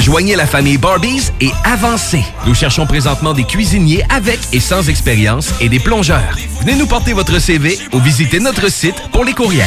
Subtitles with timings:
[0.00, 2.24] Joignez la famille Barbies et avancez.
[2.46, 6.36] Nous cherchons présentement des cuisiniers avec et sans expérience et des plongeurs.
[6.60, 9.66] Venez nous porter votre CV ou visitez notre site pour les courriels.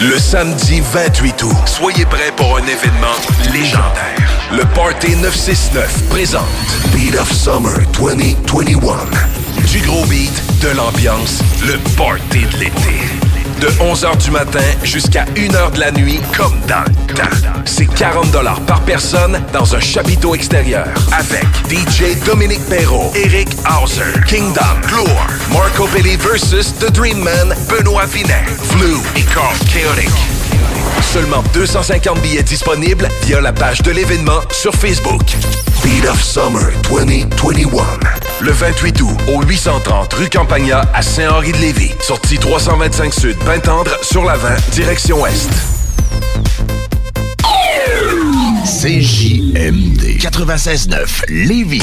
[0.00, 3.14] Le samedi 28 août, soyez prêts pour un événement
[3.52, 4.41] légendaire.
[4.52, 6.42] Le Party 969 présente
[6.92, 8.96] Beat of Summer 2021.
[9.66, 13.00] Du gros beat, de l'ambiance, le Party de l'été.
[13.62, 17.22] De 11h du matin jusqu'à 1h de la nuit, comme dans le temps.
[17.64, 18.30] C'est 40
[18.66, 20.86] par personne dans un chapiteau extérieur.
[21.12, 26.74] Avec DJ Dominique Perrault, Eric Hauser, Kingdom, Gloire, Marco Belli vs.
[26.78, 30.10] The Dream Man, Benoît Vinet, Flu et Carl Chaotic.
[31.12, 35.22] Seulement 250 billets disponibles via la page de l'événement sur Facebook.
[35.82, 37.82] Beat of Summer 2021.
[38.40, 41.92] Le 28 août au 830 rue Campagna à Saint-Henri-de-Lévis.
[42.00, 45.50] Sortie 325 Sud, Pintendre sur la 20, direction Ouest.
[48.64, 51.82] CJMD 96.9 Lévis.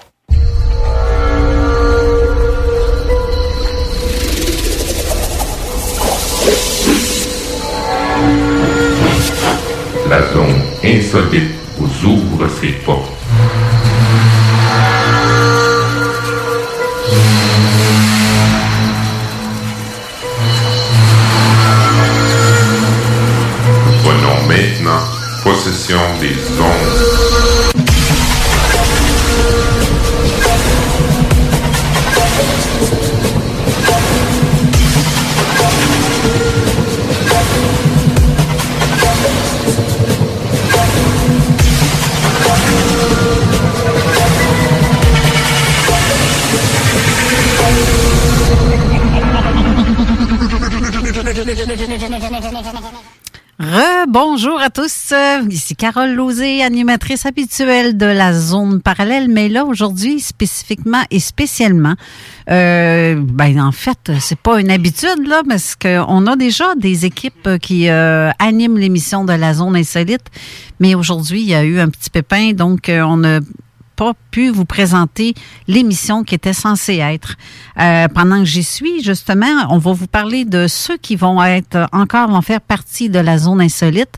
[10.11, 13.13] La zone insolite vous ouvre ses portes.
[24.03, 24.99] Prenons maintenant
[25.45, 27.00] possession des ondes.
[53.59, 55.13] Re-bonjour à tous.
[55.49, 59.27] Ici Carole Lauzé, animatrice habituelle de la zone parallèle.
[59.29, 61.95] Mais là, aujourd'hui, spécifiquement et spécialement,
[62.49, 67.49] euh, ben, en fait, c'est pas une habitude, là, parce qu'on a déjà des équipes
[67.61, 70.25] qui euh, animent l'émission de la zone insolite.
[70.79, 73.41] Mais aujourd'hui, il y a eu un petit pépin, donc euh, on a
[74.01, 75.35] pas pu vous présenter
[75.67, 77.35] l'émission qui était censée être.
[77.79, 81.87] Euh, pendant que j'y suis, justement, on va vous parler de ceux qui vont être
[81.91, 84.09] encore vont faire partie de la zone insolite.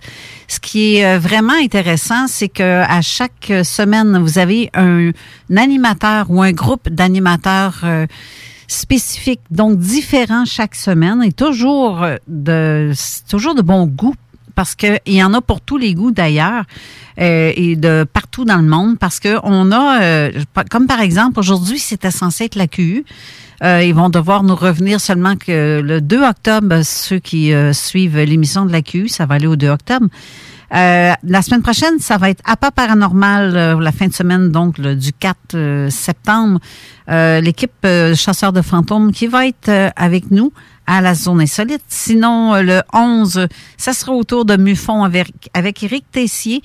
[0.48, 5.12] Ce qui est euh, vraiment intéressant, c'est que à chaque semaine, vous avez un,
[5.54, 8.08] animateur ou un groupe d'animateurs euh,
[8.70, 12.94] spécifiques, donc différents chaque semaine, et toujours de
[13.28, 14.16] toujours de bon goût
[14.56, 16.64] parce qu'il y en a pour tous les goûts d'ailleurs
[17.20, 20.32] euh, et de partout dans le monde parce que on a euh,
[20.70, 23.06] comme par exemple aujourd'hui c'était censé être la QU
[23.64, 28.20] euh, ils vont devoir nous revenir seulement que le 2 octobre ceux qui euh, suivent
[28.20, 30.08] l'émission de la QU ça va aller au 2 octobre.
[30.74, 34.80] Euh, la semaine prochaine, ça va être APA Paranormal, euh, la fin de semaine, donc
[34.80, 36.60] le, du 4 euh, septembre.
[37.10, 37.86] Euh, L'équipe
[38.16, 40.52] Chasseurs de fantômes qui va être avec nous
[40.88, 41.84] à la zone insolite.
[41.88, 43.48] Sinon, euh, le 11,
[43.78, 46.62] ça sera autour de Muffon avec, avec Éric Tessier.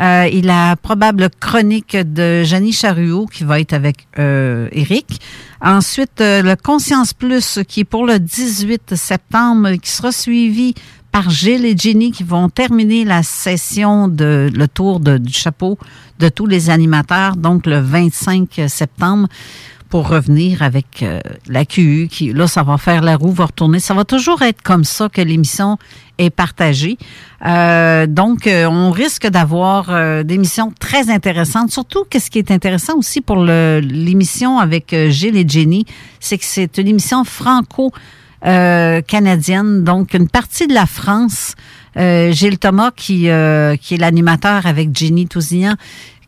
[0.00, 5.20] Euh, il a probable chronique de Janie Charuot qui va être avec euh, Éric.
[5.60, 10.74] Ensuite, euh, le Conscience Plus qui est pour le 18 septembre, qui sera suivi
[11.10, 15.78] par Gilles et Jenny qui vont terminer la session de le tour du chapeau
[16.20, 19.26] de tous les animateurs, donc le 25 septembre
[19.88, 23.80] pour revenir avec euh, la QU qui là ça va faire la roue va retourner.
[23.80, 25.78] Ça va toujours être comme ça que l'émission
[26.18, 26.98] est partagée.
[27.46, 31.70] Euh, donc euh, on risque d'avoir euh, des émissions très intéressantes.
[31.70, 35.86] Surtout qu'est-ce qui est intéressant aussi pour l'émission avec euh, Gilles et Jenny
[36.20, 37.92] c'est que c'est une émission franco
[38.46, 39.84] euh, canadienne.
[39.84, 41.54] Donc une partie de la France
[41.96, 45.74] euh, Gilles Thomas qui euh, qui est l'animateur avec Jenny Tousillan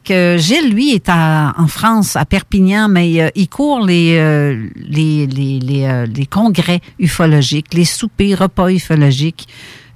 [0.05, 4.67] que Gilles, lui, est à- en France, à Perpignan, mais euh, il court les, euh,
[4.77, 9.47] les, les, les, euh, les congrès ufologiques, les soupers, repas ufologiques.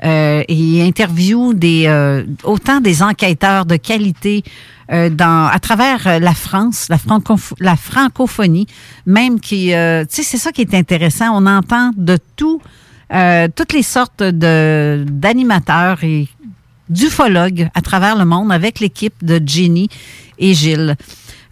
[0.04, 4.42] Euh, et il interviewe des, euh, autant des enquêteurs de qualité
[4.90, 8.66] dans, à travers la France, la, francoph- la francophonie,
[9.06, 9.72] même qui, tu
[10.10, 11.30] sais, c'est ça qui est intéressant.
[11.34, 12.60] On entend de tout,
[13.56, 16.28] toutes les sortes d'animateurs et
[16.88, 19.88] d'ufologues à travers le monde avec l'équipe de Jenny
[20.38, 20.96] et Gilles.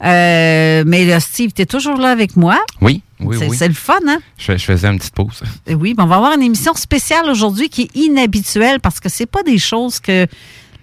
[0.05, 2.59] Euh, mais là, Steve, tu es toujours là avec moi?
[2.81, 3.57] Oui, oui, c'est, oui.
[3.57, 4.19] c'est le fun, hein?
[4.37, 5.43] Je, je faisais une petite pause.
[5.67, 9.09] Et Oui, ben on va avoir une émission spéciale aujourd'hui qui est inhabituelle parce que
[9.09, 10.27] c'est pas des choses que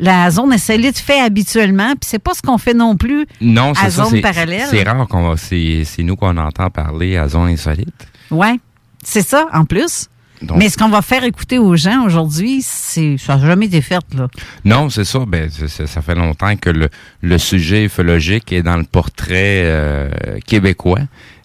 [0.02, 3.88] la zone insolite fait habituellement, puis c'est pas ce qu'on fait non plus Non, c'est
[3.88, 4.68] à zone c'est- parallèle.
[4.72, 8.08] C'est rare qu'on va, c'est, c'est nous qu'on entend parler à zone insolite.
[8.32, 8.58] Ouais,
[9.04, 10.08] c'est ça en plus.
[10.42, 13.82] Donc- Mais ce qu'on va faire écouter aux gens aujourd'hui, c'est ça n'a jamais été
[13.82, 14.28] fait là.
[14.64, 15.20] Non, c'est ça.
[15.28, 16.90] Ben, ça fait longtemps que le,
[17.22, 20.10] le sujet ufologique est dans le portrait euh,
[20.48, 21.02] québécois,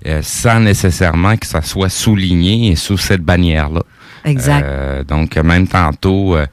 [0.06, 3.82] euh, sans nécessairement que ça soit souligné sous cette bannière-là.
[4.24, 4.64] Exact.
[4.64, 6.46] Euh, donc, même tantôt, euh,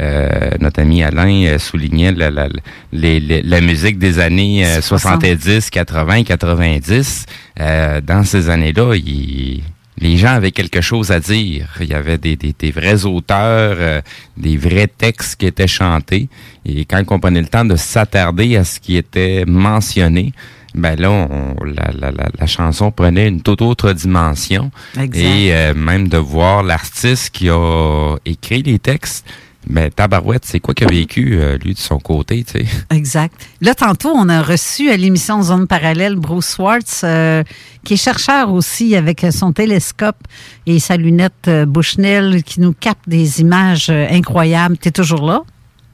[0.00, 2.48] euh, notre ami Alain euh, soulignait la, la,
[2.92, 7.26] les- les- la musique des années euh, 70, 80, 90.
[7.60, 9.62] Euh, dans ces années-là, il-
[9.98, 11.68] les gens avaient quelque chose à dire.
[11.80, 14.00] Il y avait des, des, des vrais auteurs, euh,
[14.36, 16.28] des vrais textes qui étaient chantés.
[16.64, 20.32] Et quand on prenait le temps de s'attarder à ce qui était mentionné,
[20.74, 24.70] ben là, on- la, la, la, la chanson prenait une toute autre dimension.
[24.98, 25.16] Exact.
[25.22, 29.26] Et euh, même de voir l'artiste qui a écrit les textes,
[29.66, 32.66] ben Tabarouette, c'est quoi qu'il a vécu, euh, lui, de son côté, tu sais?
[32.90, 33.34] Exact.
[33.60, 37.42] Là, tantôt, on a reçu à l'émission Zone Parallèle Bruce Swartz, euh,
[37.84, 40.18] qui est chercheur aussi avec son télescope
[40.66, 44.76] et sa lunette euh, Bushnell qui nous capte des images euh, incroyables.
[44.78, 45.42] Tu es toujours là?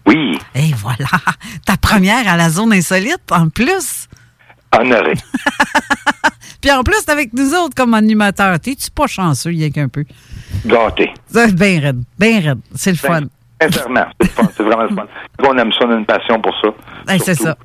[0.06, 1.08] Oui, Et voilà,
[1.66, 4.08] ta première à la zone insolite en plus.
[4.72, 5.12] honoré.
[6.60, 8.58] Puis en plus, t'es avec nous autres comme animateur.
[8.58, 10.04] T'es-tu pas chanceux, il y a qu'un peu?
[10.66, 11.12] Gâté.
[11.52, 12.58] Bien raide, bien raide.
[12.74, 13.20] C'est le fun.
[13.60, 15.06] Sincèrement, c'est vraiment le fun.
[15.46, 16.68] On aime ça, on a une passion pour ça.
[17.12, 17.56] Hey, c'est ça.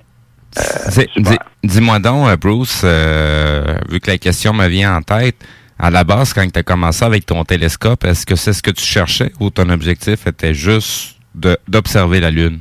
[1.18, 5.36] Dis- Dis-moi donc, euh, Bruce, euh, vu que la question me vient en tête,
[5.80, 8.72] à la base, quand tu as commencé avec ton télescope, est-ce que c'est ce que
[8.72, 12.60] tu cherchais ou ton objectif était juste de- d'observer la Lune?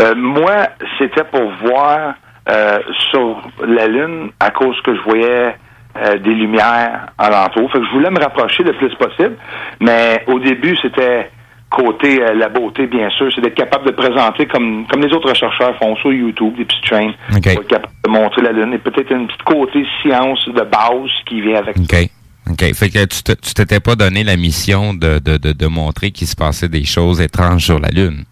[0.00, 0.68] Euh, moi,
[0.98, 2.14] c'était pour voir
[2.48, 2.78] euh,
[3.10, 5.56] sur la Lune à cause que je voyais
[5.96, 7.70] euh, des lumières alentour.
[7.72, 9.36] Fait que je voulais me rapprocher le plus possible,
[9.80, 11.30] mais au début, c'était
[11.70, 15.34] côté euh, la beauté, bien sûr, c'est d'être capable de présenter comme comme les autres
[15.34, 17.42] chercheurs font sur YouTube, des petites chaînes, OK.
[17.42, 21.10] pour être capable de montrer la Lune et peut-être une petite côté science de base
[21.26, 22.10] qui vient avec OK.
[22.50, 22.74] OK.
[22.74, 26.36] Fait que tu t'étais pas donné la mission de, de, de, de montrer qu'il se
[26.36, 28.24] passait des choses étranges sur la Lune?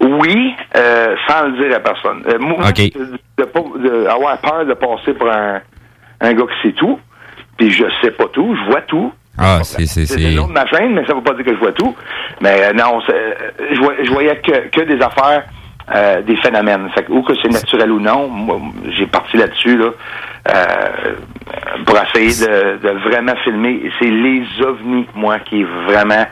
[0.00, 2.22] Oui, euh, sans le dire à personne.
[2.28, 2.76] Euh, moi, OK.
[2.76, 5.60] de, de pas de avoir peur de passer pour un,
[6.20, 6.98] un gars qui sait tout,
[7.56, 9.12] puis je sais pas tout, je vois tout.
[9.38, 9.86] Ah, c'est...
[9.86, 10.20] c'est, C'est c'est...
[10.20, 11.94] le nom de ma chaîne, mais ça veut pas dire que je vois tout.
[12.40, 15.44] Mais euh, non, euh, je, je voyais que, que des affaires,
[15.94, 16.88] euh, des phénomènes.
[16.94, 18.60] Fait que, ou que c'est naturel ou non, moi,
[18.96, 19.90] j'ai parti là-dessus là,
[20.54, 21.14] euh,
[21.84, 23.90] pour essayer de, de vraiment filmer.
[23.98, 26.26] C'est les ovnis, moi, qui vraiment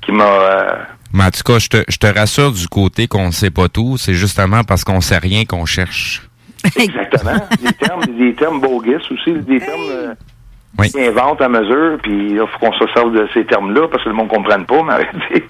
[0.00, 0.72] qui m'a euh,
[1.12, 3.68] Mais en tout cas, je te, je te rassure du côté qu'on ne sait pas
[3.68, 6.22] tout, c'est justement parce qu'on sait rien qu'on cherche.
[6.76, 7.46] Exactement.
[7.62, 10.14] des termes, des termes bogus aussi, des termes euh,
[10.78, 10.90] Oui.
[10.90, 14.08] qui inventent à mesure, puis il faut qu'on se serve de ces termes-là parce que
[14.10, 15.42] le monde ne comprenne pas, mais.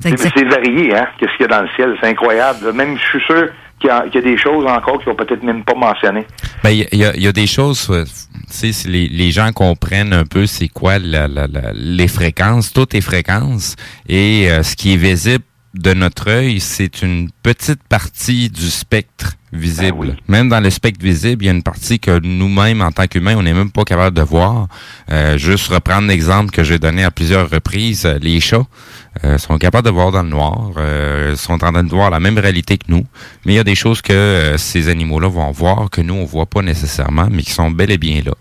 [0.00, 2.72] C'est varié, hein, qu'est-ce qu'il y a dans le ciel, c'est incroyable.
[2.72, 3.48] Même je suis sûr
[3.80, 6.24] qu'il y, a- qu'il y a des choses encore qu'ils n'ont peut-être même pas mentionnées.
[6.62, 8.10] Ben, il y, a- y des choses, euh, tu
[8.48, 12.72] sais, si les, les gens comprennent un peu c'est quoi la- la- la- les fréquences,
[12.72, 13.74] toutes les fréquences,
[14.08, 15.42] et euh, ce qui est visible
[15.74, 20.16] de notre œil, c'est une petite partie du spectre visible.
[20.26, 23.36] Même dans le spectre visible, il y a une partie que nous-mêmes, en tant qu'humains,
[23.36, 24.66] on n'est même pas capable de voir.
[25.10, 28.64] Euh, juste reprendre l'exemple que j'ai donné à plusieurs reprises, euh, les chats
[29.24, 32.20] euh, sont capables de voir dans le noir, euh, sont en train de voir la
[32.20, 33.04] même réalité que nous,
[33.44, 36.24] mais il y a des choses que euh, ces animaux-là vont voir que nous, on
[36.24, 38.32] voit pas nécessairement, mais qui sont bel et bien là.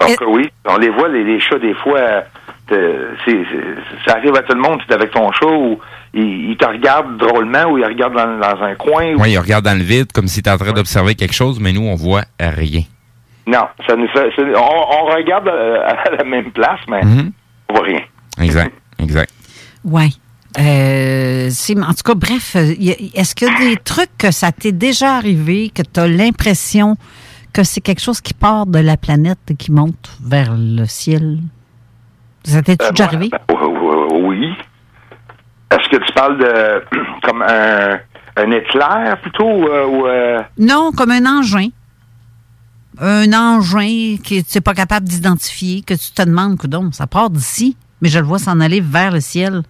[0.00, 4.34] Donc, oui, on les voit, les, les chats, des fois, euh, c'est- c'est- ça arrive
[4.36, 5.78] à tout le monde, tu es avec ton chat ou
[6.14, 9.14] il, il te regarde drôlement ou il regarde dans, dans un coin.
[9.14, 11.58] ou- Oui, ils regardent dans le vide comme si tu en train d'observer quelque chose,
[11.60, 12.82] mais nous, on voit rien.
[13.46, 17.32] Non, ça nous fait, on, on regarde euh, à la même place, mais Mhm.
[17.68, 18.00] on voit rien.
[18.40, 19.32] Exact, exact.
[19.84, 20.16] Oui.
[20.60, 22.74] Euh, c'est- en tout cas, bref, euh,
[23.14, 26.96] est-ce qu'il y a des trucs que ça t'est déjà arrivé, que tu as l'impression
[27.52, 31.38] que c'est quelque chose qui part de la planète et qui monte vers le ciel?
[32.44, 33.30] Ça t'est Euh, déjà arrivé?
[33.30, 33.56] ben,
[34.12, 34.50] oui.
[35.72, 36.82] Est-ce que tu parles de
[37.22, 37.98] comme un,
[38.36, 41.68] un éclair plutôt euh, ou euh, Non, comme un engin.
[43.00, 47.30] Un engin que tu n'es pas capable d'identifier, que tu te demandes, coudon, ça part
[47.30, 49.62] d'ici, mais je le vois s'en aller vers le ciel.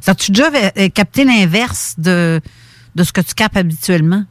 [0.00, 2.40] Ça tu déjà euh, capté l'inverse de,
[2.94, 4.24] de ce que tu capes habituellement?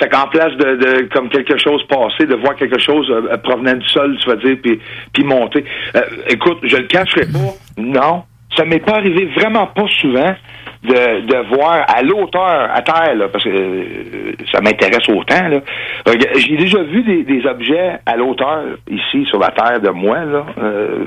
[0.00, 3.74] Fait qu'en place de, de comme quelque chose passé, de voir quelque chose euh, provenant
[3.74, 4.78] du sol, tu vas dire, puis,
[5.12, 5.64] puis monter.
[5.96, 8.22] Euh, écoute, je le cacherai pas, non.
[8.58, 10.34] Ça m'est pas arrivé vraiment pas souvent
[10.82, 15.48] de, de voir à l'auteur, à terre, là, parce que euh, ça m'intéresse autant.
[15.48, 15.60] Là.
[16.04, 20.18] Regarde, J'ai déjà vu des, des objets à l'auteur, ici, sur la terre de moi,
[20.24, 21.04] là, euh,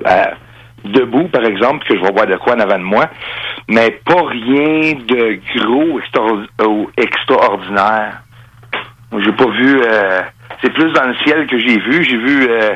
[0.86, 3.10] debout, par exemple, que je vais voir de quoi en avant de moi,
[3.68, 6.00] mais pas rien de gros
[6.70, 8.22] ou extraordinaire.
[9.20, 9.82] J'ai pas vu.
[9.82, 10.22] euh,
[10.64, 12.04] c'est plus dans le ciel que j'ai vu.
[12.04, 12.76] J'ai vu euh,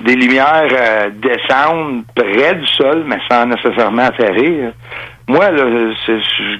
[0.00, 1.10] des lumières euh,
[2.14, 4.72] près du sol, mais sans nécessairement atterrir.
[5.28, 5.62] Moi, là,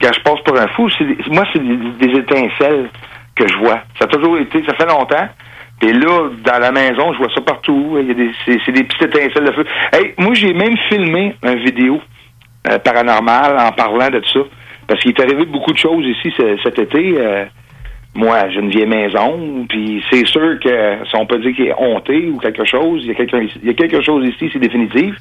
[0.00, 0.88] quand je passe pour un fou,
[1.30, 2.90] moi, c'est des, étincelles
[3.34, 3.80] que je vois.
[3.98, 5.28] Ça a toujours été, ça fait longtemps.
[5.82, 7.96] Et là, dans la maison, je vois ça partout.
[8.00, 9.64] Il y a des, c'est, des petites étincelles de feu.
[9.92, 12.00] Hey, moi, j'ai même filmé une vidéo
[12.70, 14.40] euh, paranormale en parlant de ça.
[14.86, 17.14] Parce qu'il est arrivé beaucoup de choses ici ce- cet été.
[17.18, 17.44] euh,
[18.14, 21.74] moi, j'ai une vieille maison, puis c'est sûr que si on peut dire qu'il est
[21.78, 24.58] honté ou quelque chose, il y a, quelqu'un il y a quelque chose ici, c'est
[24.58, 25.14] définitif.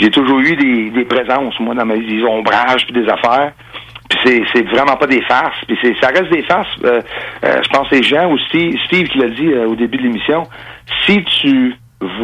[0.00, 3.52] J'ai toujours eu des, des présences, moi, dans mes des ombrages puis des affaires.
[4.08, 5.64] Puis c'est, c'est vraiment pas des farces.
[5.66, 6.76] Puis c'est, ça reste des farces.
[6.84, 7.00] Euh,
[7.44, 9.98] euh, je pense que c'est Jean ou Steve, Steve qui l'a dit euh, au début
[9.98, 10.44] de l'émission.
[11.06, 11.74] Si tu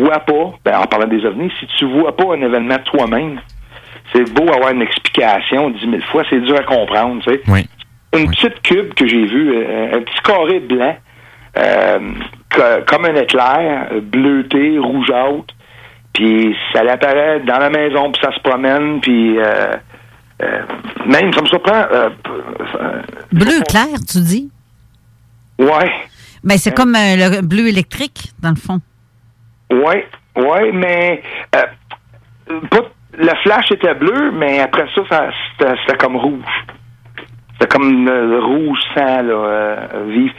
[0.01, 3.41] vois pas, ben, en parlant des ovnis, si tu vois pas un événement toi-même,
[4.13, 7.41] c'est beau avoir une explication dix mille fois, c'est dur à comprendre, tu sais.
[7.47, 7.69] Oui.
[8.17, 10.97] Une petite cube que j'ai vue, euh, un petit carré blanc,
[11.59, 11.99] euh,
[12.55, 15.55] co- comme un éclair, euh, bleuté, rougeâtre,
[16.15, 19.77] puis ça apparaît dans la maison, puis ça se promène, puis euh,
[20.43, 20.63] euh,
[21.07, 21.85] même, ça me surprend.
[21.93, 22.09] euh,
[23.33, 24.51] Bleu clair, tu dis?
[25.59, 25.91] ouais,
[26.45, 28.81] Ben, c'est comme le bleu électrique, dans le fond.
[29.71, 31.23] ouais, ouais, mais
[31.57, 31.63] euh,
[32.71, 36.45] pas- le flash était bleu, mais après ça, ça c'était comme rouge.
[37.61, 39.77] C'était comme euh, le rouge sang, là, euh,
[40.09, 40.33] vif.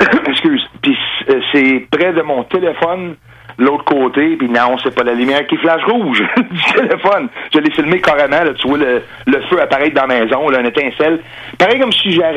[0.28, 0.62] Excuse.
[0.82, 0.96] Puis
[1.30, 3.14] euh, c'est près de mon téléphone,
[3.58, 7.28] l'autre côté, puis non, c'est pas la lumière qui flash rouge du téléphone.
[7.54, 10.60] Je l'ai filmé carrément, là, tu vois le, le feu apparaître dans la maison, là,
[10.60, 11.20] une étincelle.
[11.58, 12.36] Pareil comme si j'aurais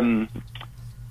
[0.00, 0.24] euh,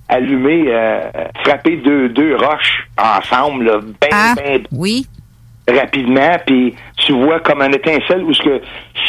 [0.08, 1.02] allumé, euh,
[1.44, 5.06] frappé deux, deux roches ensemble, là, ben, Ah, ben, oui.
[5.68, 8.62] rapidement, puis tu vois comme un étincelle où ce que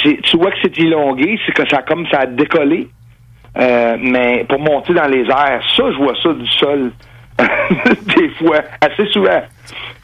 [0.02, 2.88] c'est, tu vois que c'est élongué, c'est que ça a comme ça a décollé,
[3.58, 6.92] euh, mais pour monter dans les airs, ça je vois ça du sol
[8.16, 9.42] des fois, assez souvent.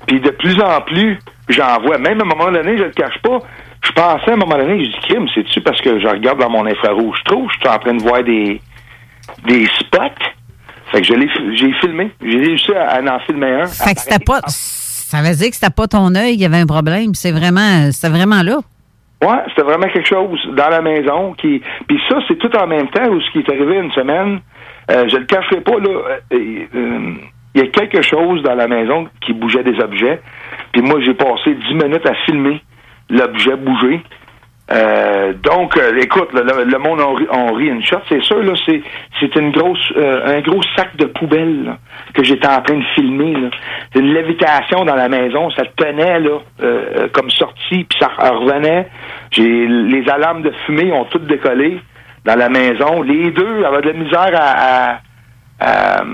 [0.07, 1.19] Puis de plus en plus,
[1.49, 1.99] j'en vois.
[1.99, 3.39] Même à un moment donné, je le cache pas.
[3.83, 6.51] Je pensais à un moment donné, je dis crime, c'est-tu parce que je regarde dans
[6.51, 8.61] mon infrarouge trop, je suis en train de voir des
[9.47, 10.25] des spots.
[10.93, 12.11] Fait que je l'ai, j'ai filmé.
[12.23, 13.67] J'ai réussi à, à en filmer un.
[13.67, 14.41] Fait que c'était pas.
[14.47, 17.15] Ça veut dire que c'était pas ton œil qui avait un problème.
[17.15, 18.59] C'est vraiment, c'était vraiment là.
[19.25, 21.63] Ouais, c'était vraiment quelque chose dans la maison qui.
[21.87, 24.41] Puis ça, c'est tout en même temps où ce qui est arrivé une semaine.
[24.91, 25.89] Euh, je le cacherai pas là.
[26.33, 27.13] euh, euh,
[27.55, 30.21] Il y a quelque chose dans la maison qui bougeait des objets.
[30.73, 32.61] Puis moi, j'ai passé dix minutes à filmer
[33.09, 34.03] l'objet bouger.
[34.73, 38.55] Euh, donc, euh, écoute, le, le- monde ri, on rit une shot, c'est sûr, là,
[38.65, 38.83] c'est,
[39.21, 41.79] c'est une grosse, euh, un gros sac de poubelle là,
[42.15, 43.33] que j'étais en train de filmer.
[43.35, 43.51] Là.
[43.93, 48.09] C'est une lévitation dans la maison, ça tenait là, euh, euh, comme sortie, puis ça
[48.19, 48.89] revenait.
[49.33, 51.79] J'ai les alarmes de fumée ont toutes décollé
[52.25, 53.03] dans la maison.
[53.03, 54.99] Les deux avaient de la misère à,
[55.61, 56.05] à,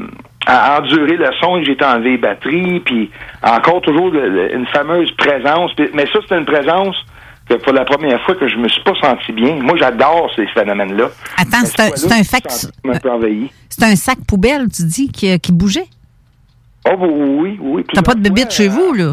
[0.46, 1.62] à, endurer le son.
[1.62, 3.10] J'étais enlevé les batteries, puis
[3.44, 5.70] encore toujours une fameuse présence.
[5.94, 6.96] Mais ça, c'était une présence
[7.58, 9.56] que pour la première fois que je me suis pas senti bien.
[9.56, 11.10] Moi, j'adore ces phénomènes-là.
[11.36, 12.44] Attends, c'est un, c'est un sac.
[13.68, 15.88] C'est un sac poubelle, tu dis, qui, qui bougeait?
[16.88, 17.84] Oh, oui, oui.
[17.92, 19.12] T'as pas de bébite chez vous, là?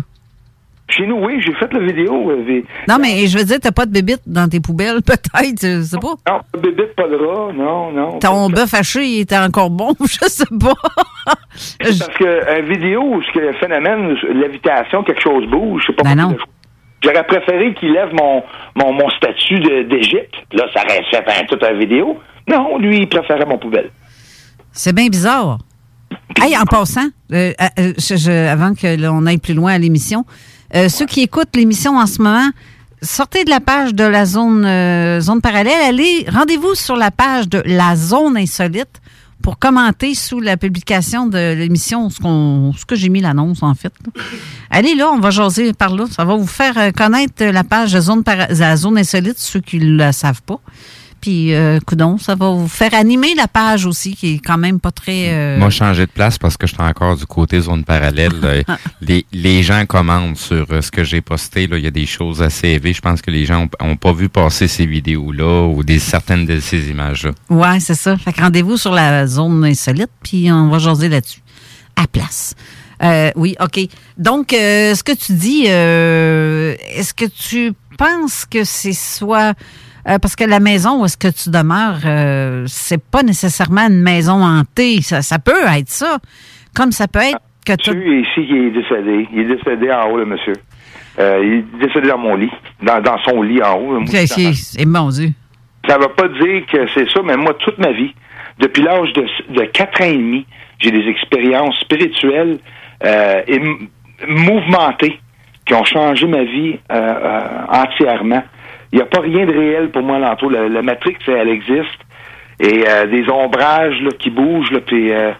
[0.90, 2.32] Chez nous, oui, j'ai fait la vidéo.
[2.32, 5.82] euh, Non, mais je veux dire, t'as pas de bébite dans tes poubelles, peut-être, je
[5.82, 6.16] sais pas.
[6.32, 8.20] Non, pas de bébite, pas de rat, non, non.
[8.20, 10.74] Ton bœuf haché, il était encore bon, je sais pas.
[11.26, 16.04] Parce que une vidéo ce que le phénomène, lévitation, quelque chose bouge, je sais pas
[16.04, 16.38] Ben non.
[17.04, 18.44] J'aurais préféré qu'il lève mon,
[18.76, 20.34] mon, mon statut d'Égypte.
[20.54, 22.20] Là, ça aurait fait un, toute la vidéo.
[22.48, 23.92] Non, lui, il préférait mon poubelle.
[24.72, 25.60] C'est bien bizarre.
[26.42, 30.26] Hey, en passant, euh, euh, avant que l'on aille plus loin à l'émission,
[30.76, 32.50] euh, ceux qui écoutent l'émission en ce moment,
[33.02, 37.62] sortez de la page de la zone, zone parallèle, allez, rendez-vous sur la page de
[37.66, 39.02] la zone insolite
[39.48, 43.94] pour commenter sous la publication de l'émission ce, ce que j'ai mis l'annonce en fait.
[44.70, 46.04] Allez là, on va jaser par là.
[46.12, 49.96] Ça va vous faire euh, connaître la page zone, la zone insolite, ceux qui ne
[49.96, 50.60] la savent pas.
[51.20, 54.80] Puis, euh, coudon, ça va vous faire animer la page aussi, qui est quand même
[54.80, 55.30] pas très...
[55.34, 58.32] euh, Moi, changer de place parce que je suis encore du côté zone parallèle.
[58.44, 58.64] Euh,
[59.02, 61.68] les, les gens commentent sur euh, ce que j'ai posté.
[61.68, 61.78] Là.
[61.78, 62.94] Il y a des choses assez élevées.
[62.94, 66.46] Je pense que les gens ont, ont pas vu passer ces vidéos-là ou des certaines
[66.46, 67.32] de ces images-là.
[67.50, 68.16] Ouais, c'est ça.
[68.18, 71.42] Fait que rendez-vous sur la zone insolite, puis on va jaser là-dessus.
[71.96, 72.54] À place.
[73.04, 73.80] Euh, oui, OK.
[74.18, 79.54] Donc, ce que tu dis, est-ce que tu penses que c'est soit...
[80.10, 84.02] euh, parce que la maison où est-ce que tu demeures, euh, c'est pas nécessairement une
[84.02, 85.02] maison hantée.
[85.02, 86.18] Ça, ça peut être ça.
[86.76, 87.92] Comme ça peut être que tu...
[87.92, 89.28] Monsieur ici qui est décédé.
[89.34, 90.54] Il est décédé en haut, le monsieur.
[91.20, 92.52] Euh, il est décédé dans mon lit.
[92.82, 94.06] Dans, dans son lit en haut.
[94.28, 95.30] C'est- c'est mon Dieu.
[95.88, 98.14] Ça veut pas dire que c'est ça, mais moi, toute ma vie,
[98.60, 100.46] depuis l'âge de, de 4 ans et demi,
[100.80, 102.60] j'ai des expériences spirituelles
[103.06, 103.60] euh, et
[104.28, 105.20] mouvementées
[105.66, 106.78] qui ont changé ma vie
[107.70, 108.44] entièrement.
[108.92, 110.52] Il n'y a pas rien de réel pour moi alentour.
[110.52, 112.00] La, la Matrix, elle existe.
[112.60, 114.72] Et euh, des ombrages là, qui bougent.
[114.72, 115.32] Là, puis, euh,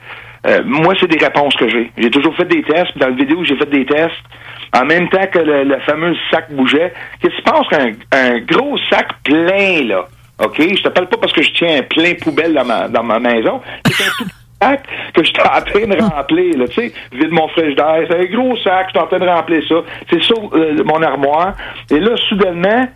[0.46, 1.92] euh, moi, c'est des réponses que j'ai.
[1.98, 2.98] J'ai toujours fait des tests.
[2.98, 4.14] Dans la vidéo, j'ai fait des tests.
[4.78, 6.94] En même temps que le, fameux sac bougeait.
[7.22, 10.06] Qu'est-ce qui se passe qu'un un gros sac plein, là?
[10.44, 10.58] OK?
[10.60, 13.20] Je te parle pas parce que je tiens un plein poubelle dans ma, dans ma
[13.20, 13.62] maison.
[13.86, 14.30] C'est un tout
[14.62, 14.84] sac
[15.14, 18.06] que je suis en train de remplir, là, tu sais, vide mon frigidaire.
[18.08, 19.76] C'est un gros sac, je suis en train de remplir ça.
[20.12, 21.56] C'est sur euh, mon armoire.
[21.90, 22.88] Et là, soudainement,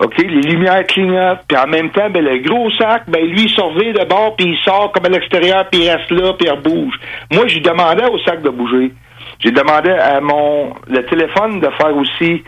[0.00, 3.48] OK, les lumières clignotent, puis en même temps, ben, le gros sac, ben, lui, il
[3.48, 6.60] surveille de bord, puis il sort comme à l'extérieur, puis il reste là, puis il
[6.62, 6.94] bouge.
[7.32, 8.92] Moi, j'ai demandé au sac de bouger.
[9.40, 12.44] J'ai demandé à mon le téléphone de faire aussi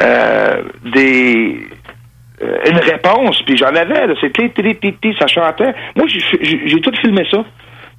[0.00, 0.62] euh,
[0.94, 1.58] des
[2.42, 4.52] euh, une réponse, puis j'en avais, là, c'était
[5.18, 5.74] ça chantait.
[5.96, 7.44] Moi, j'ai tout filmé ça.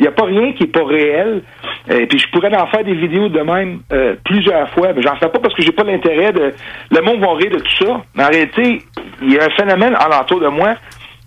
[0.04, 1.44] Il n'y a pas rien qui est pas réel.
[1.90, 5.16] Et puis je pourrais en faire des vidéos de même euh, plusieurs fois, mais j'en
[5.16, 6.52] fais pas parce que j'ai pas l'intérêt de.
[6.92, 8.02] Le monde va rire de tout ça.
[8.14, 8.82] Mais en réalité,
[9.22, 10.74] il y a un phénomène alentour de moi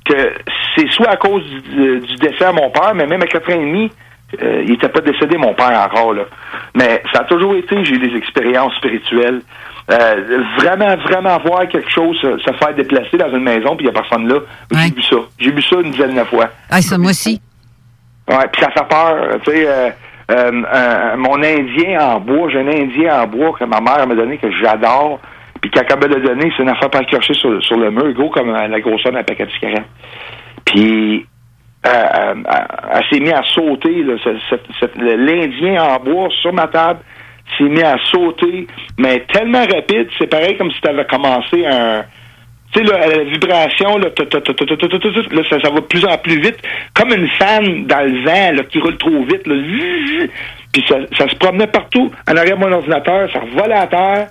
[0.05, 0.35] que
[0.77, 3.55] c'est soit à cause du, du décès à mon père, mais même à 4 ans
[3.55, 3.91] et demi,
[4.43, 6.25] euh, il était pas décédé, mon père, encore, là.
[6.75, 9.41] Mais ça a toujours été, j'ai eu des expériences spirituelles.
[9.91, 13.91] Euh, vraiment, vraiment voir quelque chose se, se faire déplacer dans une maison, puis il
[13.91, 14.41] n'y a personne là.
[14.73, 15.17] J'ai vu ça.
[15.39, 16.51] J'ai vu ça une dizaine de fois.
[16.71, 17.41] Ah, ça, moi aussi.
[18.29, 19.39] Ouais, puis ça fait peur.
[19.45, 19.91] Tu sais, euh,
[20.31, 24.15] euh, euh, mon Indien en bois, j'ai un Indien en bois que ma mère m'a
[24.15, 25.21] donné, que j'adore.
[25.61, 28.12] Puis quand elle me l'a donné, c'est une affaire pas accrochée sur, sur le mur,
[28.12, 29.87] gros comme la grosseur d'un paquet de cigarettes.
[30.65, 31.27] Puis
[31.87, 32.35] euh, euh,
[32.93, 34.05] elle s'est mise à sauter,
[34.97, 37.01] l'Indien en bois sur ma table
[37.57, 38.67] s'est mis à sauter,
[38.99, 42.05] mais tellement rapide, c'est pareil comme si tu avais commencé un...
[42.72, 46.59] Tu sais, là, la vibration, là, ça, va de plus en plus vite,
[46.94, 49.46] comme une fan dans le vent là, qui roule trop vite.
[49.46, 50.29] Là, Zzz.
[50.72, 54.29] puis ça, ça se promenait partout en arrière de mon ordinateur, ça revolait à terre.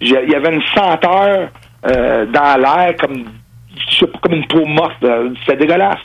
[0.00, 1.48] Il y avait une senteur
[1.86, 3.24] euh, dans l'air comme
[3.90, 5.00] je sais pas, comme une peau morte.
[5.02, 5.22] là.
[5.40, 5.98] C'était dégueulasse.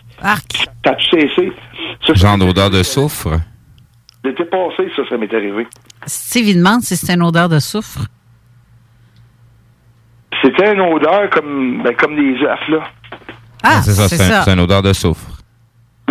[0.86, 1.52] Ça a tout cessé.
[2.06, 3.40] Ça, Genre d'odeur de soufre.
[4.24, 5.66] L'été passé, ça, ça m'est arrivé.
[6.06, 8.06] Steve, il demande si c'est une odeur de soufre.
[10.42, 12.84] C'était une odeur comme, ben, comme des œufs, là.
[13.64, 15.38] Ah, c'est ça, c'est un- une odeur de soufre.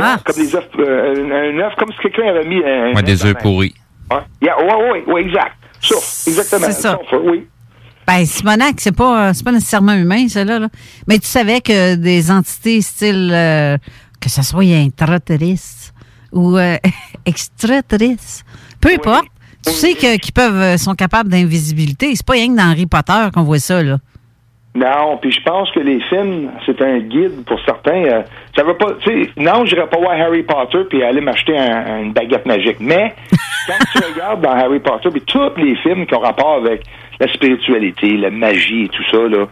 [0.01, 0.17] Ah.
[0.25, 1.15] Comme des œufs, euh,
[1.55, 2.95] un, un œuf, comme si quelqu'un avait mis un.
[2.95, 3.75] Ouais, des œufs pourris.
[4.11, 5.53] Ouais, yeah, ouais, ouais, ouais, exact.
[5.81, 5.95] Ça,
[6.31, 6.67] exactement.
[6.67, 6.99] C'est ça.
[7.25, 7.47] oui.
[8.07, 10.69] Ben, Simonac, c'est pas, euh, c'est pas nécessairement humain, ça, là, là.
[11.07, 13.77] Mais tu savais que des entités style, euh,
[14.21, 15.93] que ce soit intraterrestre
[16.33, 16.77] ou euh,
[17.27, 18.45] extraterrestre,
[18.81, 19.27] peu importe,
[19.65, 22.15] tu sais que, qu'ils peuvent, sont capables d'invisibilité.
[22.17, 23.99] C'est pas rien que dans Harry Potter qu'on voit ça, là.
[24.81, 28.03] Non, puis je pense que les films, c'est un guide pour certains.
[28.05, 28.23] euh,
[28.57, 32.03] ça veut pas, tu sais, non, je pas voir Harry Potter puis aller m'acheter un-
[32.03, 32.77] une baguette magique.
[32.81, 33.13] Mais
[33.67, 36.83] quand tu regardes dans Harry Potter puis tous les films qui ont rapport avec
[37.21, 39.47] la spiritualité, la magie et tout ça, là,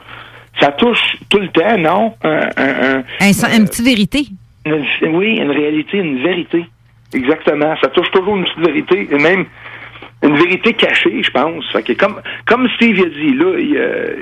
[0.61, 2.15] ça touche tout le temps, non?
[2.25, 4.27] Un, un, un, une petite vérité.
[4.67, 6.65] oui, une réalité, une vérité.
[7.15, 7.75] Exactement.
[7.81, 9.45] Ça touche toujours une petite vérité, et même
[10.23, 11.65] une vérité cachée, je pense.
[11.73, 14.17] Fait comme, comme Steve a dit, là, il, euh,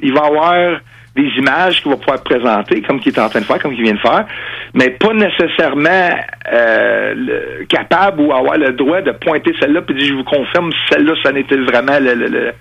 [0.00, 0.80] il va avoir
[1.16, 3.82] des images qu'il va pouvoir présenter, comme qu'il est en train de faire, comme qu'il
[3.82, 4.26] vient de faire,
[4.74, 6.10] mais pas nécessairement
[6.52, 7.14] euh,
[7.68, 11.32] capable ou avoir le droit de pointer celle-là et dire je vous confirme celle-là, ça
[11.32, 12.52] n'était vraiment le, le,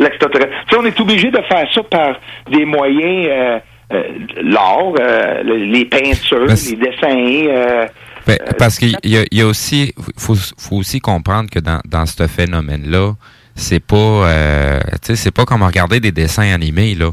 [0.00, 0.52] l'extraterrestre?
[0.76, 2.18] on est obligé de faire ça par
[2.50, 3.58] des moyens euh,
[3.92, 4.02] euh
[4.42, 7.88] l'art, euh, les peintures, les dessins.
[8.26, 12.26] Ben, parce qu'il y, y, a aussi, faut, faut aussi comprendre que dans, dans ce
[12.26, 13.14] phénomène-là,
[13.54, 17.10] c'est pas, c'est pas comme regarder des dessins animés là.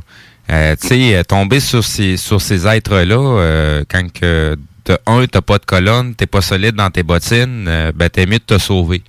[0.51, 5.25] Euh, tu sais, euh, tomber sur ces sur ces êtres-là, euh, quand que de un,
[5.27, 8.43] t'as pas de colonne, t'es pas solide dans tes bottines, euh, ben t'es mieux de
[8.43, 9.03] te sauver.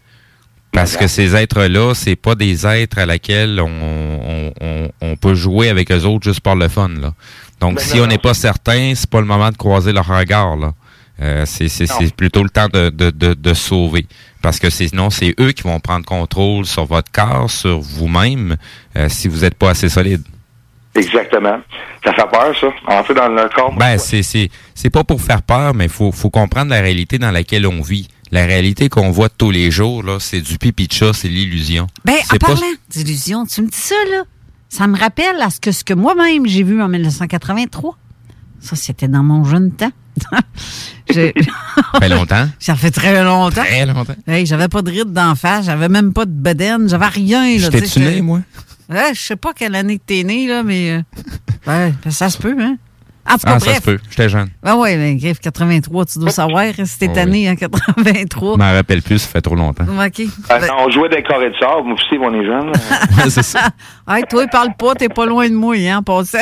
[0.73, 5.69] Parce que ces êtres-là, c'est pas des êtres à laquelle on, on, on, peut jouer
[5.69, 6.89] avec eux autres juste pour le fun.
[6.89, 7.13] Là.
[7.61, 10.57] Donc, ben si on n'est pas certain, c'est pas le moment de croiser leur regard.
[10.57, 10.73] Là.
[11.21, 14.07] Euh, c'est plutôt le temps de, de, de, de sauver.
[14.43, 18.57] Parce que sinon, c'est eux qui vont prendre contrôle sur votre corps, sur vous-même,
[19.09, 20.23] si vous n'êtes pas assez solide.
[20.95, 21.59] Exactement.
[22.05, 23.73] Ça fait peur, ça, entrer dans le corps.
[23.77, 27.19] Ben, c'est, c'est, c'est pas pour faire peur, mais il faut, faut comprendre la réalité
[27.19, 28.09] dans laquelle on vit.
[28.33, 31.87] La réalité qu'on voit tous les jours, là, c'est du pipi de chat, c'est l'illusion.
[32.05, 34.23] Ben, en parlant d'illusion, tu me dis ça, là.
[34.69, 37.97] Ça me rappelle à ce que, ce que moi-même j'ai vu en 1983.
[38.61, 39.91] Ça, c'était dans mon jeune temps.
[41.13, 42.49] Ça fait longtemps?
[42.59, 43.63] Ça fait très longtemps.
[43.63, 44.15] Très longtemps.
[44.27, 47.59] Hey, j'avais pas de ride d'en face, j'avais même pas de bedaine, j'avais rien.
[47.59, 48.41] J'étais-tu né, moi?
[48.89, 51.03] Ouais, je sais pas quelle année que t'es né, là, mais euh,
[51.67, 52.77] ouais, ça se peut, hein?
[53.29, 53.75] En tout cas, ah, bref.
[53.75, 53.99] ça se peut.
[54.11, 54.49] J'étais jeune.
[54.63, 58.55] Ben oui, mais griffe 83, tu dois savoir si t'es oh, année en 83.
[58.55, 59.85] Je m'en rappelle plus, ça fait trop longtemps.
[59.85, 60.23] OK.
[60.49, 62.73] Ben, on jouait des carrés de sable, moi aussi, on est jeune.
[63.31, 63.69] c'est ça.
[64.09, 66.39] hey, toi, parle pas, t'es pas loin de moi, hein, en passant.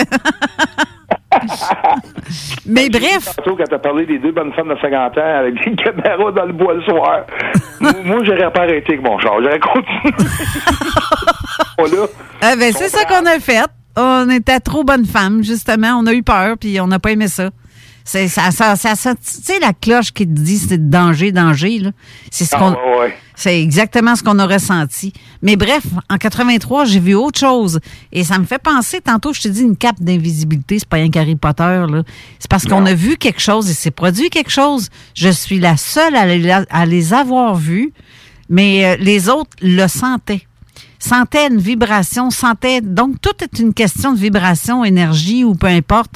[2.67, 3.35] Mais bref.
[3.37, 6.45] Tantôt, quand t'as parlé des deux bonnes femmes de 50 ans avec des caméras dans
[6.45, 7.25] le bois le soir,
[7.81, 9.35] moi, j'aurais pas arrêté avec mon char.
[9.41, 10.15] J'aurais continué.
[12.43, 13.65] Ah, ben, c'est ça qu'on a fait.
[13.97, 15.99] On était trop bonnes femmes, justement.
[15.99, 17.51] On a eu peur, puis on n'a pas aimé ça.
[18.11, 21.91] C'est ça, ça, ça, tu sais la cloche qui te dit c'est danger, danger là.
[22.31, 25.13] C'est ce qu'on, ah, c'est exactement ce qu'on a ressenti.
[25.43, 29.03] Mais bref, en 83, j'ai vu autre chose et ça me fait penser.
[29.03, 32.03] Tantôt, je te dis une cape d'invisibilité, c'est pas un Harry Potter là.
[32.39, 34.89] C'est parce qu'on a vu quelque chose et c'est produit quelque chose.
[35.13, 37.93] Je suis la seule à les, à les avoir vus,
[38.49, 40.47] mais euh, les autres le sentaient
[40.99, 42.81] sentait une vibration, sentait.
[42.81, 46.15] Donc, tout est une question de vibration, énergie ou peu importe.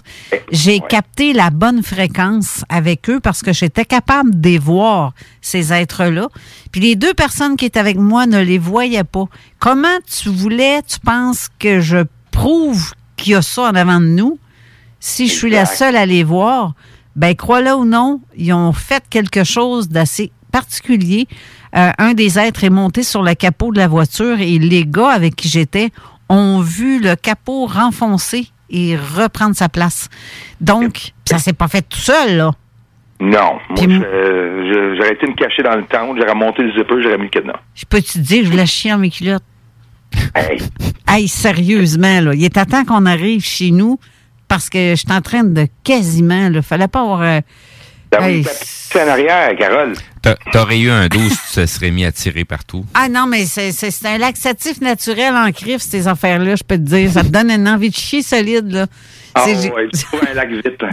[0.51, 6.29] J'ai capté la bonne fréquence avec eux parce que j'étais capable de voir, ces êtres-là.
[6.71, 9.25] Puis les deux personnes qui étaient avec moi ne les voyaient pas.
[9.59, 14.07] Comment tu voulais, tu penses que je prouve qu'il y a ça en avant de
[14.07, 14.39] nous?
[15.01, 16.75] Si je suis la seule à les voir?
[17.15, 21.27] Ben, crois-le ou non, ils ont fait quelque chose d'assez particulier.
[21.75, 25.11] Euh, un des êtres est monté sur le capot de la voiture et les gars
[25.11, 25.91] avec qui j'étais
[26.29, 30.09] ont vu le capot renfoncer et reprendre sa place.
[30.61, 32.53] Donc, ça s'est pas fait tout seul, là.
[33.21, 33.59] Non.
[33.69, 33.79] Moi,
[34.97, 37.61] j'aurais été me cacher dans le temps, j'aurais monté le zipper, j'aurais mis le cadenas.
[37.75, 39.45] Je peux te dire, je la chien en mes culottes?
[40.35, 40.59] Hey.
[41.09, 42.35] hey, sérieusement, là.
[42.35, 43.99] Il est à temps qu'on arrive chez nous
[44.49, 47.23] parce que je suis en train de quasiment, il fallait pas avoir.
[47.23, 47.41] Euh,
[48.21, 48.45] hey.
[48.95, 49.95] en arrière, Carole.
[50.53, 52.85] T'aurais eu un dos tu te serais mis à tirer partout.
[52.95, 57.11] Ah non, mais c'est un laxatif naturel en crif, ces affaires-là, je peux te dire.
[57.11, 58.87] Ça te donne une envie de chier solide, là.
[59.35, 59.89] Ah ouais,
[60.31, 60.85] un lac vite.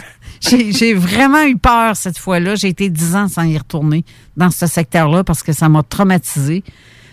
[0.72, 2.56] J'ai vraiment eu peur cette fois-là.
[2.56, 4.06] J'ai été dix ans sans y retourner
[4.38, 6.64] dans ce secteur-là parce que ça m'a traumatisé.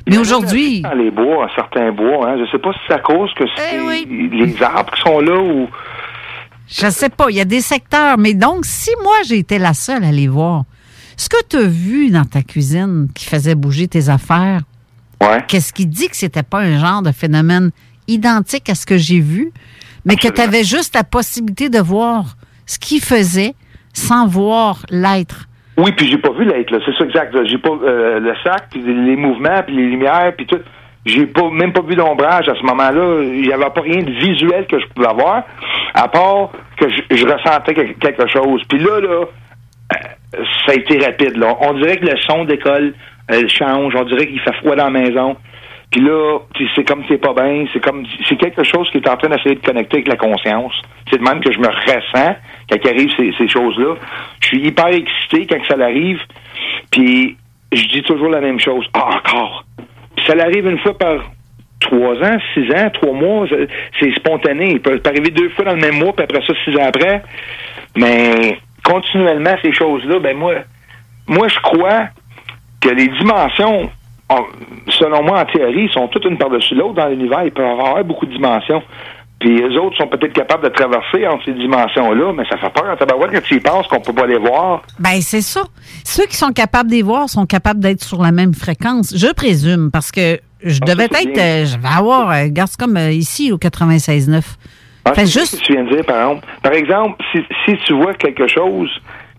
[0.08, 0.82] Mais aujourd'hui.
[0.82, 3.74] Dans les bois, certains bois, hein, je sais pas si c'est à cause que c'est
[3.74, 5.68] eh les arbres qui sont là ou.
[6.68, 7.26] Je sais pas.
[7.30, 8.18] Il y a des secteurs.
[8.18, 10.64] Mais donc, si moi, j'ai été la seule à les voir,
[11.16, 14.60] ce que tu as vu dans ta cuisine qui faisait bouger tes affaires,
[15.48, 17.70] qu'est-ce qui dit que c'était pas un genre de phénomène
[18.08, 19.52] identique à ce que j'ai vu,
[20.04, 23.54] mais que tu avais juste la possibilité de voir ce qu'il faisait
[23.92, 25.48] sans voir l'être?
[25.78, 27.36] Oui, puis j'ai pas vu l'être, c'est ça exact.
[27.44, 30.58] J'ai pas euh, le sac, puis les mouvements, puis les lumières, puis tout.
[31.06, 33.22] J'ai pas même pas vu d'ombrage à ce moment-là.
[33.22, 35.44] Il n'y avait pas rien de visuel que je pouvais avoir,
[35.94, 38.62] à part que je, ressentais quelque chose.
[38.68, 39.24] Puis là, là,
[40.66, 41.36] ça a été rapide.
[41.36, 41.56] Là.
[41.60, 42.92] On dirait que le son d'école
[43.28, 43.94] elle change.
[43.96, 45.36] On dirait qu'il fait froid dans la maison.
[45.90, 46.38] Puis là,
[46.74, 47.66] c'est comme c'est pas bien.
[47.72, 50.72] C'est comme c'est quelque chose qui est en train d'essayer de connecter avec la conscience.
[51.10, 52.36] C'est de même que je me ressens
[52.68, 53.94] quand arrive ces, ces choses-là.
[54.40, 56.20] Je suis hyper excité quand ça arrive.
[56.90, 57.36] Puis
[57.72, 58.86] je dis toujours la même chose.
[58.94, 59.64] Ah, encore.
[60.26, 61.22] Ça arrive une fois par
[61.80, 63.46] trois ans, six ans, trois mois,
[63.98, 64.72] c'est spontané.
[64.72, 67.22] Il peut, arriver deux fois dans le même mois, puis après ça, six ans après.
[67.96, 70.54] Mais continuellement, ces choses-là, ben moi,
[71.26, 72.08] moi, je crois
[72.80, 73.90] que les dimensions,
[74.88, 77.42] selon moi, en théorie, sont toutes une par-dessus l'autre dans l'univers.
[77.44, 78.82] Il peut y avoir beaucoup de dimensions.
[79.38, 82.90] Puis les autres sont peut-être capables de traverser entre ces dimensions-là, mais ça fait peur
[82.90, 84.82] en tabarouette quand tu y penses qu'on peut pas les voir.
[84.98, 85.62] Ben c'est ça.
[86.04, 89.32] Ceux qui sont capables de les voir sont capables d'être sur la même fréquence, je
[89.34, 93.12] présume, parce que je ah, devais être, euh, je vais avoir, euh, regarde comme euh,
[93.12, 94.42] ici au 96.9.
[95.04, 95.60] Ah, juste...
[95.62, 96.46] tu viens de dire, par exemple.
[96.62, 98.90] Par exemple, si, si tu vois quelque chose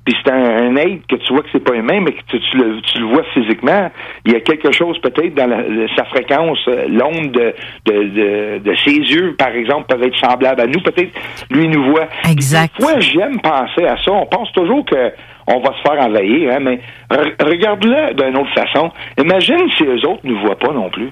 [0.08, 3.06] puis c'est un, aide que tu vois que c'est pas humain, mais que tu, le,
[3.08, 3.92] vois physiquement,
[4.24, 5.50] il y a quelque chose peut-être dans
[5.98, 10.80] sa fréquence, euh, l'onde de, de, ses yeux, par exemple, peuvent être semblables à nous.
[10.80, 11.12] Peut-être
[11.52, 12.08] lui nous voit.
[12.30, 12.80] Exact.
[12.80, 14.14] Moi, j'aime penser à ça.
[14.14, 15.12] On pense toujours que
[15.46, 16.80] on va se faire envahir, hein, mais
[17.12, 18.90] regarde-le d'une autre façon.
[19.18, 21.12] Imagine si eux autres ne nous voient pas non plus.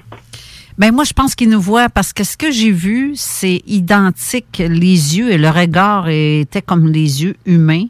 [0.78, 4.56] Ben moi, je pense qu'ils nous voient parce que ce que j'ai vu, c'est identique.
[4.58, 7.84] Les yeux et le regard étaient comme les yeux humains.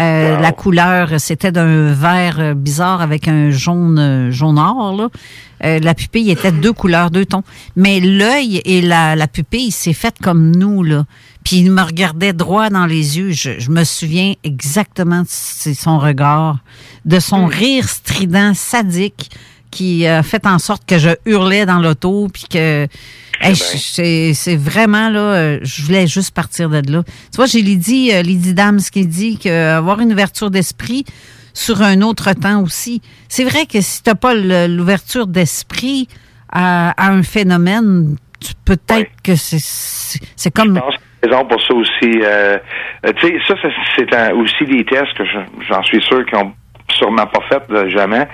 [0.00, 4.96] Euh, la couleur, c'était d'un vert euh, bizarre avec un jaune euh, jaune or.
[4.96, 5.78] Là.
[5.78, 7.44] la pupille était deux couleurs, deux tons.
[7.76, 10.82] Mais l'œil et la, la pupille, c'est fait comme nous.
[10.82, 11.04] là.
[11.44, 13.30] Puis il me regardait droit dans les yeux.
[13.30, 16.58] Je, me souviens exactement de son regard,
[17.04, 17.50] de son hmm.
[17.50, 19.30] rire strident, sadique,
[19.74, 22.86] qui a fait en sorte que je hurlais dans l'auto, puis que
[23.42, 27.02] c'est vraiment là, euh, je voulais juste partir de là.
[27.02, 31.04] Tu vois, j'ai Lydie, euh, Lydie Dams qui dit qu'avoir une ouverture d'esprit
[31.52, 33.02] sur un autre temps aussi.
[33.28, 36.08] C'est vrai que si tu n'as pas l'ouverture d'esprit
[36.52, 38.16] à, un phénomène,
[38.64, 40.76] peut-être que c'est comme.
[40.76, 42.20] Je pense raison pour ça aussi.
[42.22, 42.58] Euh,
[43.16, 43.54] tu sais, ça,
[43.96, 45.24] c'est aussi des tests que
[45.68, 46.52] j'en suis sûr qu'ils n'ont
[46.94, 48.26] sûrement pas fait jamais.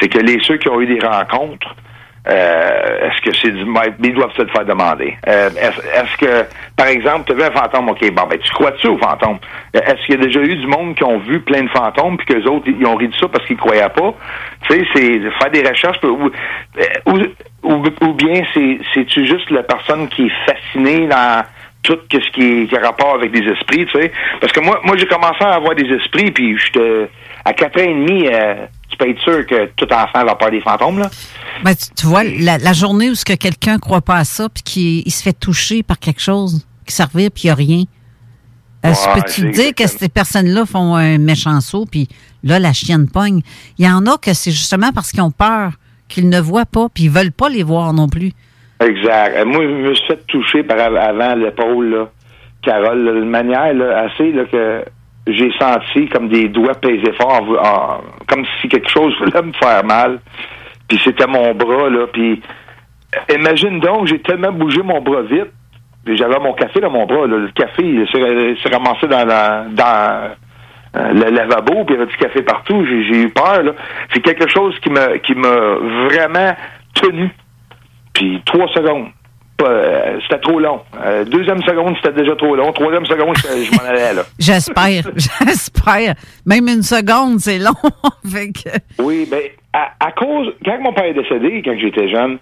[0.00, 1.74] C'est que les ceux qui ont eu des rencontres
[2.28, 3.64] euh, est-ce que c'est du
[4.02, 5.16] ils doivent se le faire demander.
[5.26, 6.44] Euh, est-ce, que,
[6.76, 9.38] par exemple, tu as vu un fantôme, ok, bon ben tu crois-tu au fantôme?
[9.72, 12.26] Est-ce qu'il y a déjà eu du monde qui ont vu plein de fantômes puis
[12.26, 14.14] qu'eux autres ils ont ri de ça parce qu'ils croyaient pas?
[14.68, 16.30] Tu sais, c'est faire des recherches ou,
[17.62, 21.42] ou, bien c'est c'est-tu juste la personne qui est fascinée dans
[21.82, 24.12] tout ce qui, qui a rapport avec des esprits, tu sais?
[24.42, 27.08] Parce que moi, moi j'ai commencé à avoir des esprits puis j'étais
[27.44, 28.28] à quatre ans et demi.
[28.28, 31.10] Euh, tu peux être sûr que tout enfant va peur des fantômes, là.
[31.64, 35.12] Ben, tu, vois, la, journée où ce que quelqu'un croit pas à ça, puis qu'il
[35.12, 37.84] se fait toucher par quelque chose, qui servir, puis il n'y a rien.
[38.82, 42.08] Est-ce que tu dire que ces personnes-là font un méchant saut, puis
[42.42, 43.42] là, la chienne pogne?
[43.78, 45.72] Il y en a que c'est justement parce qu'ils ont peur,
[46.08, 48.32] qu'ils ne voient pas, puis ils veulent pas les voir non plus.
[48.80, 49.36] Exact.
[49.36, 52.10] Euh, moi, je me suis fait toucher par avant l'épaule, là.
[52.62, 54.84] Carole, de manière là, assez là, que
[55.26, 60.20] j'ai senti comme des doigts pesés fort, comme si quelque chose voulait me faire mal.
[60.88, 62.06] Puis c'était mon bras, là.
[62.12, 62.40] Puis
[63.32, 65.52] imagine donc, j'ai tellement bougé mon bras vite.
[66.06, 67.26] J'avais mon café dans mon bras.
[67.26, 69.28] Le café, il s'est ramassé dans,
[70.96, 72.84] euh, le lavabo, puis il y avait du café partout.
[72.86, 73.62] J'ai eu peur.
[73.62, 73.72] là.
[74.12, 74.90] C'est quelque chose qui
[75.22, 75.74] qui m'a
[76.08, 76.56] vraiment
[76.94, 77.30] tenu.
[78.14, 79.10] Puis trois secondes.
[79.60, 80.80] Euh, c'était trop long.
[81.04, 82.72] Euh, deuxième seconde, c'était déjà trop long.
[82.72, 84.22] Troisième seconde, je m'en allais là.
[84.38, 86.14] J'espère, j'espère.
[86.46, 87.70] Même une seconde, c'est long.
[88.98, 89.40] Oui, ben
[89.72, 92.38] à, cause, quand mon père est décédé, quand j'étais jeune,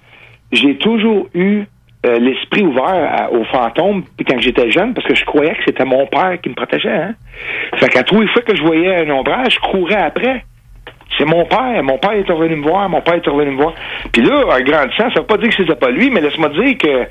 [0.52, 1.64] j'ai toujours eu
[2.06, 5.84] euh, l'esprit ouvert aux fantômes puis quand j'étais jeune parce que je croyais que c'était
[5.84, 6.90] mon père qui me protégeait.
[6.90, 7.14] Hein?
[7.76, 10.44] Fait qu'à tous les fois que je voyais un ombrage, je courais après.
[11.16, 11.82] C'est mon père.
[11.82, 12.88] Mon père est revenu me voir.
[12.88, 13.74] Mon père est revenu me voir.
[14.12, 16.76] Puis là, en grandissant, ça veut pas dire que c'était pas lui, mais laisse-moi dire
[16.78, 17.08] que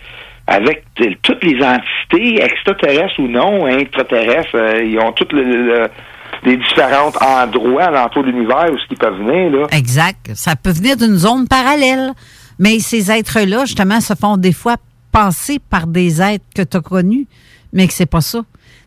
[0.47, 0.85] avec
[1.23, 8.23] toutes les entités, extraterrestres ou non, intraterrestres, euh, ils ont toutes les différents endroits alentour
[8.23, 9.51] de l'univers où ce qui peuvent venir.
[9.51, 9.67] Là.
[9.71, 10.31] Exact.
[10.35, 12.13] Ça peut venir d'une zone parallèle.
[12.59, 14.77] Mais ces êtres-là, justement, se font des fois
[15.11, 17.27] passer par des êtres que tu as connus,
[17.73, 18.39] mais que c'est pas ça.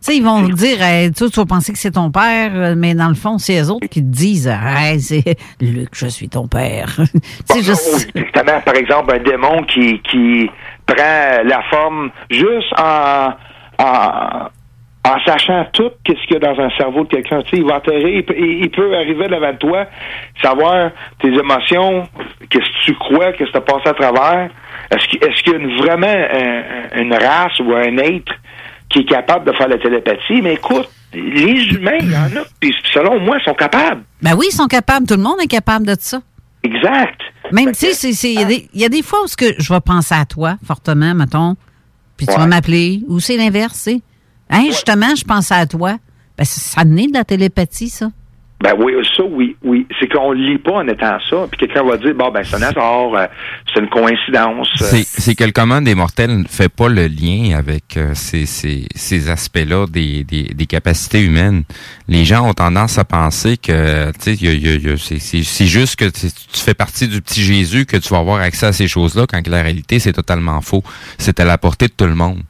[0.03, 0.79] Tu sais, ils vont dire,
[1.15, 3.87] tu, vas penser que c'est ton père, euh, mais dans le fond, c'est eux autres
[3.87, 6.89] qui te disent, hey, c'est Luc, je suis ton père.
[7.51, 10.51] tu Justement, par exemple, un démon qui, qui
[10.87, 13.35] prend la forme juste en,
[13.79, 14.49] en,
[15.05, 17.43] en sachant tout qu'est-ce qu'il y a dans un cerveau de quelqu'un.
[17.43, 19.87] Tu sais, il va atterrir, il peut, arriver devant toi,
[20.43, 22.09] savoir tes émotions,
[22.49, 24.51] qu'est-ce que tu crois, qu'est-ce que tu as passé à travers.
[24.91, 28.33] Est-ce qu'il est y a vraiment une race ou un être
[28.91, 32.45] qui est capable de faire la télépathie, mais écoute, les humains, il y en a,
[32.61, 34.03] puis selon moi, sont capables.
[34.23, 35.07] Ben oui, ils sont capables.
[35.07, 36.21] Tout le monde est capable de ça.
[36.63, 37.21] Exact.
[37.53, 40.25] Même, tu sais, il y, a des fois où ce que je vais penser à
[40.25, 41.57] toi fortement, mettons,
[42.17, 44.01] puis tu vas m'appeler, ou c'est l'inverse, c'est.
[44.51, 45.97] Hein, justement, je pense à toi.
[46.37, 48.11] Ben, ça naît de la télépathie, ça.
[48.63, 49.87] Ben oui, ça, oui, oui.
[49.99, 51.47] C'est qu'on lit pas en étant ça.
[51.51, 53.27] Puis quelqu'un va dire, bon, ben, c'est un hasard, euh,
[53.73, 54.69] c'est une coïncidence.
[54.77, 58.45] C'est, c'est que le commun des mortels ne fait pas le lien avec euh, ces,
[58.45, 61.63] ces, ces aspects-là des, des, des, capacités humaines.
[62.07, 67.09] Les gens ont tendance à penser que, tu sais, c'est, juste que tu fais partie
[67.09, 70.13] du petit Jésus que tu vas avoir accès à ces choses-là, quand la réalité, c'est
[70.13, 70.83] totalement faux.
[71.17, 72.43] C'est à la portée de tout le monde.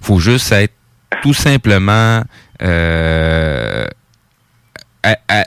[0.00, 0.74] faut juste être
[1.22, 2.22] tout simplement...
[2.62, 3.86] Euh,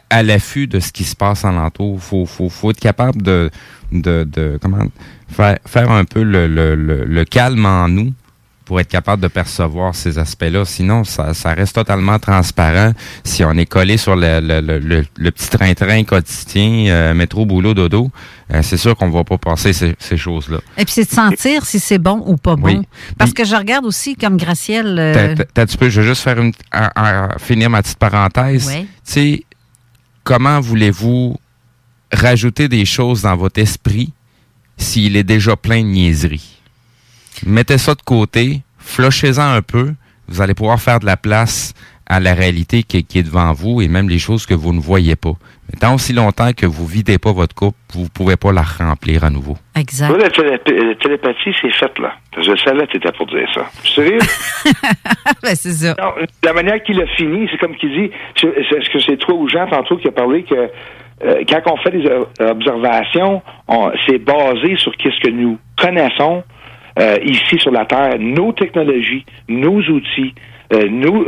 [0.09, 2.01] à, l'affût de ce qui se passe en l'entour.
[2.01, 3.49] Faut, faut, faut être capable de,
[3.91, 4.85] de, de comment
[5.29, 8.13] faire, faire un peu le, le, le, calme en nous
[8.65, 10.63] pour être capable de percevoir ces aspects-là.
[10.63, 12.91] Sinon, ça, ça reste totalement transparent
[13.23, 14.59] si on est collé sur le, le,
[15.17, 18.11] le, petit train-train quotidien, euh, métro, boulot, dodo.
[18.53, 20.59] Euh, c'est sûr qu'on va pas passer ces, ces choses-là.
[20.77, 22.83] Et puis c'est de sentir si c'est bon ou pas bon.
[23.17, 24.97] Parce que je regarde aussi comme Gracielle...
[24.99, 25.35] Euh...
[25.67, 26.53] tu peux, je vais juste faire une...
[27.39, 28.67] finir ma petite parenthèse.
[28.67, 28.81] Oui.
[28.81, 29.45] Tu sais,
[30.29, 31.39] comment voulez-vous
[32.11, 34.13] rajouter des choses dans votre esprit
[34.77, 36.61] s'il est déjà plein de niaiseries?
[37.47, 39.95] Mettez ça de côté, flochez-en un peu,
[40.27, 41.73] vous allez pouvoir faire de la place
[42.09, 45.15] à la réalité qui, est devant vous et même les choses que vous ne voyez
[45.15, 45.33] pas.
[45.71, 48.63] Mais tant aussi longtemps que vous videz pas votre coupe, vous ne pouvez pas la
[48.63, 49.55] remplir à nouveau.
[49.75, 50.11] Exact.
[50.17, 50.57] la,
[50.95, 52.15] télépathie, c'est fait, là.
[52.35, 53.69] Je savais que tu étais pour dire ça.
[53.83, 54.17] Sérieux?
[55.43, 55.95] ben, c'est ça.
[56.43, 58.11] la manière qu'il a fini, c'est comme qu'il dit,
[58.43, 60.55] est-ce que c'est toi ou Jean tantôt qui a parlé que
[61.21, 63.41] euh, quand on fait des observations,
[64.07, 66.43] c'est basé sur ce que nous connaissons
[66.99, 70.33] euh, ici sur la Terre, nos technologies, nos outils,
[70.71, 71.25] euh, nos,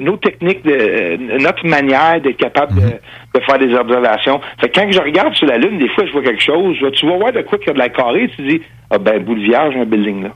[0.00, 2.98] nos, techniques, de, notre manière d'être capable de, mhm.
[3.34, 4.40] de, faire des observations.
[4.60, 7.06] Fait que quand je regarde sur la Lune, des fois, je vois quelque chose, tu
[7.06, 9.34] vas voir de quoi qu'il y a de la carrée, tu dis, ah ben, de
[9.34, 10.30] vierge, un building là.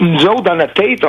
[0.00, 1.04] nous autres, dans notre tête,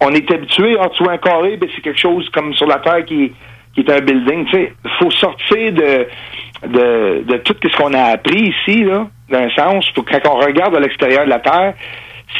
[0.00, 2.78] on, est habitués, ah, tu vois un carré, ben, c'est quelque chose comme sur la
[2.78, 3.30] Terre qui,
[3.74, 4.46] qui est un building.
[4.46, 6.06] Tu sais, faut sortir de,
[6.66, 10.74] de, de tout ce qu'on a appris ici, là, d'un sens, pour quand on regarde
[10.74, 11.74] à l'extérieur de la Terre,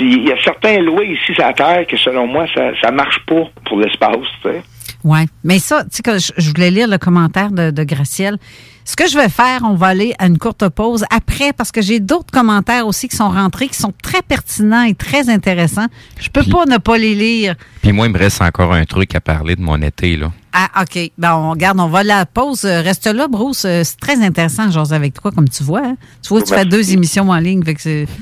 [0.00, 3.20] il y a certains lois ici sur la Terre que, selon moi, ça, ça marche
[3.26, 4.62] pas pour l'espace, tu sais.
[5.04, 8.38] Oui, mais ça, tu sais, je voulais lire le commentaire de, de Gracielle.
[8.84, 11.82] Ce que je vais faire, on va aller à une courte pause après parce que
[11.82, 15.86] j'ai d'autres commentaires aussi qui sont rentrés qui sont très pertinents et très intéressants.
[16.20, 17.54] Je peux pas ne pas les lire.
[17.80, 20.32] Puis moi, il me reste encore un truc à parler de mon été, là.
[20.52, 21.10] Ah, OK.
[21.16, 22.64] Ben, on regarde, on va à la pause.
[22.64, 23.60] Reste là, Bruce.
[23.60, 25.82] C'est très intéressant, genre, avec toi, comme tu vois.
[25.84, 25.96] Hein.
[26.22, 27.64] Tu vois, tu fais deux émissions en ligne.
[27.64, 28.06] Fait que c'est.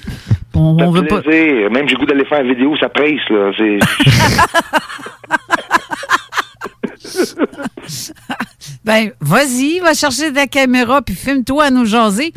[0.52, 1.20] On, on veut pas.
[1.22, 3.52] Même j'ai goût d'aller faire une vidéo, ça presse, là.
[8.84, 12.32] ben, vas-y, va chercher ta caméra, puis filme-toi à nous jaser.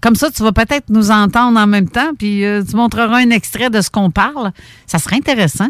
[0.00, 3.30] Comme ça, tu vas peut-être nous entendre en même temps, puis euh, tu montreras un
[3.30, 4.52] extrait de ce qu'on parle.
[4.86, 5.68] Ça serait intéressant.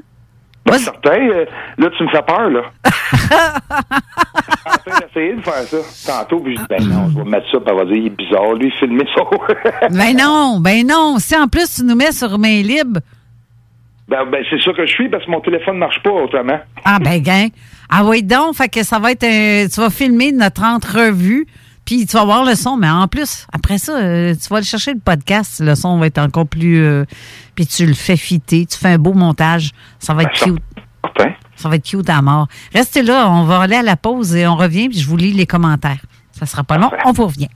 [0.65, 1.29] Ben, certain.
[1.29, 1.45] Euh,
[1.79, 2.63] là, tu me fais peur, là.
[4.87, 7.59] j'ai essayé de faire ça tantôt, puis je dis, ben non, je vais mettre ça,
[7.59, 9.23] puis elle va dire, il est bizarre, lui, filmer ça.
[9.91, 11.17] ben non, ben non.
[11.19, 13.01] Si en plus tu nous mets sur main libre.
[14.09, 16.61] Ben, ben c'est ça que je suis, parce que mon téléphone ne marche pas autrement.
[16.85, 17.49] Ah, ben, gain.
[17.91, 19.25] Ah oui, donc, fait que ça va être.
[19.25, 21.47] Euh, tu vas filmer notre entrevue.
[21.85, 24.67] Puis tu vas voir le son, mais en plus, après ça, euh, tu vas aller
[24.67, 25.61] chercher le podcast.
[25.61, 27.05] Le son va être encore plus.
[27.55, 29.73] puis tu le fais fitter, tu fais un beau montage.
[29.99, 30.63] Ça va être cute.
[31.57, 32.49] Ça va être cute à mort.
[32.75, 35.33] Restez là, on va aller à la pause et on revient, puis je vous lis
[35.33, 36.01] les commentaires.
[36.33, 37.49] Ça sera pas long, on vous revient.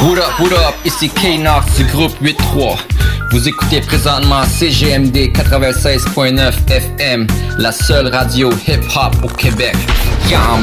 [0.00, 2.78] What up, what up, ici K-Nox du groupe 8-3.
[3.32, 7.26] Vous écoutez présentement CGMD 96.9 FM,
[7.58, 9.74] la seule radio hip-hop au Québec.
[10.30, 10.62] Y'all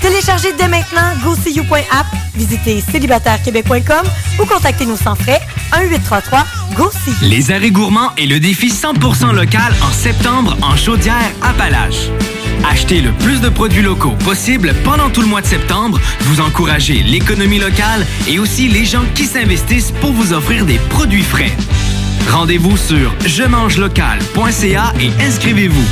[0.00, 4.06] Téléchargez dès maintenant GoSeeYou.app, visitez célibatairequebec.com
[4.40, 5.40] ou contactez-nous sans frais
[5.72, 7.26] 1-833-GO-SEE.
[7.26, 12.10] Les arrêts gourmands et le défi 100% local en septembre en Chaudière-Appalaches.
[12.70, 17.02] Acheter le plus de produits locaux possible pendant tout le mois de septembre, vous encouragez
[17.02, 21.52] l'économie locale et aussi les gens qui s'investissent pour vous offrir des produits frais.
[22.30, 25.86] Rendez-vous sur je mange local.ca et inscrivez-vous.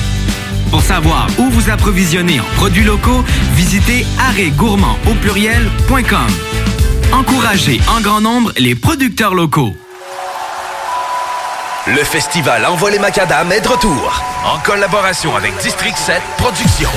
[0.70, 6.26] Pour savoir où vous approvisionner en produits locaux, visitez arrêtgourmand au pluriel.com.
[7.12, 9.74] Encouragez en grand nombre les producteurs locaux.
[11.86, 14.20] Le festival Envol les Macadam est de retour.
[14.44, 16.90] En collaboration avec District 7 Productions.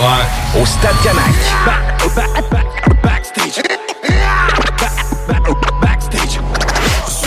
[0.59, 1.35] Au Stade Canac.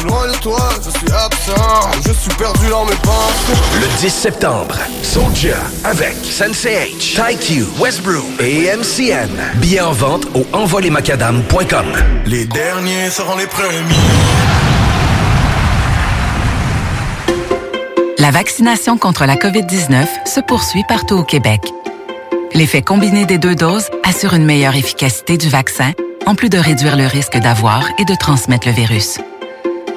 [0.02, 3.52] Suis loin de toi, je suis absent, je suis perdu dans mes pensées.
[3.80, 9.30] Le 10 septembre, Soldier avec Sensei H, TyQ, Westbrook et MCN.
[9.60, 11.86] Billets en vente au envolemacadam.com.
[12.26, 13.94] Les derniers seront les premiers.
[18.18, 21.60] La vaccination contre la COVID-19 se poursuit partout au Québec.
[22.54, 25.92] L'effet combiné des deux doses assure une meilleure efficacité du vaccin,
[26.26, 29.20] en plus de réduire le risque d'avoir et de transmettre le virus.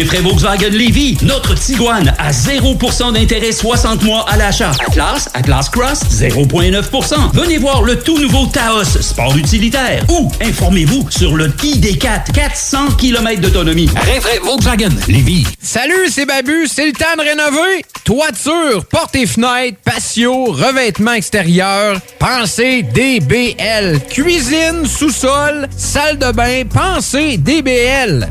[0.00, 4.70] Rinfraie Volkswagen Lévy, notre Tiguan à 0% d'intérêt 60 mois à l'achat.
[4.88, 7.34] Atlas, Atlas Cross, 0,9%.
[7.34, 10.02] Venez voir le tout nouveau Taos, sport utilitaire.
[10.08, 13.90] Ou informez-vous sur le ID4, 400 km d'autonomie.
[13.94, 15.46] Rinfraie Volkswagen Lévy.
[15.60, 17.84] Salut, c'est Babu, c'est le temps de rénover.
[18.02, 22.00] Toiture, portes et fenêtres, patio, revêtement extérieur.
[22.18, 24.00] Pensez DBL.
[24.08, 28.30] Cuisine, sous-sol, salle de bain, pensez DBL.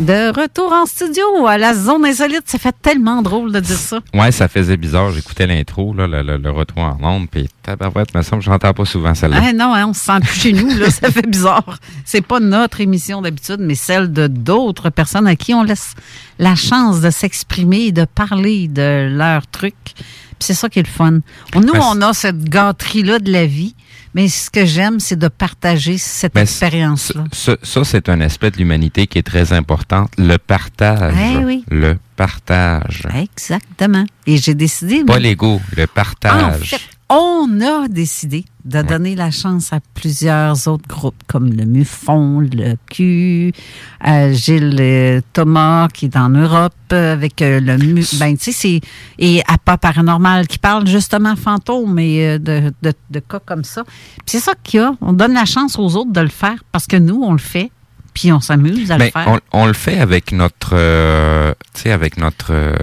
[0.00, 4.00] De retour en studio à la zone insolite, ça fait tellement drôle de dire ça.
[4.14, 5.10] Ouais, ça faisait bizarre.
[5.10, 8.72] J'écoutais l'intro, là, le, le- le retour en onde, puis tabarouette, me semble que j'entends
[8.72, 9.42] pas souvent celle-là.
[9.42, 11.78] Ah non, hein, on se sent plus chez nous, là, ça fait bizarre.
[12.06, 15.92] C'est pas notre émission d'habitude, mais celle de d'autres personnes à qui on laisse
[16.38, 19.74] la chance de s'exprimer et de parler de leurs trucs.
[19.84, 21.18] Puis c'est ça qui est le fun.
[21.54, 23.74] Nous, on a cette gâterie-là de la vie,
[24.14, 27.24] mais ce que j'aime, c'est de partager cette expérience-là.
[27.32, 30.08] Ça, ça, c'est un aspect de l'humanité qui est très important.
[30.18, 31.14] Le partage.
[31.16, 31.64] Eh oui.
[31.70, 33.06] Le partage.
[33.14, 34.04] Exactement.
[34.26, 34.98] Et j'ai décidé...
[35.04, 36.70] Pas moi, l'ego, le En partage.
[36.70, 36.80] fait,
[37.10, 42.76] on a décidé de donner la chance à plusieurs autres groupes, comme le MUFON, le
[42.88, 43.52] Q,
[44.06, 48.04] euh, Gilles euh, Thomas, qui est en Europe, euh, avec euh, le MU.
[48.20, 48.80] Ben, tu sais, c'est.
[49.18, 53.82] Et APA Paranormal, qui parle justement fantômes et euh, de, de, de cas comme ça.
[54.24, 54.94] C'est ça qu'il y a.
[55.00, 57.72] On donne la chance aux autres de le faire parce que nous, on le fait,
[58.14, 59.28] puis on s'amuse à Ben, le faire.
[59.52, 61.52] on, on le fait avec notre, euh,
[61.86, 62.74] avec notre, euh,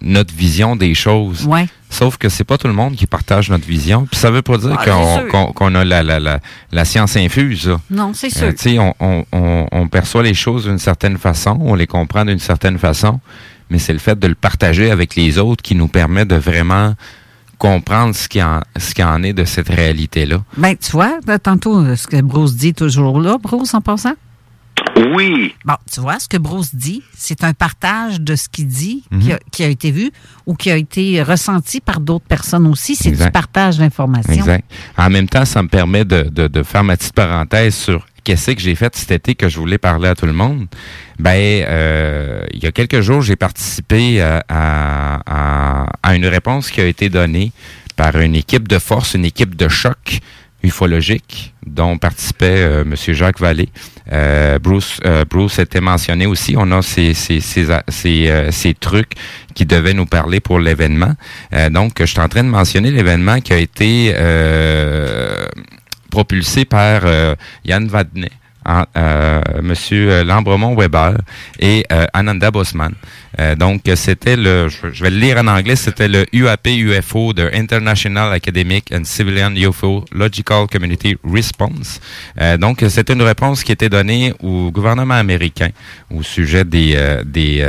[0.00, 1.44] notre vision des choses.
[1.46, 1.66] Ouais.
[1.88, 4.06] Sauf que c'est pas tout le monde qui partage notre vision.
[4.10, 5.76] Puis ça veut pas dire Ah, qu'on sûr.
[5.76, 6.40] a la, la, la,
[6.70, 7.66] la science infuse.
[7.68, 7.80] là.
[7.90, 8.46] Non, c'est sûr.
[8.48, 12.38] Euh, sais, on, on, on, perçoit les choses d'une certaine façon, on les comprend d'une
[12.38, 13.18] certaine façon,
[13.70, 16.94] mais c'est le fait de le partager avec les autres qui nous permet de vraiment
[17.58, 20.42] comprendre ce qui en, ce qui en est de cette réalité-là.
[20.56, 24.14] Ben, tu vois, tantôt, ce que Bruce dit toujours là, Bruce, en passant.
[25.14, 25.54] Oui.
[25.64, 29.20] Bon, tu vois, ce que Bruce dit, c'est un partage de ce qu'il dit, Mhm.
[29.20, 30.10] qui, a, qui a été vu
[30.46, 32.96] ou qui a été ressenti par d'autres personnes aussi.
[32.96, 34.32] C'est du partage d'informations.
[34.32, 34.64] Exact.
[34.96, 38.50] En même temps, ça me permet de, de, de faire ma petite parenthèse sur qu'est-ce
[38.52, 40.66] que j'ai fait cet été que je voulais parler à tout le monde.
[41.18, 46.80] Ben, euh, il y a quelques jours, j'ai participé à, à- à une réponse qui
[46.80, 47.52] a été donnée
[47.96, 50.20] par une équipe de force, une équipe de choc
[50.62, 52.94] ufologiques dont participait euh, M.
[53.14, 53.68] Jacques Vallée.
[54.12, 56.54] Euh, Bruce, euh, Bruce était mentionné aussi.
[56.56, 59.12] On a ces, ces, ces, ces, ces trucs
[59.54, 61.14] qui devaient nous parler pour l'événement.
[61.70, 64.14] donc, je suis en train de mentionner l'événement qui a été
[66.10, 67.02] propulsé par
[67.64, 68.30] Yann Vadnet.
[69.62, 71.16] Monsieur Lambremont Weber
[71.58, 72.94] et Ananda Bosman.
[73.38, 77.48] Euh, donc, c'était le, je vais le lire en anglais, c'était le UAP UFO de
[77.54, 82.00] International Academic and Civilian UFO Logical Community Response.
[82.40, 85.70] Euh, donc, c'était une réponse qui était donnée au gouvernement américain
[86.14, 87.64] au sujet des euh, des,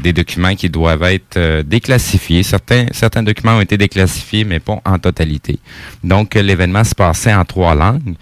[0.00, 2.42] des documents qui doivent être déclassifiés.
[2.42, 5.58] Certains certains documents ont été déclassifiés, mais pas en totalité.
[6.02, 8.14] Donc, l'événement se passait en trois langues,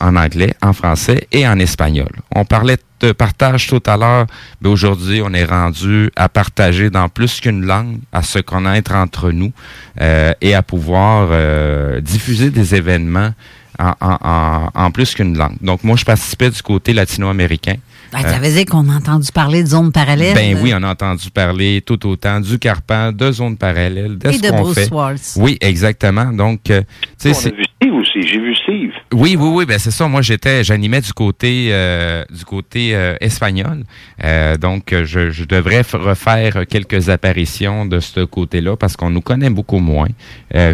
[0.00, 2.10] en anglais, en français et en espagnol.
[2.34, 4.26] On parlait de partage tout à l'heure,
[4.60, 9.30] mais aujourd'hui, on est rendu à partager dans plus qu'une langue, à se connaître entre
[9.30, 9.52] nous
[10.00, 13.32] euh, et à pouvoir euh, diffuser des événements
[13.78, 15.56] en, plus qu'une langue.
[15.60, 17.76] Donc, moi, je participais du côté latino-américain.
[18.22, 20.34] Ben, ça veut dire qu'on a entendu parler de zones parallèles.
[20.34, 24.34] Ben oui, on a entendu parler tout autant du Carpan, de zones parallèles, de Et
[24.34, 24.88] ce de qu'on fait.
[25.36, 26.26] Oui, exactement.
[26.26, 26.82] Donc, euh,
[27.20, 27.52] tu sais,
[27.90, 28.22] aussi.
[28.22, 28.92] J'ai vu Steve.
[29.12, 29.66] Oui, oui, oui.
[29.66, 30.08] Ben c'est ça.
[30.08, 33.84] Moi, j'étais, j'animais du côté, euh, du côté euh, espagnol.
[34.22, 39.50] Euh, donc, je, je, devrais refaire quelques apparitions de ce côté-là parce qu'on nous connaît
[39.50, 40.08] beaucoup moins.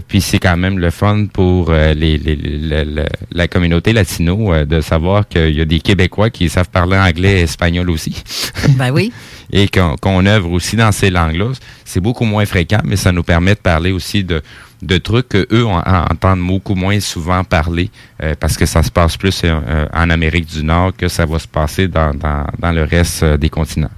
[0.09, 2.85] puis c'est quand même le fun pour les, les,
[3.33, 7.91] la communauté latino de savoir qu'il y a des Québécois qui savent parler anglais espagnol
[7.91, 8.23] aussi.
[8.77, 9.13] Ben oui.
[9.53, 11.53] et qu'on œuvre aussi dans ces langues-là.
[11.85, 14.43] C'est beaucoup moins fréquent, mais ça nous permet de parler aussi de
[14.83, 17.91] de trucs qu'eux entendent beaucoup moins souvent parler
[18.23, 21.27] euh, parce que ça se passe plus euh, euh, en Amérique du Nord que ça
[21.27, 23.91] va se passer dans, dans, le reste des continents.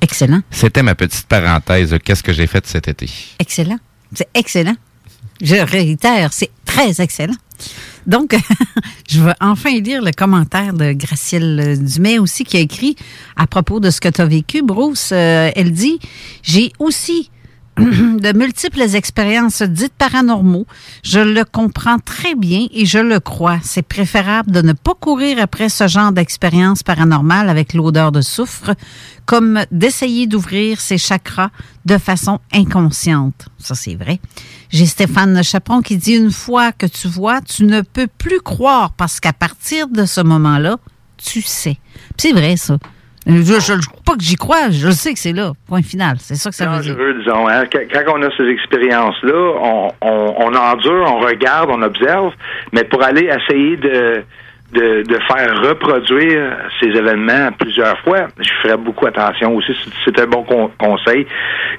[0.00, 0.40] Excellent.
[0.50, 1.96] C'était ma petite parenthèse.
[2.04, 3.08] Qu'est-ce que j'ai fait cet été?
[3.38, 3.78] Excellent.
[4.14, 4.76] C'est excellent.
[5.42, 7.34] Je réitère, c'est très excellent.
[8.06, 8.36] Donc,
[9.10, 12.96] je veux enfin lire le commentaire de Gracielle Dumais aussi qui a écrit
[13.36, 15.12] à propos de ce que tu as vécu, Bruce.
[15.12, 15.98] elle dit,
[16.42, 17.30] j'ai aussi
[17.78, 20.66] de multiples expériences dites paranormaux.
[21.04, 23.58] Je le comprends très bien et je le crois.
[23.62, 28.70] C'est préférable de ne pas courir après ce genre d'expérience paranormale avec l'odeur de soufre,
[29.26, 31.50] comme d'essayer d'ouvrir ses chakras
[31.84, 33.48] de façon inconsciente.
[33.58, 34.20] Ça, c'est vrai.
[34.70, 38.92] J'ai Stéphane Chaperon qui dit une fois que tu vois, tu ne peux plus croire
[38.92, 40.78] parce qu'à partir de ce moment-là,
[41.18, 41.76] tu sais.
[42.16, 42.78] C'est vrai, ça.
[43.26, 45.52] Je ne pas que j'y crois, je sais que c'est là.
[45.66, 46.16] Point final.
[46.20, 46.94] C'est ça que ça veut dire.
[46.96, 51.82] Veux, disons, hein, quand on a ces expériences-là, on, on, on, endure, on regarde, on
[51.82, 52.32] observe,
[52.72, 54.22] mais pour aller essayer de,
[54.72, 59.72] de, de, faire reproduire ces événements plusieurs fois, je ferai beaucoup attention aussi.
[60.04, 60.44] C'est un bon
[60.78, 61.26] conseil.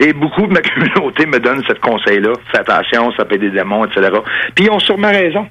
[0.02, 2.34] Et beaucoup de ma communauté me donne ce conseil-là.
[2.52, 4.10] Fais attention, ça peut être des démons, etc.
[4.54, 5.48] Puis ils ont sûrement raison.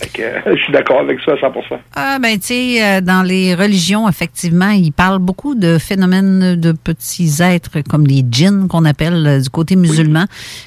[0.16, 4.08] je suis d'accord avec ça à 100% Ah, ben, tu sais, euh, dans les religions,
[4.08, 9.40] effectivement, ils parlent beaucoup de phénomènes de petits êtres comme les djinns qu'on appelle euh,
[9.40, 10.26] du côté musulman.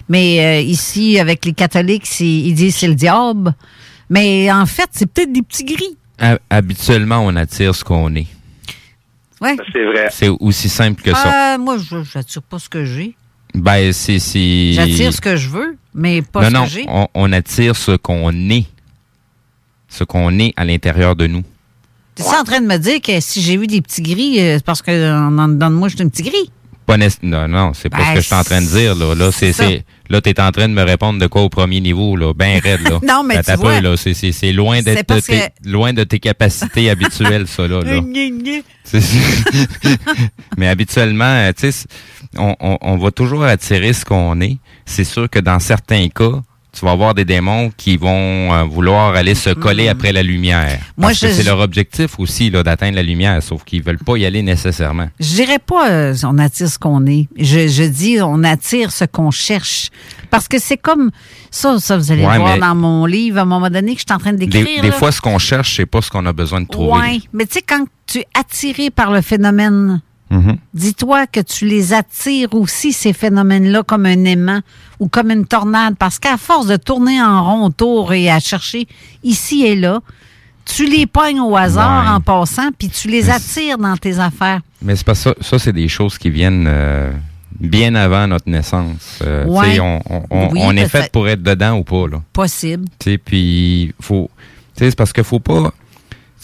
[0.10, 3.54] Mais euh, ici, avec les catholiques, ils disent c'est le diable.
[4.10, 5.98] Mais en fait, c'est peut-être des petits gris.
[6.50, 8.28] Habituellement, on attire ce qu'on est.
[9.40, 9.56] Ouais.
[9.72, 10.08] C'est vrai.
[10.12, 11.58] C'est aussi simple que ça.
[11.58, 13.16] moi, je n'attire pas ce que j'ai.
[13.56, 14.20] Ben, c'est.
[14.74, 16.86] J'attire ce que je veux, mais pas ce que j'ai.
[16.88, 18.66] On, on attire ce qu'on est
[19.92, 21.44] ce qu'on est à l'intérieur de nous.
[22.16, 24.56] Tu es en train de me dire que si j'ai vu des petits gris, euh,
[24.58, 24.92] c'est parce que
[25.36, 26.50] dans de moi, je suis un petit gris?
[26.86, 28.96] Pas non, non, c'est pas ce ben, que je suis en train de dire.
[28.96, 29.54] Là, là c'est,
[30.10, 32.60] là, tu es en train de me répondre de quoi au premier niveau, là, bien
[32.60, 32.82] raide.
[32.82, 33.00] Là.
[33.08, 36.90] non, mais tu vois, là, c'est, c'est, loin, d'être de tes, loin de tes capacités
[36.90, 37.68] habituelles, ça.
[37.68, 38.02] Là, là.
[40.58, 41.88] mais habituellement, tu sais,
[42.38, 44.58] on, on, on va toujours attirer ce qu'on est.
[44.86, 46.42] C'est sûr que dans certains cas,
[46.74, 49.90] tu vas avoir des démons qui vont euh, vouloir aller se coller mm.
[49.90, 50.80] après la lumière.
[50.98, 54.18] Moi, parce que c'est leur objectif aussi là d'atteindre la lumière, sauf qu'ils veulent pas
[54.18, 55.10] y aller nécessairement.
[55.20, 57.28] Je dirais pas euh, on attire ce qu'on est.
[57.38, 59.90] Je, je, dis on attire ce qu'on cherche.
[60.30, 61.12] Parce que c'est comme
[61.50, 64.16] ça, ça vous allez voir dans mon livre à un moment donné que je suis
[64.16, 64.82] en train d'écrire.
[64.82, 67.00] Des, fois, ce qu'on cherche, c'est pas ce qu'on a besoin de trouver.
[67.02, 70.02] Oui, mais tu sais quand tu es attiré par le phénomène
[70.32, 70.58] Mhm.
[70.74, 74.62] Dis-toi que tu les attires aussi, ces phénomènes-là, comme un aimant
[75.00, 78.88] ou comme une tornade, parce qu'à force de tourner en rond autour et à chercher
[79.24, 80.00] ici et là,
[80.64, 84.62] tu les pognes au hasard en passant, puis tu les attires dans tes affaires.
[84.82, 85.34] Mais c'est pas ça.
[85.42, 87.12] Ça, c'est des choses qui viennent euh,
[87.60, 89.20] bien avant notre naissance.
[89.22, 89.46] Euh,
[90.30, 92.08] on, est fait pour être dedans ou pas.
[92.08, 92.22] Là.
[92.32, 92.86] Possible.
[93.26, 94.30] Puis, faut.
[94.78, 95.74] C'est parce qu'il faut pas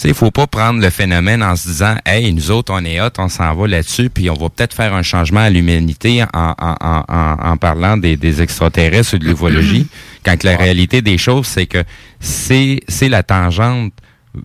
[0.02, 3.02] sais, il faut pas prendre le phénomène en se disant, hey, nous autres, on est
[3.02, 6.28] hot, on s'en va là-dessus, puis on va peut-être faire un changement à l'humanité en,
[6.34, 9.88] en, en, en, en parlant des, des extraterrestres ou de l'ufologie,
[10.26, 11.84] quand la réalité des choses, c'est que
[12.20, 13.94] c'est, c'est la tangente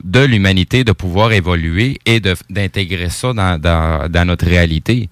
[0.04, 5.10] de l'humanité de pouvoir évoluer et de, d'intégrer ça dans, dans, dans notre réalité.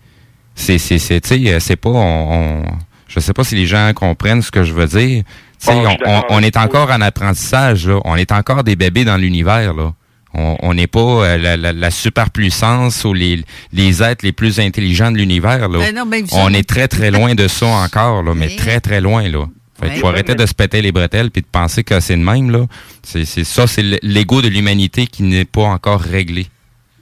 [0.54, 2.64] C'est, c'est, c'est, tu sais, c'est pas, on, on-
[3.08, 5.24] je sais pas si les gens comprennent ce que je veux dire.
[5.66, 8.00] Bon, suis on, on- est encore en apprentissage, là.
[8.04, 9.92] On est encore des bébés dans l'univers, là.
[10.32, 15.10] On n'est pas euh, la, la, la superpuissance ou les, les êtres les plus intelligents
[15.10, 15.68] de l'univers.
[15.68, 19.28] Ben ben, on est très, très loin de ça encore, là, mais très, très loin,
[19.28, 19.46] là.
[19.80, 22.22] Fait qu'il faut arrêter de se péter les bretelles puis de penser que c'est le
[22.22, 22.66] même, là.
[23.02, 26.46] C'est ça, c'est l'ego de l'humanité qui n'est pas encore réglé.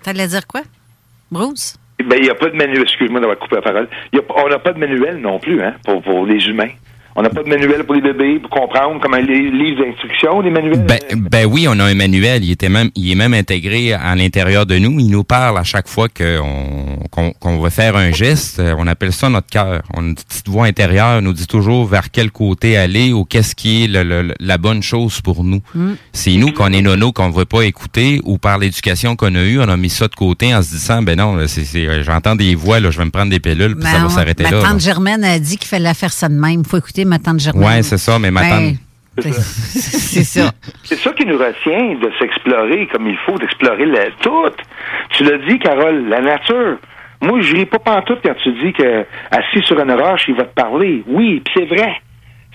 [0.03, 0.63] T'allais dire quoi?
[1.31, 1.77] Bruce?
[1.99, 3.89] Ben, il n'y a pas de manuel, excuse-moi d'avoir coupé la parole.
[4.13, 6.71] Y a on n'a pas de manuel non plus, hein, pour, pour les humains.
[7.17, 10.51] On n'a pas de manuel pour les bébés, pour comprendre comment les livres d'instruction, les
[10.51, 10.87] manuels.
[10.87, 12.45] Ben, ben oui, on a un manuel.
[12.45, 15.01] Il était même, il est même intégré à l'intérieur de nous.
[15.01, 18.61] Il nous parle à chaque fois qu'on qu'on va faire un geste.
[18.61, 19.83] Euh, On appelle ça notre cœur.
[19.95, 23.55] On a une petite voix intérieure nous dit toujours vers quel côté aller ou qu'est-ce
[23.57, 25.61] qui est le- le- la bonne chose pour nous.
[25.75, 25.93] Mm.
[26.13, 29.43] C'est nous qu'on est nono qu'on ne veut pas écouter ou par l'éducation qu'on a
[29.43, 31.87] eue, on a mis ça de côté en se disant ben non, là, c'est c'est-
[31.89, 34.11] euh, j'entends des voix là, je vais me prendre des pilules puis ça Ma- va
[34.11, 34.63] s'arrêter ma là.
[34.63, 34.79] tante là.
[34.79, 36.63] Germaine a dit qu'il fallait faire ça de même.
[36.65, 37.65] Il faut écouter ma tante Germaine.
[37.69, 38.75] Ouais, c'est ça, mais ma Ben,
[39.21, 39.33] c'est
[40.25, 40.51] ça.
[40.85, 43.85] C'est ça qui nous retient de s'explorer comme il faut, d'explorer
[44.21, 44.51] tout.
[45.11, 46.77] Tu l'as dit, Carole, la nature.
[47.21, 50.45] Moi, je ris pas pantoute quand tu dis que assis sur une roche, il va
[50.45, 51.03] te parler.
[51.09, 51.93] Oui, puis c'est vrai.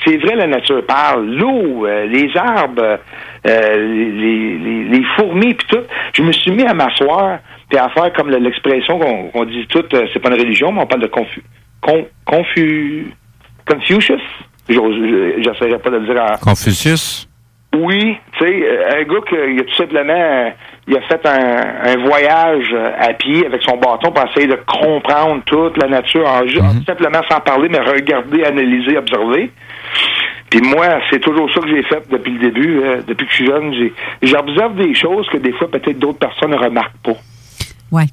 [0.06, 1.26] C'est vrai, la nature parle.
[1.36, 2.98] L'eau, euh, les arbres,
[3.46, 5.84] euh, les, les, les fourmis, puis tout.
[6.14, 7.40] Je me suis mis à m'asseoir
[7.70, 10.82] puis à faire comme le- l'expression qu'on dit tout, euh, c'est pas une religion, mais
[10.82, 11.44] on parle de confu...
[11.82, 13.08] Con, confu...
[13.68, 14.22] Confucius?
[14.70, 17.28] J'essaierai pas de le dire en, Confucius?
[17.76, 20.54] oui, tu sais, euh, un gars qui il a tout simplement
[20.88, 24.60] il a fait un, un voyage euh, à pied avec son bâton pour essayer de
[24.68, 29.52] comprendre toute la nature, en, tout simplement sans parler, mais regarder, analyser, observer.
[30.50, 33.36] Puis moi, c'est toujours ça que j'ai fait depuis le début, euh, depuis que je
[33.38, 33.74] suis jeune.
[33.74, 37.16] j'ai- J'observe des choses que des fois peut-être d'autres personnes ne remarquent pas.
[37.92, 38.06] Ouais.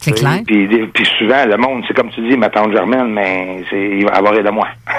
[0.00, 0.40] C'est clair.
[0.46, 4.12] Puis, souvent, le monde, c'est comme tu dis, ma tante Germaine, mais c'est, il va
[4.16, 4.68] avoir de moi.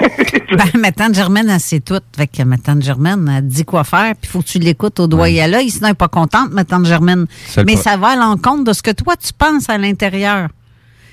[0.52, 1.98] Ben, ma tante Germaine, elle sait tout.
[2.16, 4.58] Fait que ma tante Germaine, elle te dit quoi faire, puis il faut que tu
[4.58, 7.26] l'écoutes au doigt et à l'œil, sinon elle n'est pas contente, ma tante Germaine.
[7.46, 10.48] C'est Mais pas- ça va à l'encontre de ce que toi, tu penses à l'intérieur.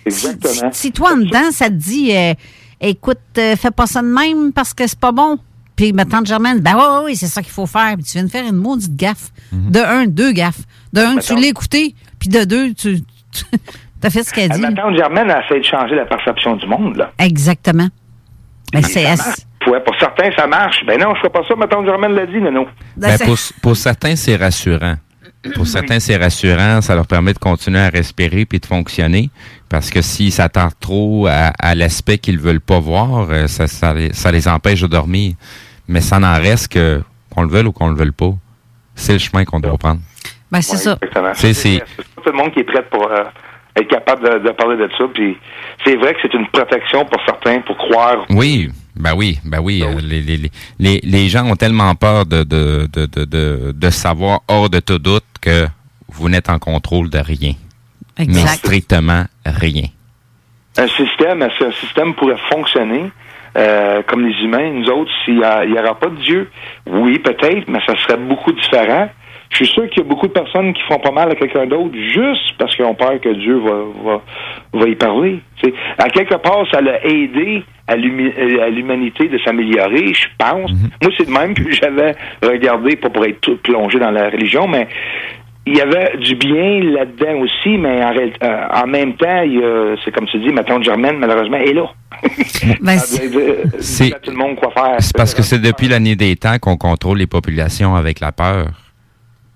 [0.05, 0.69] Exactement.
[0.71, 2.33] Si toi, en dedans, ça te dit, euh,
[2.81, 5.37] écoute, euh, fais pas ça de même parce que c'est pas bon.
[5.75, 7.93] Puis ma tante Germaine, ben oui, oui, oui, c'est ça qu'il faut faire.
[7.95, 9.31] Puis tu viens de faire une maudite gaffe.
[9.51, 10.61] De un, deux gaffes.
[10.91, 11.95] De un, tu l'as écouté.
[12.19, 12.99] Puis de deux, tu,
[14.01, 14.59] tu as fait ce qu'elle dit.
[14.61, 17.11] Ma tante Germaine a essayé de changer la perception du monde, là.
[17.19, 17.88] Exactement.
[18.73, 19.05] Ben, c'est.
[19.67, 20.84] Ouais, pour certains, ça marche.
[20.86, 22.67] Ben non, je fais pas ça, ma tante Germaine l'a dit, non, non.
[22.95, 24.95] Ben, pour, pour certains, c'est rassurant.
[25.55, 26.82] Pour certains, c'est rassurant.
[26.82, 29.30] Ça leur permet de continuer à respirer puis de fonctionner.
[29.69, 33.93] Parce que s'ils s'attardent trop à, à l'aspect qu'ils veulent pas voir, euh, ça, ça,
[33.93, 35.36] les- ça les empêche de dormir.
[35.88, 37.01] Mais ça n'en reste que,
[37.34, 38.34] qu'on le veuille ou qu'on le veuille pas,
[38.95, 39.99] c'est le chemin qu'on doit prendre.
[40.52, 40.97] Ben, c'est ça.
[41.02, 41.34] Exactement.
[41.36, 43.24] C'est- c'est- C'est pas tout le monde qui est prêt pour euh,
[43.76, 45.04] être capable de, de parler de ça.
[45.14, 45.38] Puis
[45.86, 48.26] c'est vrai que c'est une protection pour certains pour croire.
[48.30, 49.84] Oui, ben oui, ben oui.
[49.84, 53.72] euh, les, les, les- les, les gens ont tellement peur de, de, de, de, de,
[53.76, 55.68] de savoir hors de tout doute que
[56.10, 57.54] vous n'êtes en contrôle de rien.
[58.18, 58.41] Exact.
[58.43, 59.86] Mais strictement rien.
[60.78, 63.12] Un système, est-ce qu'un système pourrait fonctionner
[63.58, 66.50] euh, comme les humains, nous autres, s'il n'y aura pas de Dieu?
[66.86, 69.10] Oui, peut-être, mais ça serait beaucoup différent.
[69.52, 71.66] Je suis sûr qu'il y a beaucoup de personnes qui font pas mal à quelqu'un
[71.66, 74.22] d'autre juste parce qu'ils ont peur que Dieu va, va,
[74.74, 75.39] va y parler.
[75.62, 75.76] tu sais.
[75.97, 80.72] À quelque part, ça l'a aidé à euh, l'humanité de s'améliorer, je pense.
[81.02, 84.68] Moi, c'est de même que j'avais regardé, pas pour être tout plongé dans la religion,
[84.68, 84.88] mais
[85.66, 89.64] il y avait du bien là-dedans aussi, mais en, euh, en même temps, il y
[89.64, 91.89] a- c'est comme tu dis, ma tante Germaine, malheureusement, est là.
[92.82, 94.95] Ben, euh, C'est- dire à tout le monde quoi faire.
[95.00, 98.68] C'est parce que c'est depuis l'année des temps qu'on contrôle les populations avec la peur.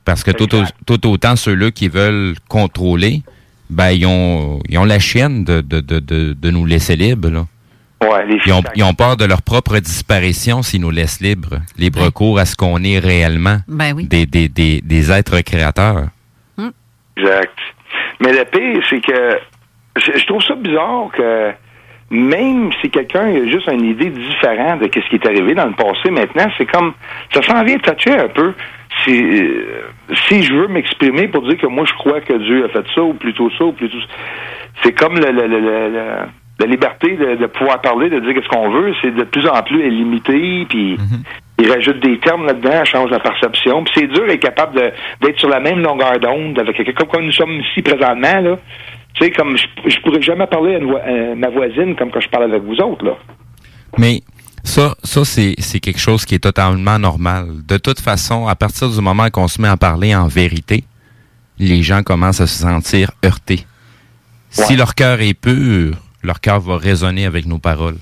[0.05, 3.21] Parce que tout, au- tout autant ceux-là qui veulent contrôler,
[3.69, 7.29] ben ils ont, ils ont la chienne de, de, de, de, de nous laisser libres.
[7.29, 7.45] Là.
[8.03, 11.59] Ouais, les Ils ont, ils ont peur de leur propre disparition s'ils nous laissent libres.
[11.77, 13.57] Libre cours à ce qu'on est réellement.
[13.67, 14.05] Ben oui.
[14.07, 16.07] Des, des, des, des êtres créateurs.
[17.17, 17.57] Exact.
[18.19, 19.37] Mais le pire, c'est que
[19.97, 21.51] je, je trouve ça bizarre que
[22.09, 25.73] même si quelqu'un a juste une idée différente de ce qui est arrivé dans le
[25.73, 26.93] passé, maintenant, c'est comme
[27.33, 28.53] ça s'en vient toucher un peu.
[29.03, 29.81] Si, euh,
[30.29, 33.01] si je veux m'exprimer pour dire que moi je crois que Dieu a fait ça
[33.03, 34.07] ou plutôt ça ou plutôt ça,
[34.83, 36.27] c'est comme le,
[36.59, 39.61] la liberté de, de pouvoir parler, de dire ce qu'on veut, c'est de plus en
[39.63, 40.97] plus limité, puis
[41.59, 43.83] Il rajoute des termes là-dedans, change la perception.
[43.83, 44.91] Puis c'est dur d'être capable de-
[45.21, 48.41] d'être sur la même longueur d'onde avec quelqu'un comme, nous sommes ici présentement.
[48.41, 48.57] Là.
[49.13, 52.19] Tu sais, comme je, je pourrais jamais parler à, une à ma voisine comme quand
[52.21, 53.05] je parle avec vous autres.
[53.05, 53.15] Là.
[53.99, 54.21] Mais
[54.63, 57.47] ça, ça c'est c'est quelque chose qui est totalement normal.
[57.67, 60.83] De toute façon, à partir du moment qu'on se met à parler en vérité,
[61.59, 63.65] les gens commencent à se sentir heurtés.
[64.49, 67.97] Si leur cœur est pur, leur cœur va résonner avec nos paroles.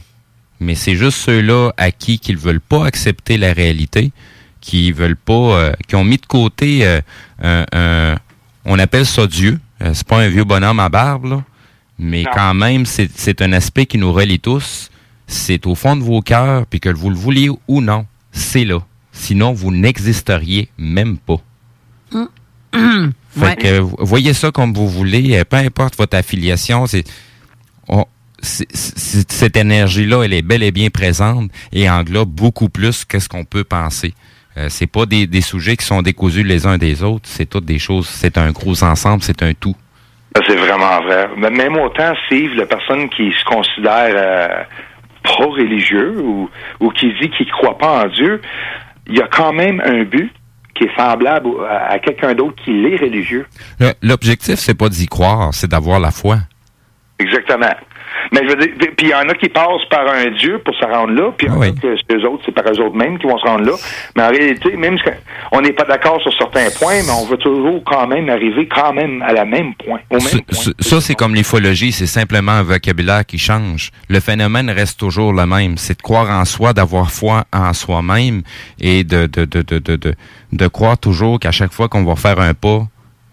[0.59, 4.11] Mais c'est juste ceux-là à qui qu'ils veulent pas accepter la réalité,
[4.59, 7.01] qui veulent pas, euh, qui ont mis de côté euh,
[7.41, 8.17] un, un-
[8.65, 9.59] on appelle ça Dieu.
[9.81, 11.43] Euh, c'est pas un vieux bonhomme à barbe, là.
[11.97, 14.90] mais quand même, c'est c'est un aspect qui nous relie tous.
[15.33, 18.79] C'est au fond de vos cœurs, puis que vous le vouliez ou non, c'est là.
[19.13, 21.37] Sinon, vous n'existeriez même pas.
[22.73, 27.05] Fait que, voyez ça comme vous voulez, euh, peu importe votre affiliation, c'est
[27.87, 28.05] on-
[28.41, 33.19] c'est- c'est- cette énergie-là, elle est bel et bien présente et englobe beaucoup plus que
[33.19, 34.13] ce qu'on peut penser.
[34.57, 37.63] Euh, c'est pas des, des sujets qui sont décousus les uns des autres, c'est toutes
[37.65, 39.75] des choses, c'est un gros ensemble, c'est un tout.
[40.47, 41.29] C'est vraiment vrai.
[41.37, 44.63] Mais même autant, Steve, la personne qui se considère euh,
[45.23, 46.49] pas religieux ou,
[46.79, 48.41] ou qui dit qu'il ne croit pas en Dieu,
[49.07, 50.31] il y a quand même un but
[50.75, 53.45] qui est semblable à, à quelqu'un d'autre qui l'est religieux.
[54.01, 56.37] L'objectif, c'est pas d'y croire, c'est d'avoir la foi.
[57.19, 57.75] Exactement.
[58.31, 60.73] Mais je veux dire, puis il y en a qui passent par un Dieu pour
[60.75, 62.79] se rendre là, puis il y en a que c'est eux autres, c'est par eux
[62.79, 63.73] autres mêmes qui vont se rendre là.
[64.15, 65.03] Mais en réalité, même si
[65.51, 68.93] on n'est pas d'accord sur certains points, mais on veut toujours quand même arriver quand
[68.93, 69.99] même à la même point.
[70.09, 73.91] Au même Ça, ça- ça, c'est comme l'ufologie, c'est simplement un vocabulaire qui change.
[74.09, 75.77] Le phénomène reste toujours le même.
[75.77, 78.41] C'est de croire en soi, d'avoir foi en soi-même
[78.79, 80.13] et de, de, de, de, de, de,
[80.53, 82.87] de croire toujours qu'à chaque fois qu'on va faire un pas,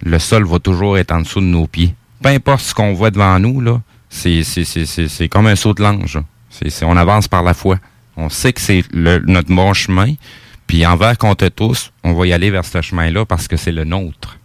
[0.04, 1.94] le sol va toujours être en dessous de nos pieds.
[2.22, 5.56] Peu importe ce qu'on voit devant nous, là, c'est, c'est, c'est, c'est, c'est comme un
[5.56, 6.18] saut de l'ange.
[6.50, 7.78] C'est, c'est- on avance par la foi.
[8.16, 10.14] On sait que c'est le- notre bon chemin.
[10.66, 13.84] Puis envers contre tous, on va y aller vers ce chemin-là parce que c'est le
[13.84, 14.38] nôtre.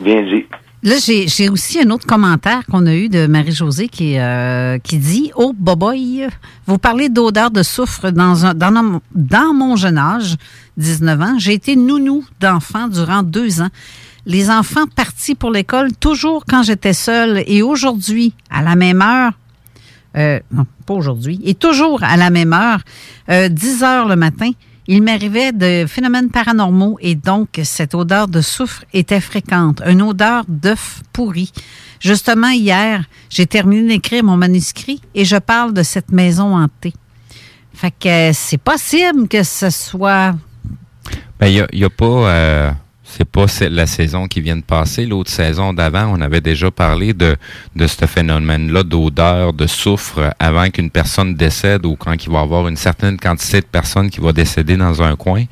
[0.00, 0.44] Bien dit.
[0.82, 4.98] Là, j'ai j'ai aussi un autre commentaire qu'on a eu de Marie-Josée qui, euh, qui
[4.98, 6.26] dit Oh, boboy,
[6.66, 10.34] vous parlez d'odeur de soufre dans, un, dans, mon- dans mon jeune âge,
[10.76, 11.38] 19 ans.
[11.38, 13.70] J'ai été nounou d'enfants durant deux ans.
[14.26, 19.32] Les enfants partis pour l'école toujours quand j'étais seule et aujourd'hui, à la même heure,
[20.16, 22.80] euh, non, pas aujourd'hui, et toujours à la même heure,
[23.28, 24.50] euh, 10 heures le matin,
[24.86, 30.44] il m'arrivait de phénomènes paranormaux et donc cette odeur de soufre était fréquente, une odeur
[30.48, 31.52] d'œuf pourri.
[32.00, 36.92] Justement, hier, j'ai terminé d'écrire mon manuscrit et je parle de cette maison hantée.
[37.72, 40.34] Fait que euh, c'est possible que ce soit...
[41.40, 42.04] Ben, il y a, a pas.
[42.04, 42.70] euh,
[43.16, 45.06] c'est pas la saison qui vient de passer.
[45.06, 47.36] L'autre saison d'avant, on avait déjà parlé de,
[47.76, 52.42] de ce phénomène-là d'odeur, de soufre, avant qu'une personne décède ou quand il va y
[52.42, 55.44] avoir une certaine quantité de personnes qui va décéder dans un coin,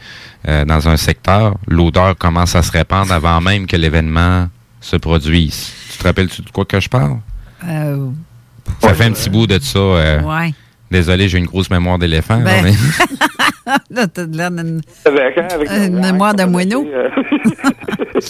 [0.48, 1.56] euh, dans un secteur.
[1.68, 4.48] L'odeur commence à se répandre avant même que l'événement
[4.80, 5.70] se produise.
[5.92, 7.18] Tu te rappelles-tu de quoi que je parle?
[7.68, 8.08] euh,
[8.80, 9.78] Ça fait un petit bout de ça.
[9.78, 10.52] euh, ouais.
[10.90, 12.38] Désolé, j'ai une grosse mémoire d'éléphant.
[12.40, 12.74] Ben, mais-
[13.90, 16.84] là, t'as de l'air d'une avec une mémoire de moineau.
[16.86, 17.08] euh,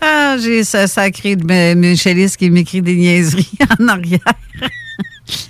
[0.00, 4.18] Ah, j'ai ça sacré de Michelis qui m'écrit des niaiseries en arrière.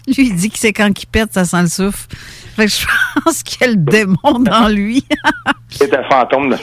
[0.06, 2.06] lui, il dit que c'est quand il pète, ça sent le souffle.
[2.54, 2.86] Fait que je
[3.24, 5.04] pense qu'il y a le démon dans lui.
[5.70, 6.56] c'est un fantôme de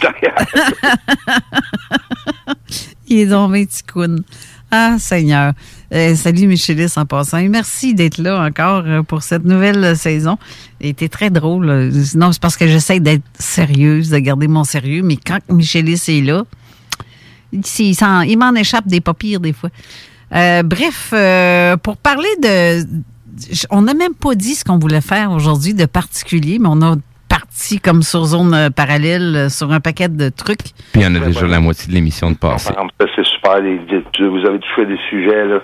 [3.08, 4.24] il est donc bien petit coune.
[4.72, 5.54] Ah, Seigneur.
[5.94, 7.48] Euh, salut Michelis en passant.
[7.50, 10.40] Merci d'être là encore euh, pour cette nouvelle euh, saison.
[10.82, 11.92] C'était très drôle.
[12.16, 16.26] Non, c'est parce que j'essaie d'être sérieuse, de garder mon sérieux, mais quand Michelis est
[16.26, 16.46] là,
[17.52, 19.70] il, il m'en échappe des pas pires des fois.
[20.32, 21.14] Bref,
[21.84, 22.88] pour parler de...
[23.70, 26.96] On n'a même pas dit ce qu'on voulait faire aujourd'hui de particulier, mais on a
[27.54, 30.74] parti comme sur zone euh, parallèle, euh, sur un paquet de trucs.
[30.92, 32.74] Puis il y en a déjà la moitié de l'émission de passé.
[33.00, 33.62] C'est super.
[33.62, 35.60] vous avez touché des sujets, là.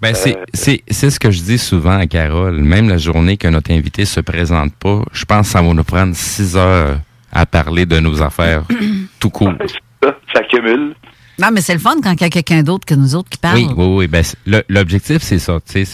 [0.00, 2.58] Ben, c'est, Euh, c'est, c'est ce que je dis souvent à Carole.
[2.58, 5.84] Même la journée que notre invité se présente pas, je pense que ça va nous
[5.84, 6.98] prendre six heures
[7.32, 8.64] à parler de nos affaires
[9.20, 9.54] tout court.
[10.02, 10.94] Ça, ça accumule.
[11.38, 13.38] Non, mais c'est le fun quand il y a quelqu'un d'autre que nous autres qui
[13.38, 13.56] parle.
[13.56, 14.06] Oui, oui, oui.
[14.08, 14.22] Ben,
[14.68, 15.58] l'objectif, c'est ça.
[15.64, 15.86] Si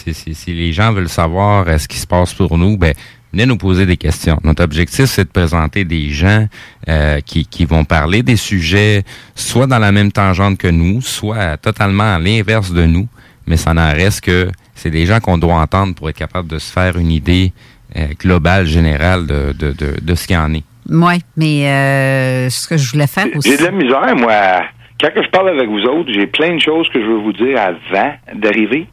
[0.47, 2.93] les gens veulent savoir euh, ce qui se passe pour nous, ben,
[3.33, 4.39] venez nous poser des questions.
[4.43, 6.47] Notre objectif, c'est de présenter des gens
[6.87, 9.03] euh, qui, qui vont parler des sujets
[9.35, 13.07] soit dans la même tangente que nous, soit totalement à l'inverse de nous.
[13.47, 16.59] Mais ça n'en reste que c'est des gens qu'on doit entendre pour être capable de
[16.59, 17.51] se faire une idée
[17.95, 20.63] euh, globale, générale de, de, de, de ce qu'il en est.
[20.89, 23.49] Oui, mais euh, ce que je voulais faire aussi.
[23.49, 24.63] J'ai de la misère, moi.
[24.99, 27.31] Quand que je parle avec vous autres, j'ai plein de choses que je veux vous
[27.33, 28.87] dire avant d'arriver.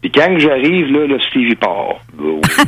[0.00, 1.96] Puis quand j'arrive, là, le Stevie part.
[2.18, 2.38] Là,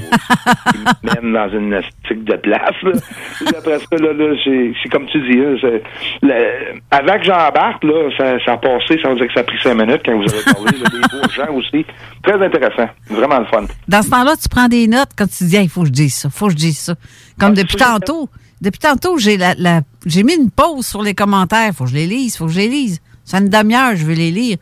[0.74, 2.74] il mène dans une stick de place.
[2.82, 2.90] Là.
[3.38, 5.36] Puis après ça, là, là c'est, c'est comme tu dis.
[5.36, 5.78] Là,
[6.22, 9.44] le- avant que j'embarque, là, ça, ça a passé, ça veut dire que ça a
[9.44, 10.78] pris cinq minutes quand vous avez parlé.
[10.78, 11.86] là, des beaux gens aussi.
[12.24, 12.88] Très intéressant.
[13.08, 13.64] Vraiment le fun.
[13.86, 16.14] Dans ce temps-là, tu prends des notes quand tu dis, il faut que je dise
[16.14, 16.94] ça, faut que je dise ça.
[17.38, 18.28] Comme depuis tantôt.
[18.60, 21.70] Depuis tantôt, j'ai la, la- j'ai mis une pause sur les commentaires.
[21.74, 23.00] Faut que je les lise, faut que je les lise.
[23.24, 24.58] C'est une demi-heure, je vais les lire.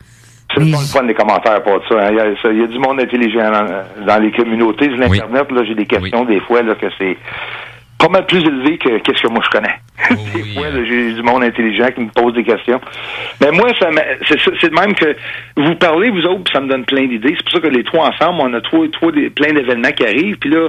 [0.65, 1.95] C'est pas le fun les commentaires pour ça.
[2.07, 2.09] hein.
[2.11, 4.97] Il y, a, ça- il y a du monde intelligent dans, dans les communautés sur
[5.19, 5.51] l'Internet.
[5.53, 7.17] Là, j'ai des questions des fois là, que c'est
[7.99, 9.75] pas mal plus élevé que qu'est-ce que moi je connais.
[10.33, 12.81] des fois, j'ai du monde intelligent qui me pose des questions.
[13.41, 13.89] Mais moi, ça
[14.61, 15.17] c'est de même que
[15.57, 17.35] vous parlez, vous autres, puis ça me donne plein d'idées.
[17.37, 20.05] C'est pour ça que les trois ensemble, on a trois, trois des- plein d'événements qui
[20.05, 20.37] arrivent.
[20.39, 20.69] Puis là,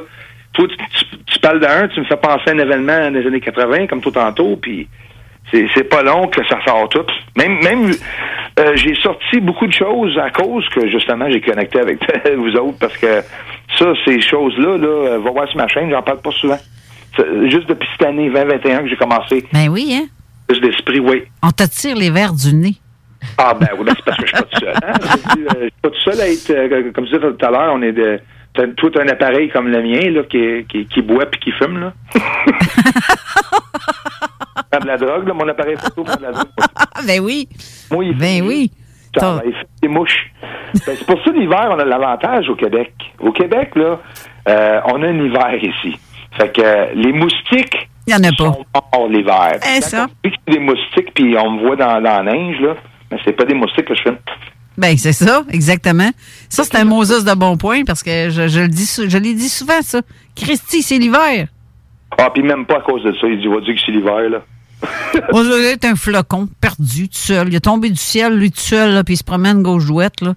[0.54, 3.40] toi, tu, tu- tu parles d'un, tu me fais penser à un événement des années
[3.42, 4.88] 80, comme tout tantôt, puis
[5.52, 7.06] c'est pas long que ça sort tout.
[7.36, 7.92] Même même
[8.60, 12.00] euh, j'ai sorti beaucoup de choses à cause que justement j'ai connecté avec
[12.38, 13.22] vous autres parce que
[13.78, 16.58] ça, ces choses-là, là, euh, va voir sur ma chaîne, j'en parle pas souvent.
[17.16, 19.46] C'est Juste depuis cette année 2021 que j'ai commencé.
[19.54, 20.08] Ben oui, hein?
[20.50, 21.24] Juste d'esprit, oui.
[21.44, 22.76] On te tire les verres du nez.
[23.38, 24.74] Ah ben oui, ben, c'est parce que je suis pas tout seul.
[24.84, 24.94] Hein?
[25.36, 27.52] Je euh, je suis pas tout seul à être, euh, comme je disais tout à
[27.52, 28.20] l'heure, on est de.
[28.76, 31.94] Tout un appareil comme le mien là, qui, qui, qui boit puis qui fume là.
[34.72, 36.48] prend de la drogue, là, mon appareil photo prend de la drogue.
[37.08, 37.48] ben oui.
[37.92, 38.72] Moi, il ben oui.
[39.18, 40.32] Ça, il fait des mouches.
[40.86, 42.94] Ben, c'est pour ça l'hiver, on a l'avantage au Québec.
[43.20, 44.00] Au Québec, là,
[44.48, 45.98] euh, on a un hiver ici.
[46.38, 48.54] Fait que euh, les moustiques Il y en a pas.
[48.54, 49.60] sont morts l'hiver.
[49.62, 50.08] Quand ça.
[50.24, 52.76] c'est des moustiques puis on me voit dans, dans la neige, là,
[53.12, 54.18] mais c'est pas des moustiques que je fais.
[54.78, 56.10] Ben, c'est ça, exactement.
[56.48, 59.34] Ça, c'est un Moses de bon point parce que je, je le dis, je l'ai
[59.34, 60.02] dit souvent, ça.
[60.36, 61.48] Christy, c'est l'hiver.
[62.18, 63.28] Ah, puis même pas à cause de ça.
[63.28, 64.42] Il dit, va dire que c'est l'hiver, là.
[65.34, 67.50] On dirait être un flocon perdu, tout seul.
[67.50, 70.34] Il est tombé du ciel, lui, tout seul, là, puis il se promène gauche-douette, là.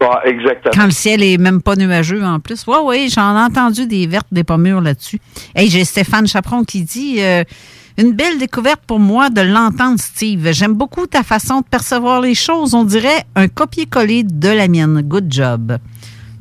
[0.00, 0.72] Ah, exactement.
[0.74, 2.64] Quand le ciel est même pas nuageux en plus.
[2.68, 5.18] Oui, oui, j'en ai entendu des vertes, des pas mûres là-dessus.
[5.56, 7.42] Hey, j'ai Stéphane Chaperon qui dit euh,
[7.98, 10.52] Une belle découverte pour moi de l'entendre, Steve.
[10.52, 12.74] J'aime beaucoup ta façon de percevoir les choses.
[12.74, 15.02] On dirait un copier-coller de la mienne.
[15.02, 15.78] Good job.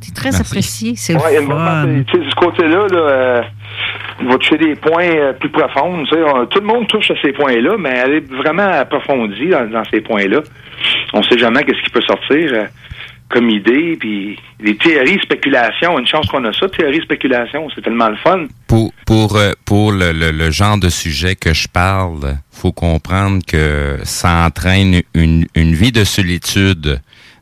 [0.01, 0.41] C'est très Merci.
[0.41, 0.93] apprécié.
[0.95, 1.53] C'est Ouais, il y a le fun.
[1.55, 3.57] moment, tu sais, de ce côté-là, là, euh, il
[4.26, 6.03] va toucher des points euh, plus profonds.
[6.49, 10.41] tout le monde touche à ces points-là, mais elle est vraiment approfondie dans, ces points-là.
[11.13, 12.65] On sait jamais qu'est-ce qui peut sortir euh,
[13.30, 13.95] comme idée.
[13.99, 18.45] Puis les théories, spéculations, une chance qu'on a ça, théories, spéculations, c'est tellement le fun.
[18.68, 23.41] Pour, pour, euh, pour le, le- le genre de sujet que je parle, faut comprendre
[23.45, 26.99] que ça entraîne une, une vie de solitude.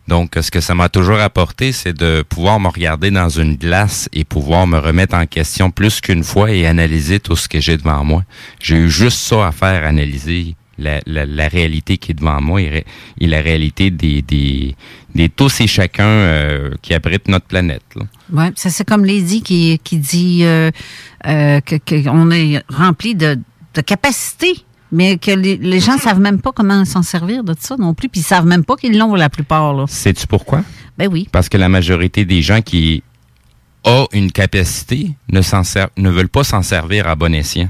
[0.08, 4.08] Donc, ce que ça m'a toujours apporté, c'est de pouvoir me regarder dans une glace
[4.14, 7.78] et pouvoir me remettre en question plus qu'une fois et analyser tout ce que j'ai
[7.78, 8.24] devant moi.
[8.60, 12.62] J'ai eu juste ça à faire, analyser la, la, la réalité qui est devant moi
[12.62, 12.86] et,
[13.20, 14.76] la réalité des, des,
[15.14, 17.84] des tous et chacun euh, qui abritent notre planète.
[18.32, 20.72] Ouais, ça c'est comme Lady qui, qui dit euh,
[21.26, 23.40] euh, que qu'on est rempli de,
[23.74, 27.76] de capacités, mais que les, les gens savent même pas comment s'en servir de ça
[27.78, 29.86] non plus, puis ils savent même pas qu'ils l'ont la plupart là.
[29.88, 30.64] Sais-tu pourquoi?
[30.98, 31.28] Ben oui.
[31.32, 33.04] Parce que la majorité des gens qui
[33.84, 37.70] ont une capacité ne, s'en ser- ne veulent pas s'en servir à bon escient.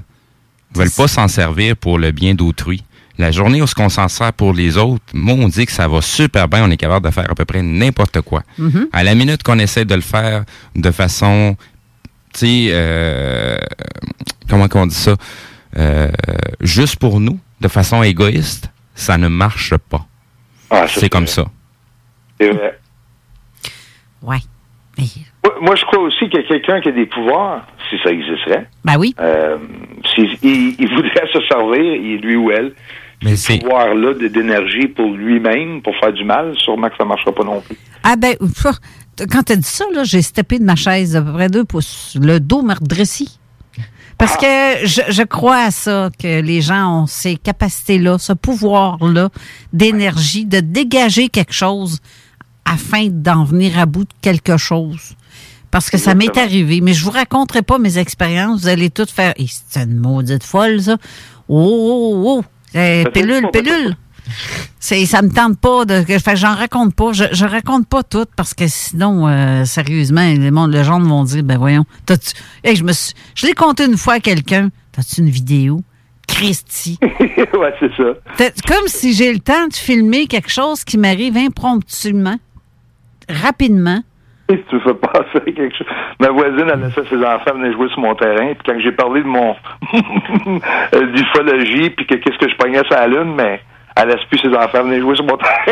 [0.76, 2.84] Ne veulent pas s'en servir pour le bien d'autrui.
[3.18, 6.02] La journée où on s'en sert pour les autres, moi, on dit que ça va
[6.02, 8.44] super bien, on est capable de faire à peu près n'importe quoi.
[8.58, 8.88] Mhm.
[8.92, 10.44] À la minute qu'on essaie de le faire
[10.76, 11.56] de façon,
[12.34, 13.58] tu sais, euh,
[14.50, 15.16] comment qu'on dit ça,
[15.78, 16.10] Euh,
[16.62, 20.06] juste pour nous, de façon égoïste, ça ne marche pas.
[20.70, 21.46] Ah, c'est comme ça.
[22.40, 22.80] C'est vrai.
[24.22, 24.38] Ouais.
[25.44, 28.10] Moi, moi, je crois aussi qu'il y a quelqu'un qui a des pouvoirs, si ça
[28.12, 28.68] existerait.
[28.84, 29.14] Ben oui.
[29.20, 29.58] Euh,
[30.14, 32.74] s'il il, il voudrait se servir, il- lui ou elle,
[33.24, 37.10] Mais ce pouvoir-là de- d'énergie pour lui-même, pour faire du mal, sûrement que ça ne
[37.10, 37.78] marchera pas non plus.
[38.04, 38.36] Ah ben
[39.32, 42.18] quand t'as dit ça là, j'ai steppé de ma chaise d'à peu près deux pouces.
[42.22, 43.26] Le dos m'a redressé.
[44.18, 49.30] Parce que je, je crois à ça, que les gens ont ces capacités-là, ce pouvoir-là
[49.74, 52.00] d'énergie, de dégager quelque chose
[52.64, 55.16] afin d'en venir à bout de quelque chose.
[55.70, 58.62] Parce que ça m'est arrivé, mais je vous raconterai pas mes expériences.
[58.62, 59.34] Vous allez toutes faire.
[59.36, 60.98] Et c'est une maudite folle, ça.
[61.50, 62.44] Oh, oh, oh.
[63.12, 63.98] Pilule, pas, pilule.
[64.80, 66.02] C'est, ça me tente pas de.
[66.20, 67.12] Fait, j'en raconte pas.
[67.14, 71.24] Je, je raconte pas tout parce que sinon, euh, sérieusement, le monde, les gens vont
[71.24, 72.32] dire, ben voyons, t'as-tu.
[72.64, 74.70] Hey, je me suis, je l'ai compté une fois à quelqu'un.
[74.92, 75.82] T'as-tu une vidéo?
[76.28, 76.98] Christy.
[77.04, 78.04] ouais, c'est ça.
[78.38, 82.38] T'as- Comme si j'ai le temps de filmer quelque chose qui m'arrive impromptument,
[83.30, 84.02] rapidement.
[84.50, 85.88] Si tu fais passer quelque chose.
[86.20, 88.54] Ma voisine, elle laissait ses enfants venir jouer sur mon terrain.
[88.54, 89.56] Puis quand j'ai parlé de mon
[90.94, 93.62] euh, d'ufologie, puis que qu'est-ce que je pognais sur la lune, mais
[93.96, 95.66] elle laisse plus ses enfants venir jouer sur mon terrain.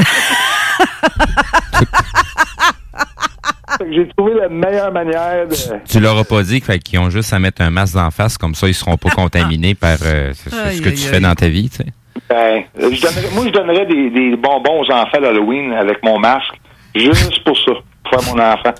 [3.92, 5.56] j'ai trouvé la meilleure manière de.
[5.88, 8.56] Tu leur as pas dit qu'ils ont juste à mettre un masque d'en face, comme
[8.56, 11.78] ça ils seront pas contaminés par euh, ce, que tu fais dans ta vie, tu
[11.78, 11.86] sais?
[12.30, 16.54] Ben, je donnerais- moi, je donnerais des, des bonbons aux enfants d'Halloween avec mon masque,
[16.96, 17.72] juste pour ça,
[18.04, 18.74] pour faire mon enfant.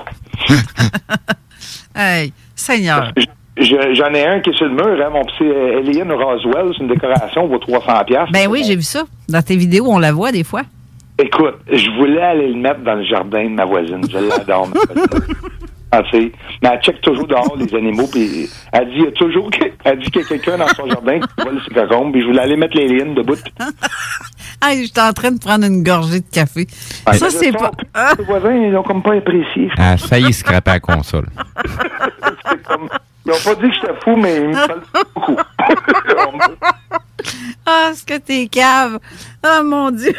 [1.96, 3.12] Hey, Seigneur.
[3.64, 6.72] Je- J'en ai un qui est sur le mur, hein, mon petit euh, Alien Roswell,
[6.76, 8.30] c'est une décoration, vaut 300 pièces.
[8.32, 9.04] Ben oui, j'ai vu ça.
[9.30, 10.62] Dans tes vidéos, on la voit des fois.
[11.20, 14.02] Écoute, je voulais aller le mettre dans le jardin de ma voisine.
[14.10, 15.08] Je l'adore, ma voisine.
[15.96, 16.32] Ah, sais.
[16.64, 19.66] Mais elle check toujours dehors les animaux, puis elle dit, il y a toujours que-
[19.84, 22.26] elle dit qu'il y a quelqu'un dans son jardin qui vole ses cocombes, puis je
[22.28, 23.36] voulais aller mettre les lignes debout.
[24.66, 26.66] Hey, j'étais en train de prendre une gorgée de café.
[27.06, 27.18] Ouais.
[27.18, 27.70] Ça, c'est pas.
[28.18, 29.70] Les voisins, ils ont comme pas apprécié.
[29.78, 31.26] Elle a failli scraper la console.
[33.26, 35.36] Ils ont pas dit que j'étais fou, mais ils me parlent beaucoup.
[37.66, 39.00] Ah, est-ce que t'es cave?
[39.46, 40.14] Oh mon Dieu!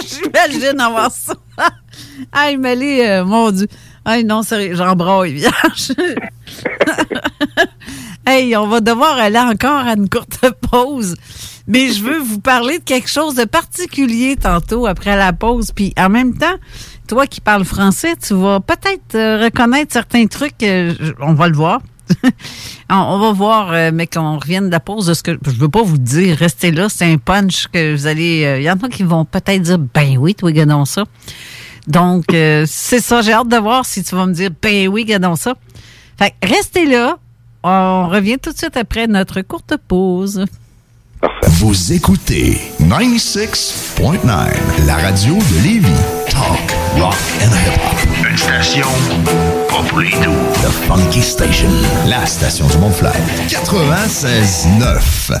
[0.00, 1.34] J'imagine avoir ça.
[2.34, 3.66] Hey, Mélie, euh, mon Dieu.
[4.08, 4.94] Hey, non, sérieux, j'en
[5.24, 5.90] vierge.
[8.26, 11.16] hey, on va devoir aller encore à une courte pause.
[11.66, 15.72] Mais je veux vous parler de quelque chose de particulier tantôt après la pause.
[15.72, 16.54] Puis en même temps,
[17.08, 20.62] toi qui parles français, tu vas peut-être euh, reconnaître certains trucs.
[20.62, 21.80] euh, on va le voir.
[22.88, 25.36] on, va voir, euh, mais qu'on revienne de la pause de ce que.
[25.44, 28.58] Je veux pas vous dire, restez là, c'est un punch que vous allez.
[28.60, 31.02] Il y en a qui vont peut-être dire Ben oui, toi, gadons ça.
[31.86, 35.04] Donc, euh, c'est ça, j'ai hâte de voir si tu vas me dire Ben oui,
[35.04, 35.54] gadons ça.
[36.18, 37.18] Fait que restez là.
[37.62, 40.44] On revient tout de suite après notre courte pause.
[41.42, 45.88] Vous écoutez 96.9, la radio de Lévis.
[46.28, 48.28] Talk, rock and hip-hop.
[48.30, 48.86] Une station
[49.68, 50.42] pas pour les doux.
[50.62, 51.70] The Funky Station,
[52.06, 53.10] la station du Mont-Fly.
[53.48, 55.40] 96.9.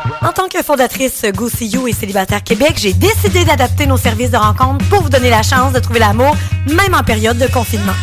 [0.23, 1.49] En tant que fondatrice Go
[1.87, 5.73] et Célibataire Québec, j'ai décidé d'adapter nos services de rencontre pour vous donner la chance
[5.73, 6.35] de trouver l'amour,
[6.67, 7.95] même en période de confinement.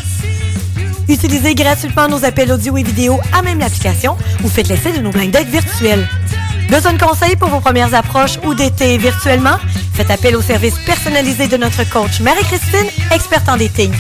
[1.09, 5.11] Utilisez gratuitement nos appels audio et vidéo à même l'application ou faites l'essai de nos
[5.11, 6.09] blind dates virtuels.
[6.69, 9.57] Besoin de conseils pour vos premières approches ou d'été virtuellement?
[9.95, 13.93] Faites appel au service personnalisé de notre coach Marie-Christine, experte en dating.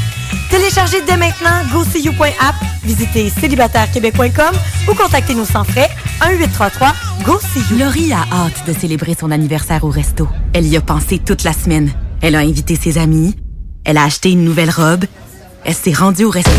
[0.50, 2.54] Téléchargez dès maintenant GoSeeYou.app,
[2.84, 4.54] visitez célibatairequebec.com
[4.88, 5.88] ou contactez-nous sans frais
[6.20, 7.78] 1-833-GO-SEE-YOU.
[7.78, 10.28] Laurie a hâte de célébrer son anniversaire au resto.
[10.52, 11.92] Elle y a pensé toute la semaine.
[12.20, 13.34] Elle a invité ses amis.
[13.84, 15.06] Elle a acheté une nouvelle robe.
[15.64, 16.50] Elle s'est rendue au resto.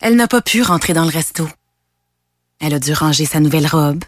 [0.00, 1.48] Elle n'a pas pu rentrer dans le resto.
[2.60, 4.04] Elle a dû ranger sa nouvelle robe.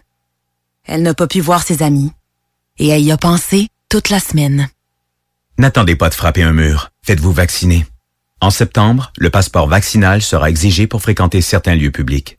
[0.84, 2.12] Elle n'a pas pu voir ses amis.
[2.78, 4.68] Et elle y a pensé toute la semaine.
[5.58, 6.90] N'attendez pas de frapper un mur.
[7.02, 7.86] Faites-vous vacciner.
[8.40, 12.38] En septembre, le passeport vaccinal sera exigé pour fréquenter certains lieux publics.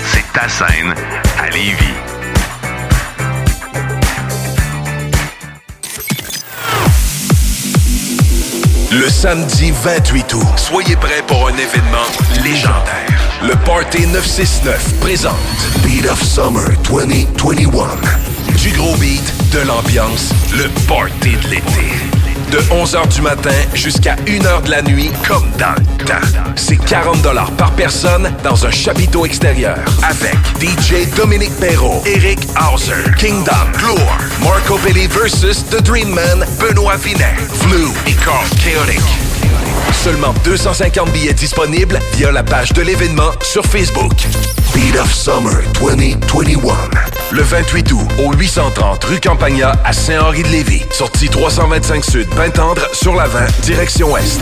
[0.05, 0.93] c'est ta scène
[1.39, 1.95] à Lévis.
[8.91, 12.07] Le samedi 28 août, soyez prêts pour un événement
[12.43, 13.07] légendaire.
[13.41, 15.33] Le Party 969 présente
[15.83, 17.87] Beat of Summer 2021.
[18.57, 22.30] Du gros beat, de l'ambiance, le party de l'été.
[22.51, 26.27] De 11h du matin jusqu'à 1h de la nuit, comme dans le temps.
[26.57, 27.21] C'est 40
[27.57, 29.77] par personne dans un chapiteau extérieur.
[30.03, 36.97] Avec DJ Dominique Perrault, Eric Hauser, Kingdom, Gloire, Marco Belli versus The Dream Man, Benoît
[36.97, 39.01] Vinet, Flu et Carl Chaotic.
[39.93, 44.13] Seulement 250 billets disponibles via la page de l'événement sur Facebook.
[44.73, 46.73] Beat of Summer 2021.
[47.31, 50.83] Le 28 août au 830 rue Campagna à Saint-Henri-de-Lévis.
[50.91, 54.41] Sortie 325 Sud, Pintendre sur la 20, direction Ouest.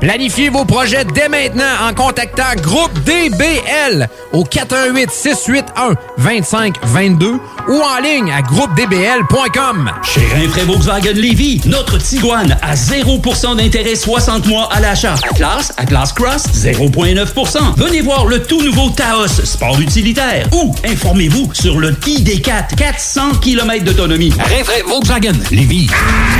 [0.00, 7.38] Planifiez vos projets dès maintenant en contactant Groupe DBL au 418 681 2522
[7.68, 9.90] ou en ligne à groupedbl.com.
[10.02, 15.14] Chez Rinfraie Volkswagen Lévy, notre Tiguan à 0% d'intérêt 60 mois à l'achat.
[15.30, 17.76] Atlas, Atlas Cross, 0,9%.
[17.76, 20.46] Venez voir le tout nouveau Taos, sport utilitaire.
[20.52, 24.32] Ou informez-vous sur le ID4, 400 km d'autonomie.
[24.38, 25.88] Rinfraie Volkswagen Lévy.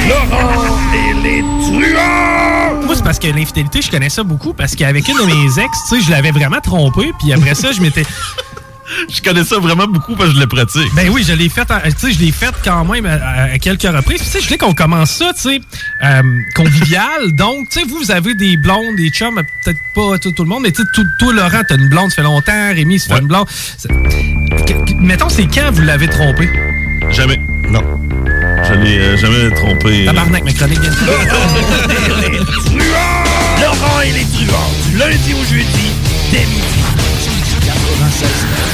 [0.08, 2.82] Laurent et les truands!
[2.84, 5.78] Moi, c'est parce que l'infidélité, je connais ça beaucoup parce qu'avec une de mes ex,
[5.88, 8.04] tu sais, je l'avais vraiment trompé, puis après ça, je m'étais.
[9.10, 10.94] Je connais ça vraiment beaucoup parce que je le pratique.
[10.94, 13.80] Ben oui, je l'ai fait, tu sais, je l'ai fait quand même à, à quelques
[13.82, 14.20] reprises.
[14.20, 15.60] Tu sais, je voulais qu'on commence ça, tu sais,
[16.04, 16.22] euh,
[16.54, 17.32] convivial.
[17.32, 20.50] Donc, tu sais, vous, vous avez des blondes, des chums, peut-être pas tout, tout le
[20.50, 22.72] monde, mais tu sais, tout- toi, Laurent, t'as une blonde, ça fait longtemps.
[22.74, 23.46] Rémi, ça fait une blonde.
[25.00, 26.50] Mettons, c'est quand vous l'avez trompé?
[27.10, 27.40] Jamais.
[27.70, 27.80] Non.
[28.68, 30.04] Je l'ai euh, jamais trompé.
[30.04, 30.80] Tabarnak, ma chronique
[33.60, 35.92] Laurent et les truands, du lundi au jeudi,
[36.30, 36.84] dès midi.
[37.64, 38.73] 96.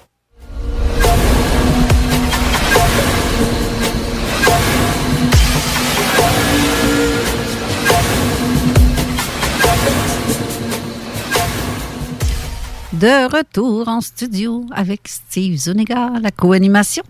[13.01, 17.03] De retour en studio avec Steve Zuniga, la co-animation.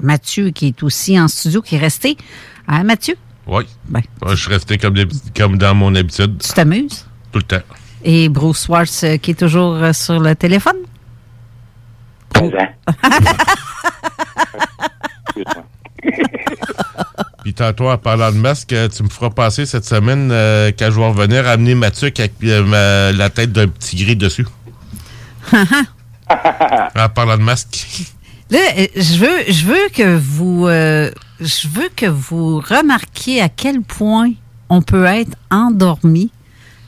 [0.00, 2.16] Mathieu qui est aussi en studio, qui est resté.
[2.66, 3.14] Hein, Mathieu?
[3.46, 3.64] Oui.
[3.90, 6.38] Ouais, je suis resté comme, d'hab- comme dans mon habitude.
[6.42, 7.06] Tu t'amuses?
[7.32, 7.62] Tout le temps.
[8.04, 10.76] Et Bruce Swartz euh, qui est toujours euh, sur le téléphone?
[17.42, 20.90] Puis tantôt, en parlant de masque, euh, tu me feras passer cette semaine, euh, quand
[20.90, 24.46] je vais revenir, amener Mathieu avec euh, ma- la tête d'un petit gris dessus.
[26.30, 28.06] En parlant de masque.
[28.50, 33.48] Là, euh, je veux, je veux que vous, euh, je veux que vous remarquiez à
[33.50, 34.30] quel point
[34.70, 36.30] on peut être endormi,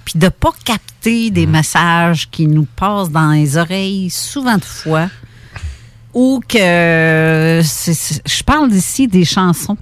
[0.07, 5.09] puis de pas capter des messages qui nous passent dans les oreilles souvent de fois,
[6.15, 9.77] ou que c'est- c'est- je parle ici des chansons,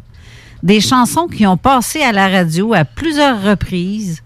[0.64, 4.22] des chansons qui ont passé à la radio à plusieurs reprises,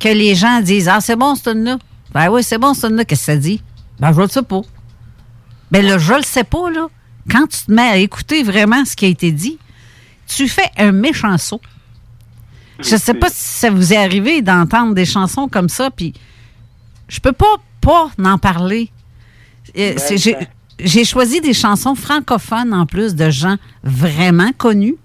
[0.00, 1.76] que les gens disent ah c'est bon ce là
[2.12, 3.60] ben oui c'est bon ce là qu'est-ce que ça dit?
[4.00, 4.60] Ben je le sais pas
[5.70, 6.86] ben là, je le sais pas, là.
[7.30, 9.58] Quand tu te mets à écouter vraiment ce qui a été dit,
[10.26, 11.60] tu fais un méchant saut.
[12.80, 16.14] Je sais pas si ça vous est arrivé d'entendre des chansons comme ça, puis
[17.08, 18.90] je peux pas pas en parler.
[19.76, 20.16] Euh, c'est-
[20.80, 24.96] J'ai choisi des chansons francophones en plus de gens vraiment connus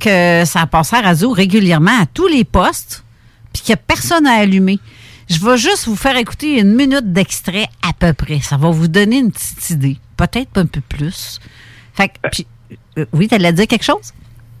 [0.00, 3.04] que ça passait à la radio régulièrement à tous les postes,
[3.52, 4.80] puis qu'il n'y a personne à allumer.
[5.28, 8.40] Je vais juste vous faire écouter une minute d'extrait à peu près.
[8.40, 9.96] Ça va vous donner une petite idée.
[10.16, 11.40] Peut-être un peu plus.
[11.94, 12.46] Fait que, puis,
[12.98, 14.12] euh, oui, t'allais dire quelque chose?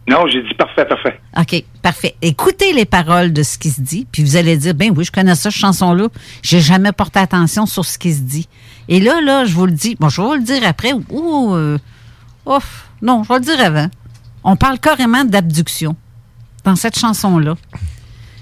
[0.06, 1.18] Non, j'ai dit parfait, parfait.
[1.38, 2.14] OK, parfait.
[2.20, 5.10] Écoutez les paroles de ce qui se dit, puis vous allez dire, ben oui, je
[5.10, 6.08] connais ça, cette chanson-là.
[6.42, 8.46] J'ai jamais porté attention sur ce qui se dit.
[8.88, 11.54] Et là, là, je vous le dis, bon, je vais vous le dire après, ou,
[11.54, 11.78] euh,
[12.44, 13.88] ouf, non, je vais le dire avant.
[14.44, 15.96] On parle carrément d'abduction
[16.64, 17.56] dans cette chanson-là.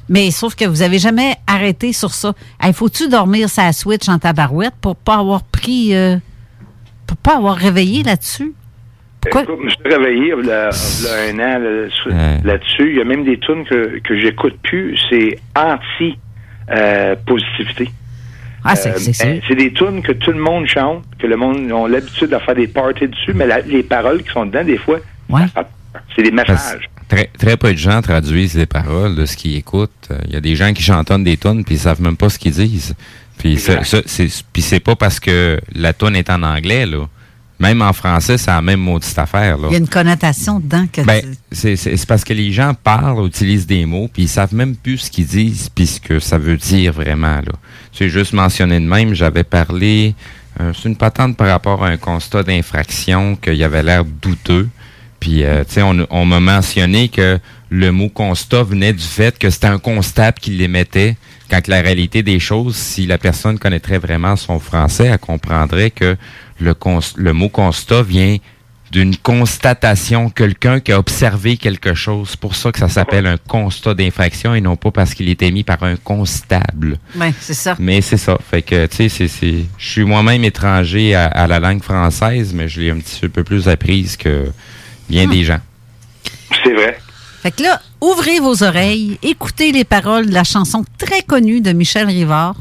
[0.08, 2.32] Mais sauf que vous avez jamais arrêté sur ça.
[2.60, 6.16] Hey, faut-tu dormir sa switch en tabarouette pour pas avoir pris, euh,
[7.06, 8.52] pour pas avoir réveillé là-dessus?
[9.24, 12.10] Écoute, je me suis réveillé il y a, il y a un an là, sur-
[12.44, 12.90] là-dessus.
[12.90, 14.98] Il y a même des tunes que, que j'écoute plus.
[15.08, 15.38] C'est
[16.68, 17.90] anti-positivité.
[18.64, 19.40] Ah, c'est c'est sûr.
[19.48, 22.54] c'est des tunes que tout le monde chante, que le monde a l'habitude de faire
[22.54, 24.98] des parties dessus, mais la- les paroles qui sont dedans, des fois,
[26.14, 26.88] c'est des messages.
[27.14, 29.90] Très, très peu de gens traduisent les paroles de ce qu'ils écoutent.
[30.10, 32.30] Euh, Il y a des gens qui chantonnent des tonnes puis ils savent même pas
[32.30, 32.94] ce qu'ils disent.
[33.38, 33.58] Puis
[34.62, 37.06] c'est pas parce que la tonne est en anglais là.
[37.60, 39.68] Même en français, c'est la même maudite affaire là.
[39.70, 41.22] Il y a une connotation dedans que Ben,
[41.52, 44.74] c'est c'est- c'est parce que les gens parlent, utilisent des mots, puis ils savent même
[44.74, 47.36] plus ce qu'ils disent, puis ce que ça veut dire vraiment.
[47.36, 47.52] là.
[47.92, 50.14] C'est juste mentionné de même, j'avais parlé,
[50.60, 54.68] euh, c'est une patente par rapport à un constat d'infraction qu'il y avait l'air douteux,
[55.22, 57.38] Puis, euh, tu sais, on, on m'a mentionné que
[57.70, 61.16] le mot constat venait du fait que c'était un constable qui l'émettait,
[61.48, 66.16] quand la réalité des choses, si la personne connaîtrait vraiment son français, elle comprendrait que
[66.58, 66.74] le,
[67.14, 68.38] le mot constat vient
[68.90, 72.30] d'une constatation, quelqu'un qui a observé quelque chose.
[72.30, 75.52] C'est pour ça que ça s'appelle un constat d'infraction et non pas parce qu'il était
[75.52, 76.98] mis par un constable.
[77.14, 77.76] Oui, c'est ça.
[77.78, 78.38] Mais c'est ça.
[78.50, 82.52] Fait que, tu sais, c'est, c'est, je suis moi-même étranger à, à la langue française,
[82.52, 84.50] mais je l'ai un petit peu plus apprise que
[85.08, 85.60] bien des gens.
[86.64, 86.98] C'est vrai.
[87.42, 91.72] Fait que là, ouvrez vos oreilles, écoutez les paroles de la chanson très connue de
[91.72, 92.54] Michel Rivard,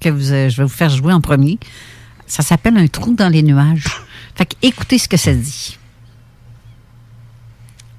[0.00, 1.58] que vous, euh, je vais vous faire jouer en premier.
[2.26, 3.86] Ça s'appelle Un trou dans les nuages.
[4.36, 5.76] Fait que écoutez ce que ça dit.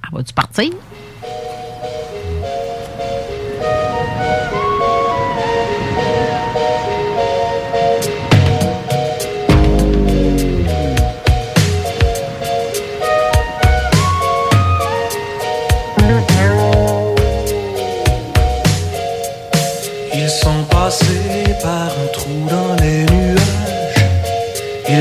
[0.03, 0.71] Ah, va-tu partir?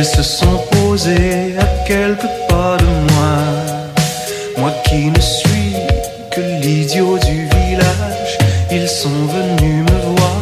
[0.03, 3.37] Ils se sont posés à quelques pas de moi.
[4.57, 5.75] Moi qui ne suis
[6.31, 8.39] que l'idiot du village.
[8.71, 10.41] Ils sont venus me voir.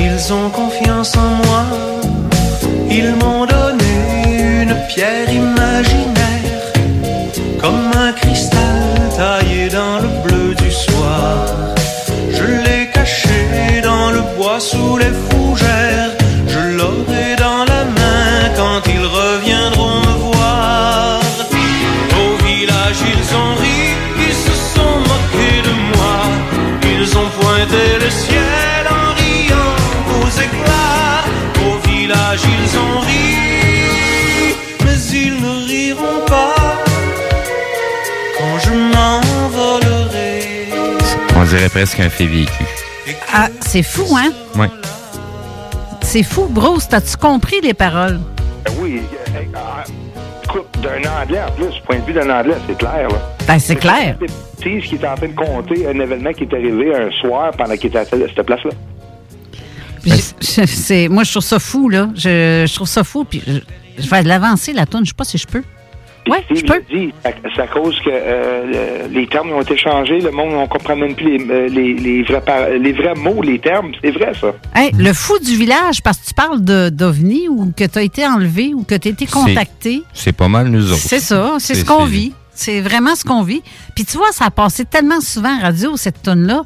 [0.00, 1.64] Ils ont confiance en moi.
[2.90, 3.94] Ils m'ont donné
[4.62, 6.64] une pierre imaginaire.
[7.60, 8.82] Comme un cristal
[9.16, 11.36] taillé dans le bleu du soir.
[12.32, 15.39] Je l'ai caché dans le bois sous les fougères.
[41.50, 42.64] Dirait presque un fait vécu.
[43.32, 44.30] Ah, c'est fou, hein?
[44.56, 44.70] Ouais.
[46.02, 46.46] C'est fou.
[46.48, 48.20] Bruce, t'as-tu compris les paroles?
[48.64, 49.00] Ben oui.
[49.34, 49.42] euh,
[50.44, 53.08] écoute, d'un anglais en plus, du point de vue d'un anglais, c'est clair.
[53.08, 53.36] Là.
[53.46, 54.16] Ben, c'est clair.
[54.58, 57.76] Steve qui est en train de compter un événement qui est arrivé un soir pendant
[57.76, 58.70] qu'il était à cette place-là.
[60.40, 62.08] C'est, moi, je trouve ça fou, là.
[62.14, 63.24] Je, je trouve ça fou.
[63.24, 63.58] Puis je,
[64.02, 65.04] je vais l'avancer, la tonne.
[65.04, 65.62] Je sais pas si je peux.
[66.28, 66.82] Oui, je peux.
[66.90, 67.12] Dit,
[67.54, 70.94] c'est à cause que euh, le- les termes ont été changés, le monde ne comprend
[70.96, 73.92] même plus les, euh, les, les vrais, par- les vrais mots, les termes.
[74.02, 74.52] C'est vrai, ça.
[74.74, 78.02] Hey, le fou du village, parce que tu parles de, d'OVNI ou que tu as
[78.02, 80.02] été enlevé ou que tu as été contacté.
[80.12, 81.00] C'est pas mal nous autres.
[81.02, 82.32] C'est ça, c'est ce qu'on vit.
[82.54, 83.62] C'est vraiment ce qu'on vit.
[83.94, 86.62] Puis tu vois, ça a passé tellement souvent à radio, cette tonne-là.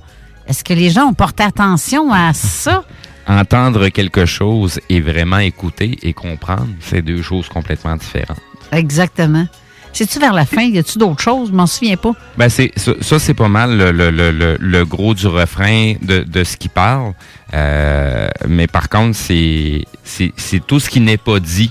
[0.49, 2.83] Est-ce que les gens ont porté attention à ça?
[3.29, 8.37] Entendre quelque chose et vraiment écouter et comprendre, c'est deux choses complètement différentes.
[8.75, 9.47] Exactement.
[9.93, 10.63] C'est-tu vers la fin?
[10.63, 11.51] Y a-tu d'autres choses?
[11.51, 12.13] Je m'en souviens pas.
[12.37, 16.25] Ben c'est ça, ça, c'est pas mal le, le, le, le- gros du refrain de,
[16.25, 17.13] de ce qu'il parle.
[17.53, 21.71] Euh, mais par contre, c'est c'est c'est tout ce qui n'est pas dit,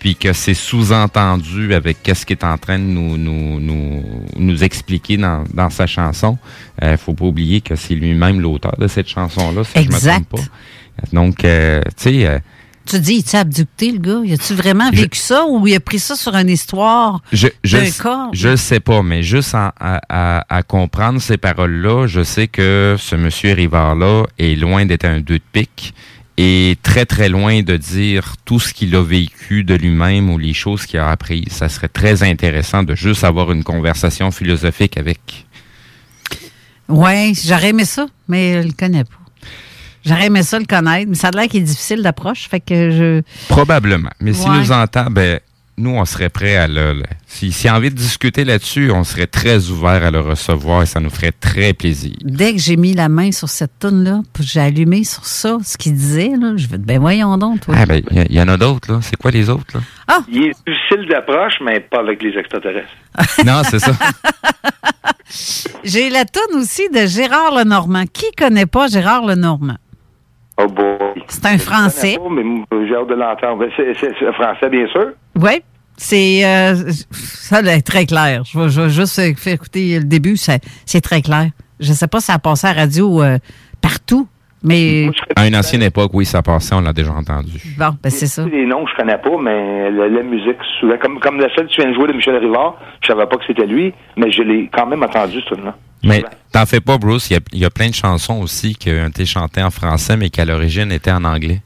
[0.00, 4.04] puis que c'est sous-entendu avec qu'est-ce qu'il est en train de nous nous nous,
[4.36, 6.36] nous expliquer dans, dans sa chanson.
[6.82, 10.26] Euh, faut pas oublier que c'est lui-même l'auteur de cette chanson-là, si je me Exact.
[10.28, 11.06] trompe pas.
[11.14, 12.42] Donc, euh, tu sais.
[12.88, 14.20] Tu dis, tu abducté, le gars?
[14.24, 17.78] Y a-tu vraiment vécu ça ou il a pris ça sur une histoire Je, je,
[17.78, 18.28] d'un corps?
[18.32, 22.96] je sais pas, mais juste en- à, à- à comprendre ces paroles-là, je sais que
[22.98, 25.94] ce monsieur Rivard-là est loin d'être un deux de pique
[26.38, 30.52] et très très loin de dire tout ce qu'il a vécu de lui-même ou les
[30.52, 31.48] choses qu'il a apprises.
[31.50, 35.46] Ça serait très intéressant de juste avoir une conversation philosophique avec.
[36.88, 39.16] Ouais, j'aurais aimé ça, mais je le connais pas.
[40.06, 42.90] J'aurais aimé ça le connaître, mais ça a l'air qu'il est difficile d'approche, fait que
[42.90, 43.22] je...
[43.48, 44.10] Probablement.
[44.20, 44.58] Mais s'il Ouais.
[44.58, 45.40] nous entend, ben
[45.78, 46.94] nous, on serait prêt à le...
[46.94, 50.82] le- si- S'il a envie de discuter là-dessus, on serait très ouvert à le recevoir
[50.82, 52.14] et ça nous ferait très plaisir.
[52.22, 55.76] Dès que j'ai mis la main sur cette toune-là, puis j'ai allumé sur ça, ce
[55.76, 57.74] qu'il disait, là, je vais ben voyons donc, toi.
[57.76, 59.00] Ah, ben, il y, y en a d'autres, là.
[59.02, 60.18] C'est quoi les autres, là?
[60.32, 62.88] Il est difficile d'approche, mais pas avec les extraterrestres.
[63.44, 63.92] non, c'est ça.
[65.84, 68.04] J'ai la toune aussi de Gérard Lenormand.
[68.12, 69.76] Qui connaît pas Gérard Lenormand?
[70.58, 71.22] Oh boy.
[71.28, 72.16] C'est un Français.
[72.16, 73.66] Pas, mais j'ai hâte de l'entendre.
[73.76, 75.08] C'est c'est- c'est un français, bien sûr.
[75.36, 75.62] Oui.
[75.98, 76.74] C'est euh,
[77.10, 78.42] ça là, est très clair.
[78.44, 81.48] Je vais, je vais juste faire écouter le début, c'est c'est très clair.
[81.80, 83.38] Je sais pas si ça a passé à la radio euh,
[83.80, 84.28] partout,
[84.62, 87.58] mais À une ancienne époque, oui, ça passait, on l'a déjà entendu.
[87.78, 88.44] bon, ben c'est ça.
[88.44, 91.72] Les noms, je connais pas, mais la, la musique, souvent, comme, comme la seule que
[91.72, 94.42] tu viens de jouer de Michel Rivard, je savais pas que c'était lui, mais je
[94.42, 95.74] l'ai quand même entendu, ce truc-là.
[96.06, 97.30] Mais t'en fais pas, Bruce.
[97.30, 99.70] Il y a, il y a plein de chansons aussi qui ont été chantées en
[99.70, 101.60] français, mais qui à l'origine étaient en anglais.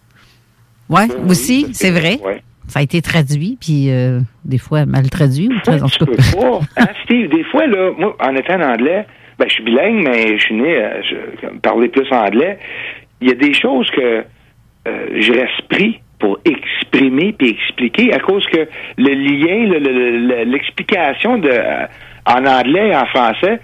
[0.88, 2.18] Ouais, aussi, c'est vrai.
[2.66, 5.48] Ça a été traduit, puis euh, des fois mal traduit.
[5.48, 6.12] Ou très, en tout cas.
[6.40, 6.60] pas.
[6.76, 9.06] Hein, Steve, des fois, là, moi, en étant en anglais,
[9.38, 12.58] ben, je suis bilingue, mais je suis né, euh, je parler plus anglais.
[13.20, 14.24] Il y a des choses que
[14.88, 18.68] euh, je reste pris pour exprimer puis expliquer à cause que
[18.98, 21.86] le lien, le- le- le- l'explication de euh,
[22.26, 23.60] en anglais et en français,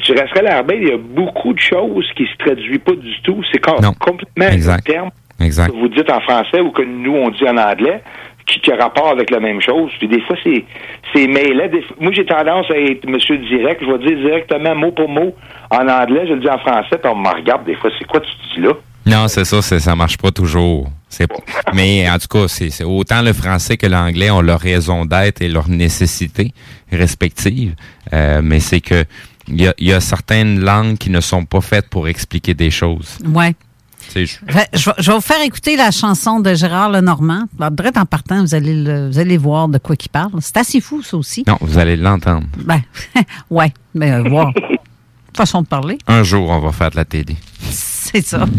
[0.00, 3.42] tu resterais l'arbitre, il y a beaucoup de choses qui se traduisent pas du tout.
[3.52, 5.10] C'est com- complètement un terme
[5.40, 5.70] Exact.
[5.70, 8.02] que vous dites en français ou que nous, on dit en anglais,
[8.46, 9.90] qui, qui a rapport avec la même chose.
[9.98, 10.64] Puis des fois, c'est,
[11.14, 11.70] c'est mêlé.
[12.00, 13.82] Moi, j'ai tendance à être monsieur direct.
[13.84, 15.34] Je vais dire directement mot pour mot
[15.70, 16.26] en anglais.
[16.26, 17.90] Je le dis en français, puis on me regarde des fois.
[17.98, 18.72] C'est quoi tu dis là?
[19.04, 20.86] Non, c'est ça, c'est- ça marche pas toujours.
[21.08, 21.26] C'est-
[21.74, 25.48] Mais en tout cas, c'est autant le français que l'anglais ont leur raison d'être et
[25.48, 26.52] leurs nécessités
[26.90, 27.74] respectives.
[28.12, 29.04] Euh, mais c'est que
[29.48, 32.54] il y a, il y a certaines langues qui ne sont pas faites pour expliquer
[32.54, 33.18] des choses.
[33.26, 33.54] Ouais.
[34.14, 37.44] Je- vais- je vais vous faire écouter la chanson de Gérard Lenormand.
[37.70, 40.32] Direct en partant, vous allez, le- vous allez voir de quoi il parle.
[40.40, 41.44] C'est assez fou, ça aussi.
[41.46, 42.46] Non, vous allez l'entendre.
[42.58, 42.82] Ben,
[43.50, 44.52] ouais, mais euh, voir.
[45.34, 45.96] Façon de parler.
[46.08, 47.36] Un jour, on va faire de la télé.
[47.70, 48.44] C'est ça.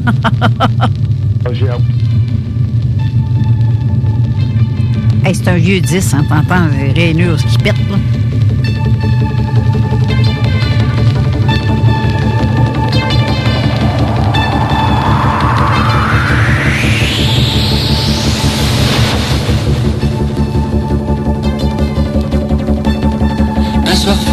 [5.26, 7.98] Hey, c'est un vieux 10, hein, t'entends les rainures qui pètent, là.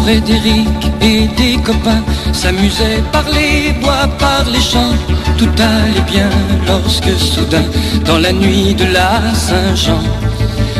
[0.03, 0.67] Frédéric
[1.01, 2.03] et des copains
[2.33, 4.95] s'amusaient par les bois, par les champs.
[5.37, 6.29] Tout allait bien
[6.67, 7.63] lorsque soudain,
[8.05, 10.01] dans la nuit de la Saint-Jean,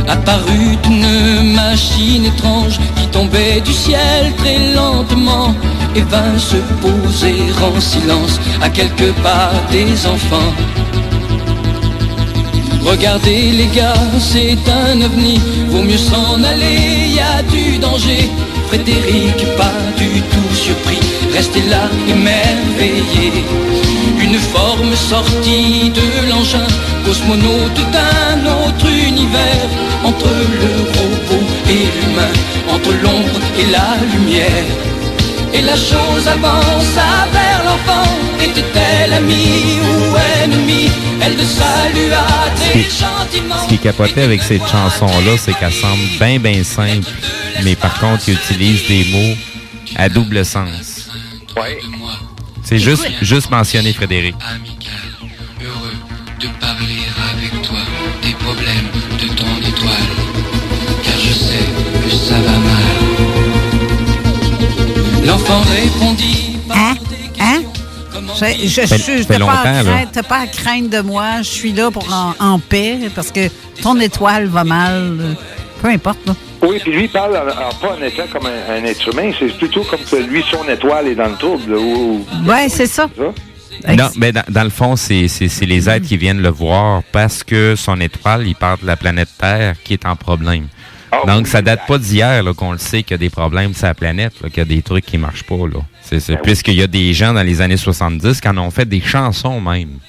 [0.07, 5.53] apparut une machine étrange qui tombait du ciel très lentement
[5.95, 10.53] et vint se poser en silence à quelques pas des enfants.
[12.83, 15.39] Regardez les gars, c'est un ovni,
[15.69, 18.29] vaut mieux s'en aller, y a du danger.
[18.71, 20.97] Frédéric, pas du tout surpris,
[21.33, 23.43] restez là émerveillé.
[24.17, 26.65] Une forme sortie de l'engin,
[27.03, 29.67] cosmonaute d'un autre univers,
[30.05, 30.29] entre
[30.61, 32.33] le robot et l'humain,
[32.73, 35.00] entre l'ombre et la lumière.
[35.53, 38.09] Et la chose avança vers l'enfant,
[38.39, 40.89] était-elle amie ou ennemie?
[41.21, 42.25] Elle le salua
[42.55, 43.55] très gentiment.
[43.63, 47.09] Ce qui capoté avec cette chanson-là, c'est qu'elle semble bien, bien simple,
[47.63, 49.35] mais par contre, il utilise des mots
[49.97, 51.09] à double sens.
[51.57, 51.79] Ouais.
[52.63, 54.35] C'est juste, juste mentionner Frédéric.
[55.61, 55.93] Heureux
[56.39, 57.03] de parler
[57.33, 57.79] avec toi
[58.23, 60.11] des problèmes de ton étoile,
[61.03, 61.65] car je sais
[62.03, 62.60] que ça va.
[65.25, 66.93] L'enfant répondit Hein?
[67.39, 67.61] Hein?
[68.13, 71.37] Je, je, Fait- fait t'as pas, à craindre- t'as pas à craindre de moi.
[71.39, 73.47] Je suis là pour en, en paix parce que
[73.81, 75.17] ton étoile va mal.
[75.19, 75.33] euh,
[75.81, 76.19] Peu importe.
[76.25, 76.33] Là.
[76.61, 79.31] Oui, puis lui, il parle en- en- pas en étant comme un, un être humain.
[79.37, 81.73] C'est plutôt comme que lui, son étoile est dans le trouble.
[81.75, 83.07] ou- ou- Ouais, c'est ça.
[83.87, 87.01] Non, mais dans, dans le fond, c'est c'est- c'est les êtres qui viennent le voir
[87.11, 90.67] parce que son étoile, il part de la planète Terre qui est en problème.
[91.27, 93.93] Donc, ça date pas d'hier qu'on le sait qu'il y a des problèmes sur la
[93.93, 95.55] planète, qu'il y a des trucs qui marchent pas.
[95.57, 95.79] là.
[96.01, 98.87] C'est c'est- Puisqu'il y a des gens dans les années 70 qui en ont fait
[98.87, 99.99] des chansons même.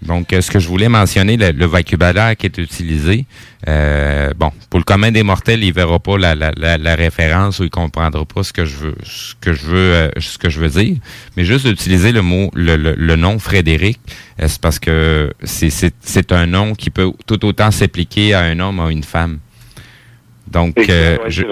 [0.00, 3.26] Donc, euh, ce que je voulais mentionner, le, le vocabulaire qui est utilisé,
[3.66, 7.58] euh, bon, pour le commun des mortels, il verra pas la, la, la, la référence
[7.58, 10.48] ou il comprendra pas ce que je veux, ce que je veux, euh, ce que
[10.50, 10.96] je veux dire.
[11.36, 13.98] Mais juste utiliser le mot, le, le, le nom Frédéric,
[14.40, 18.78] euh, c'est parce que c'est un nom qui peut tout autant s'appliquer à un homme
[18.78, 19.38] ou à une femme.
[20.50, 21.42] Donc, euh, je-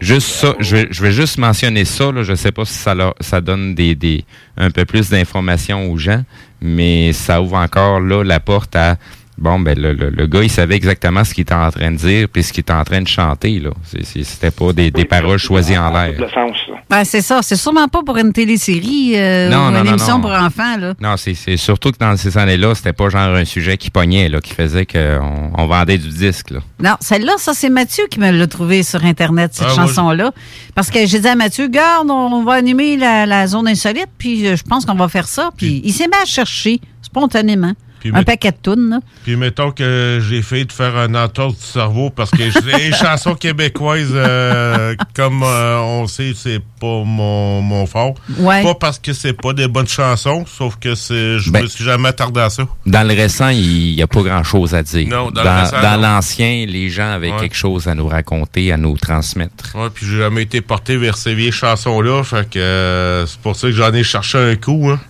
[0.00, 2.10] juste ça, je vais, je vais juste mentionner ça.
[2.12, 4.24] Là, je sais pas si ça, leur- ça donne des, des,
[4.56, 6.22] un peu plus d'informations aux gens,
[6.60, 8.96] mais ça ouvre encore là la porte à
[9.38, 11.96] bon ben le, le, le gars il savait exactement ce qu'il était en train de
[11.96, 13.70] dire puis ce qu'il était en train de chanter là.
[13.84, 16.12] C'est- c'est- C'était pas des, des paroles choisies en l'air.
[16.18, 16.74] Le sens, là.
[16.90, 17.40] Ben, c'est ça.
[17.42, 20.20] C'est sûrement pas pour une télésérie euh, Non, ou non, une non, émission non.
[20.22, 20.76] pour enfants.
[20.78, 20.94] Là.
[21.00, 24.28] Non, c'est c'est surtout que dans ces années-là, c'était pas genre un sujet qui pognait
[24.28, 26.60] là, qui faisait qu'on on vendait du disque là.
[26.80, 30.32] Non, celle-là, ça, c'est Mathieu qui me l'a trouvé sur Internet, cette Ah, chanson-là.
[30.74, 34.46] Parce que j'ai dit à Mathieu, garde, on va animer la, la zone insolite, puis
[34.46, 35.50] euh, je pense qu'on va faire ça.
[35.56, 38.90] Puis il s'est mis à chercher, spontanément, Puis un met- paquet de tunes.
[38.90, 38.98] là.
[39.24, 42.36] Puis mettons que j'ai fait de faire un entorse du cerveau parce que
[42.76, 48.14] les chansons québécoises, euh, comme euh, on sait, c'est pas mon, mon fort.
[48.38, 48.62] Ouais.
[48.62, 51.84] Pas parce que c'est pas des bonnes chansons, sauf que c'est je Ben- me suis
[51.84, 52.64] jamais attardé à ça.
[52.84, 55.08] Dans le récent, il n'y a pas grand-chose à dire.
[55.08, 56.02] Non, dans le récent, dans non.
[56.02, 57.40] l'ancien, les gens avaient Ouais.
[57.40, 59.74] quelque chose à nous raconter, à nous transmettre.
[59.74, 63.56] Ouais, puis j'ai jamais été porté vers ces vieilles chansons-là, fait que euh, c'est pour
[63.56, 64.90] ça que j'en ai cherché un coup.
[64.90, 65.00] Hein.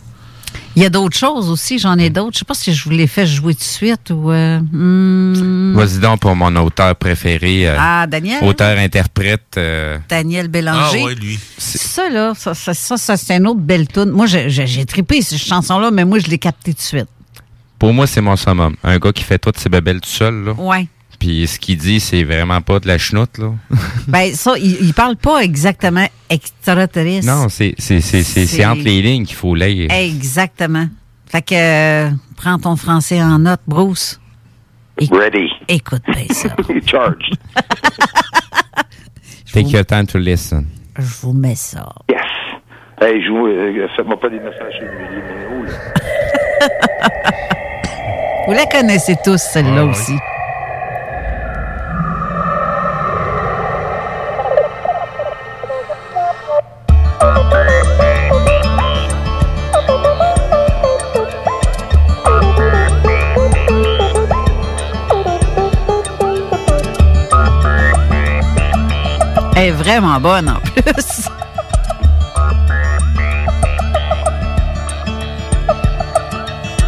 [0.77, 2.35] Il y a d'autres choses aussi, j'en ai d'autres.
[2.35, 4.31] Je sais pas si je vous les fait jouer tout de suite ou.
[4.31, 5.75] euh, hmm.
[5.75, 7.67] Vas-y donc pour mon auteur préféré.
[7.67, 8.45] euh, Ah, Daniel?
[8.45, 9.55] Auteur-interprète.
[9.57, 10.99] euh, Daniel Bélanger.
[11.01, 11.39] Ah ouais, lui.
[11.57, 14.11] Ça, là, ça, ça, ça, ça, c'est une autre belle tune.
[14.11, 17.09] Moi, j'ai trippé cette chanson-là, mais moi, je l'ai captée tout de suite.
[17.79, 18.77] pour moi, c'est mon summum.
[18.85, 20.53] Un gars qui fait toutes ses babelles tout seul, là.
[20.53, 20.87] Ouais.
[21.27, 23.51] Puis ce qu'il dit, c'est vraiment pas de la chenoute, là.
[24.07, 27.27] Ben, ça, il, il parle pas exactement extraterrestre.
[27.27, 29.91] non, c'est c'est- c'est- c'est- c'est C'est- entre les lignes qu'il faut lire.
[29.93, 30.87] Exactement.
[31.29, 34.21] Fait que, euh, prends ton français en note, Bruce.
[35.01, 35.49] Ready.
[35.67, 36.51] Écoute bien ça.
[36.87, 37.35] Charged.
[39.53, 40.67] Take your time to listen.
[40.97, 41.93] Je vous mets ça.
[42.09, 42.21] Yes.
[43.01, 45.73] Hey, je vous, euh, faites-moi pas des messages sur les numéros, là.
[48.47, 50.15] Vous la connaissez tous, celle-là aussi.
[69.73, 71.29] Vraiment bonne en plus.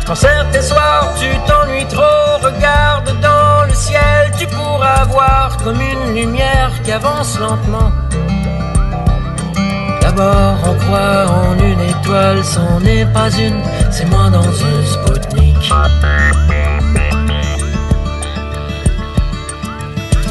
[0.07, 6.15] Quand certains soirs tu t'ennuies trop, regarde dans le ciel, tu pourras voir comme une
[6.15, 7.91] lumière qui avance lentement.
[10.01, 13.61] D'abord on croit en une étoile, c'en est pas une,
[13.91, 15.73] c'est moi dans un Spoutnik.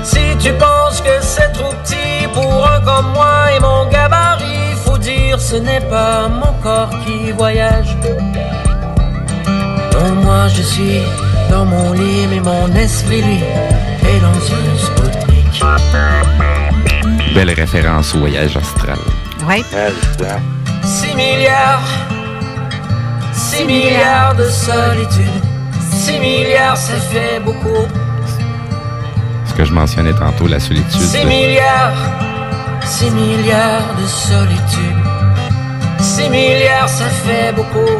[0.04, 4.98] Si tu penses que c'est trop petit pour un comme moi et mon gabarit, faut
[4.98, 7.92] dire ce n'est pas mon corps qui voyage.
[9.94, 11.02] Non, moi je suis
[11.50, 13.42] dans mon lit, mais mon esprit lui
[14.12, 15.54] est dans un Spoutnik.
[17.34, 19.00] Belle référence au voyage astral.
[19.48, 19.64] Ouais.
[20.84, 21.90] 6 milliards,
[23.34, 25.38] 6 milliards de solitude.
[25.92, 27.88] 6 milliards, ça fait beaucoup.
[29.58, 30.92] Que je mentionnais tantôt, la solitude.
[30.92, 31.98] 6 milliards,
[32.86, 34.98] 6 milliards de solitude.
[36.00, 37.98] 6 milliards, ça fait beaucoup.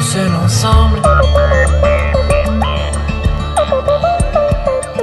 [0.00, 1.00] Seul ensemble.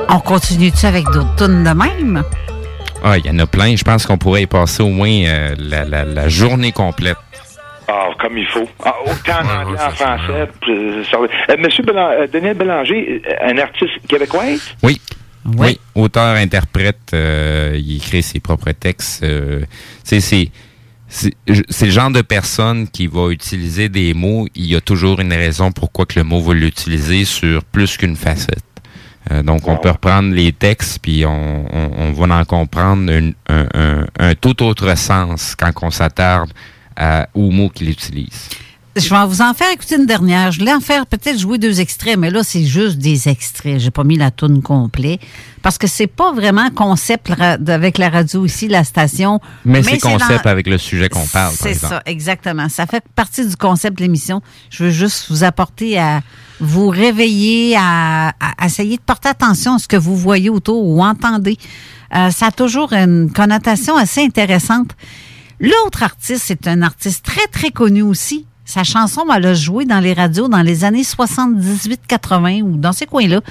[0.08, 2.24] On continue-tu avec d'autres tunes de même?
[3.04, 3.76] Ah, il y en a plein.
[3.76, 7.18] Je pense qu'on pourrait y passer au moins euh, la, la- la journée complète.
[7.94, 8.68] Ah, comme il faut.
[8.86, 10.48] Ah, autant en anglais, en français.
[10.70, 11.04] euh,
[11.50, 14.44] euh, Monsieur Bélan- euh, Daniel Bélanger, euh, un artiste québécois?
[14.82, 15.02] Oui.
[15.58, 15.80] Oui.
[15.96, 19.24] Auteur, interprète, euh, il écrit ses propres textes.
[19.24, 19.62] euh,
[20.04, 20.52] c'est c'est
[21.10, 21.34] c'est
[21.88, 24.48] le genre de personne qui va utiliser des mots.
[24.56, 28.16] Il y a toujours une raison pourquoi que le mot va l'utiliser sur plus qu'une
[28.16, 28.64] facette.
[29.30, 33.34] Euh, donc, on peut reprendre les textes, puis on, on, on va en comprendre une-
[33.50, 36.52] un, un- un tout autre sens quand on s'attarde
[37.34, 38.50] aux mots qu'il utilise.
[38.98, 40.52] Je vais vous en faire écouter une dernière.
[40.52, 43.80] Je voulais en faire peut-être jouer deux extraits, mais là, c'est juste des extraits.
[43.80, 45.18] J'ai pas mis la toune complet.
[45.62, 49.40] Parce que c'est pas vraiment concept avec la radio ici, la station.
[49.64, 52.68] Mais, c'est concept dans- avec le sujet qu'on parle, par C'est ça, exactement.
[52.68, 54.42] Ça fait partie du concept de l'émission.
[54.70, 56.20] Je veux juste vous apporter à
[56.60, 61.02] vous réveiller, à, à essayer de porter attention à ce que vous voyez autour ou
[61.02, 61.58] entendez.
[62.14, 64.90] Euh, ça a toujours une connotation assez intéressante.
[65.62, 68.46] L'autre artiste, c'est un artiste très, très connu aussi.
[68.66, 73.06] Sa chanson, elle a joué dans les radios dans les années 78-80 ou dans ces
[73.06, 73.42] coins-là.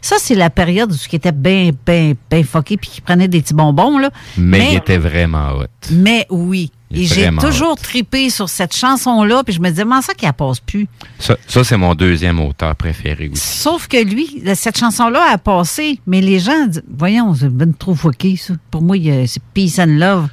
[0.00, 3.40] Ça, c'est la période où il était bien, bien, bien fucké puis qui prenait des
[3.40, 4.10] petits bonbons, là.
[4.36, 5.64] Mais, il était vraiment hot.
[5.90, 6.70] Mais oui.
[6.90, 10.60] Et j'ai toujours tripé sur cette chanson-là, puis je me disais, comment ça qu'elle passe
[10.60, 10.86] plus?
[11.18, 13.58] Ça, ça, c'est mon deuxième auteur préféré aussi.
[13.58, 17.94] Sauf que lui, cette chanson-là a passé, mais les gens disent, voyons, c'est ben trop
[17.94, 18.54] fucké, ça.
[18.70, 20.28] Pour moi, il y a- c'est peace and love.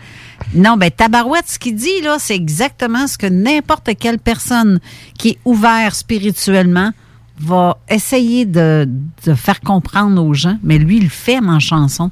[0.53, 4.79] Non, ben, Tabarouette, ce qu'il dit, là, c'est exactement ce que n'importe quelle personne
[5.17, 6.91] qui est ouverte spirituellement
[7.39, 8.87] va essayer de,
[9.25, 12.11] de faire comprendre aux gens, mais lui, il le fait en chanson.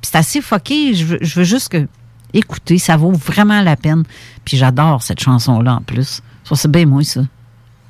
[0.00, 0.94] Puis c'est assez fucké.
[0.94, 1.86] Je veux, je veux juste que
[2.34, 4.02] écoutez, ça vaut vraiment la peine.
[4.44, 6.20] Puis j'adore cette chanson-là en plus.
[6.44, 7.22] Ça, c'est bien moi, ça.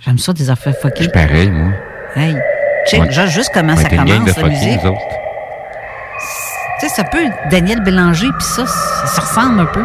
[0.04, 1.08] J'aime ça, des affaires fuckées.
[1.08, 1.72] Pareil, moi.
[2.14, 2.36] Hey,
[2.88, 3.06] check Ouais.
[3.08, 4.80] déjà juste comment ça commence, la musique.
[6.78, 9.84] Tu sais, ça peut être Daniel Bélanger, puis ça, ça, se ressemble un peu.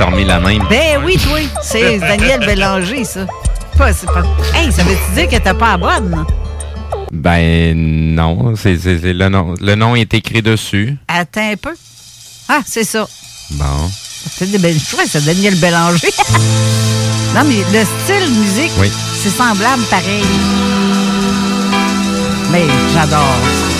[0.00, 0.62] Remis la même.
[0.70, 3.26] Ben oui, toi, c'est Daniel Bélanger, ça.
[3.76, 3.90] Pas.
[4.54, 6.24] Hey, ça veut-tu dire que t'es pas la bonne?
[7.12, 7.74] Ben
[8.14, 9.54] non, c'est le nom.
[9.60, 10.96] Le nom est écrit dessus.
[11.08, 11.74] Attends un peu.
[12.48, 13.06] Ah, c'est ça.
[13.52, 13.90] Bon.
[14.30, 16.10] C'est des belles c'est Daniel Bélanger.
[17.34, 18.90] non, mais le style musique, Oui.
[19.22, 20.24] c'est semblable pareil.
[22.50, 23.77] Mais j'adore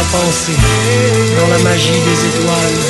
[0.00, 0.58] la pensée,
[1.38, 2.80] dans la magie des étoiles.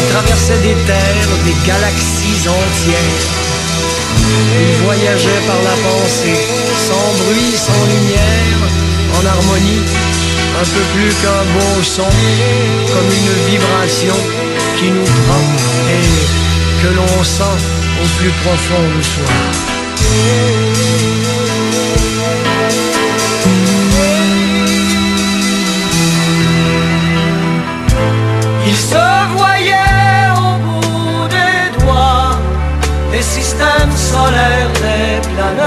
[0.00, 3.24] Il traversait des terres, des galaxies entières.
[4.60, 6.38] Il voyageait par la pensée,
[6.88, 8.60] sans bruit, sans lumière,
[9.16, 9.84] en harmonie,
[10.60, 12.12] un peu plus qu'un beau son,
[12.92, 14.18] comme une vibration
[14.78, 15.46] qui nous prend
[15.96, 16.06] et
[16.82, 17.58] que l'on sent
[18.02, 19.32] au plus profond du soi.
[28.76, 29.06] Il se
[29.36, 32.36] voyait au bout des doigts
[33.12, 35.64] des systèmes solaires, des planètes.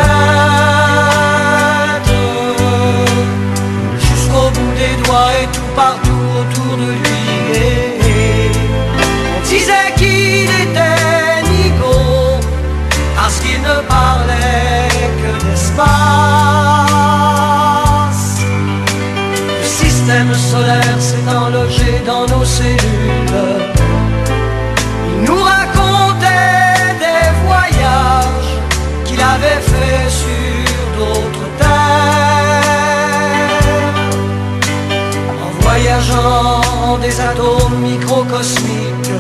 [3.98, 7.07] Jusqu'au bout des doigts et tout partout autour de lui.
[22.06, 22.78] Dans nos cellules.
[25.10, 28.54] Il nous racontait des voyages
[29.06, 31.68] qu'il avait fait sur d'autres terres.
[35.46, 39.12] En voyageant des atomes microcosmiques,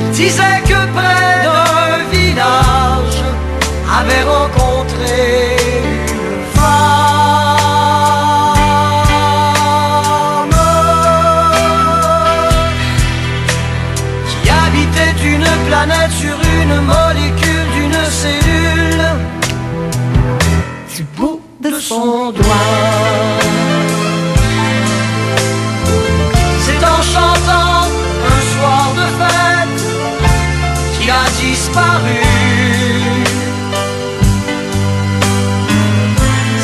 [0.00, 3.20] il disait que près d'un village
[3.98, 5.56] avait rencontré
[15.84, 19.04] planète sur une molécule d'une cellule
[20.94, 22.68] du bout de son doigt.
[26.64, 27.80] C'est en chantant
[28.32, 29.80] un soir de fête
[30.98, 32.22] qu'il a disparu.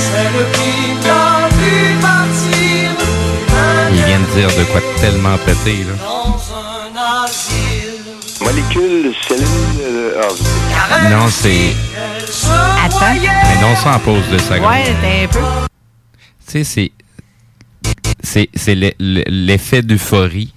[0.06, 2.90] Celle qui l'a vu partir
[3.92, 5.94] Il vient de dire de quoi tellement péter, là.
[8.52, 9.44] Molécule, cellule.
[9.82, 10.22] euh,
[10.90, 11.74] ah, Non, c'est.
[12.82, 13.12] Attends.
[13.20, 14.70] Mais non, ça en pause de secondes.
[14.70, 15.38] Ouais, t'es un peu.
[16.46, 16.92] Tu sais, c'est.
[18.22, 20.54] C'est, c'est le- le- l'effet d'euphorie,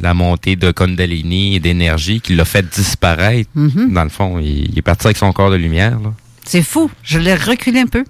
[0.00, 3.50] la montée de Kundalini et d'énergie qui l'a fait disparaître.
[3.56, 3.92] Mhm.
[3.92, 5.98] Dans le fond, il, il est parti avec son corps de lumière.
[5.98, 6.12] Là.
[6.44, 6.88] C'est fou.
[7.02, 8.04] Je l'ai reculé un peu.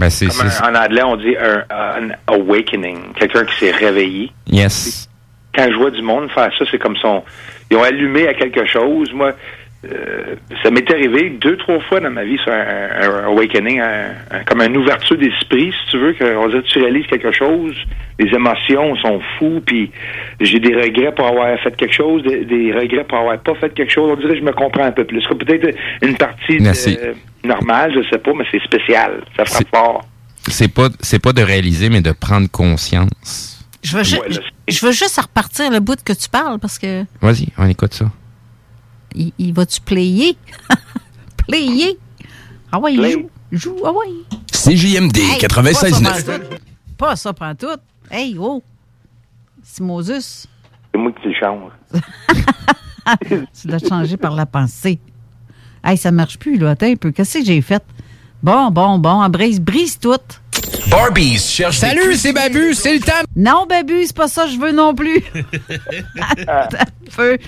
[0.00, 3.70] Ben, c'est, Comme c'est- un- en anglais, on dit un, un awakening, quelqu'un qui s'est
[3.70, 4.32] réveillé.
[4.50, 5.08] Yes.
[5.56, 7.22] Quand je vois du monde faire ça, c'est comme son.
[7.70, 9.12] Ils ont allumé à quelque chose.
[9.12, 9.32] Moi,
[9.84, 13.80] euh, ça m'est arrivé deux, trois fois dans ma vie sur un, un- un awakening,
[13.80, 17.74] un- comme une ouverture d'esprit, si tu veux, qu'on dirait que tu réalises quelque chose.
[18.18, 19.90] Les émotions sont fous, puis
[20.40, 23.72] j'ai des regrets pour avoir fait quelque chose, des, des regrets pour avoir pas fait
[23.74, 24.10] quelque chose.
[24.12, 25.22] On dirait que je me comprends un peu plus.
[25.28, 26.58] C'est peut-être une partie
[27.44, 29.22] normale, je sais pas, mais c'est spécial.
[29.36, 30.04] Ça frappe fort.
[30.48, 33.55] c'est pas c'est pas de réaliser, mais de prendre conscience.
[33.86, 36.76] Je veux, ju- Ouais, là, je veux juste repartir le bout que tu parles parce
[36.78, 38.10] que Vas-y, on écoute ça.
[39.14, 40.36] il, il va-tu player?
[41.46, 41.96] player?
[42.72, 43.30] Ah ouais, il joue.
[43.52, 44.08] Joue, ah ouais.
[44.52, 46.40] CJMD Hey, 96.9.
[46.98, 47.80] Pas ça ça, pantoute.
[48.10, 48.60] Hey, oh!
[49.62, 50.46] Simosus,
[50.92, 51.70] C'est moi qui change.
[53.28, 54.98] tu l'as changé par la pensée.
[55.84, 56.70] Hey, ça marche plus, là.
[56.70, 57.12] Attends un peu.
[57.12, 57.84] Qu'est-ce que j'ai fait?
[58.42, 59.28] Bon, bon, bon.
[59.28, 60.10] Brise, brise tout.
[60.90, 63.12] Barbies cherche des Salut, c'est Babu, c'est le temps.
[63.34, 65.20] Non, Babu, c'est pas ça que je veux non plus.
[66.48, 67.38] Attends un peu.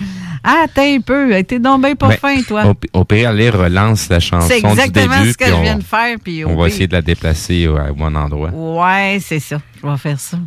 [0.45, 1.43] Ah, attends un peu.
[1.45, 2.65] T'es donc bien pas Ben, fin, toi.
[2.67, 5.33] Au, pi- au pire, allez, relance la chanson C'est du exactement début.
[5.33, 6.17] ce que je on- viens de faire.
[6.23, 8.51] Puis On va essayer de la déplacer au, au bon endroit.
[8.51, 9.59] Ouais, c'est ça.
[9.83, 10.39] Je vais faire ça.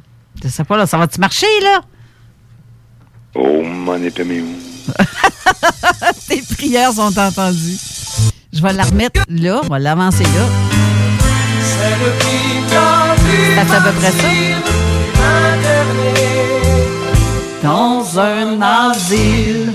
[0.44, 0.86] Je sais pas, là.
[0.88, 1.82] Ça va-tu marcher, là?
[3.36, 4.24] Oh, mon épée,
[6.28, 7.78] Tes prières sont entendues.
[8.52, 9.62] Je vais la remettre là.
[9.64, 10.71] On va l'avancer là.
[11.64, 12.40] Celle qui
[12.70, 14.28] t'a vu à peu près ça.
[15.52, 16.32] interné
[17.64, 19.74] dans un asile.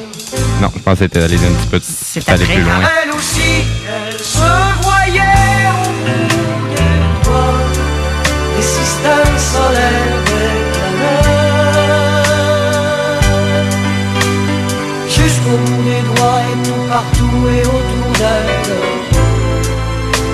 [0.61, 1.81] Non, je pense que un petit peu
[2.27, 2.81] aller plus loin.
[3.03, 4.39] Elle aussi, elle se
[4.83, 7.65] voyait au bout des doigts
[8.57, 11.37] des systèmes solaires des planètes.
[15.09, 18.77] Jusqu'au bout des doigts et tout partout et autour d'elle.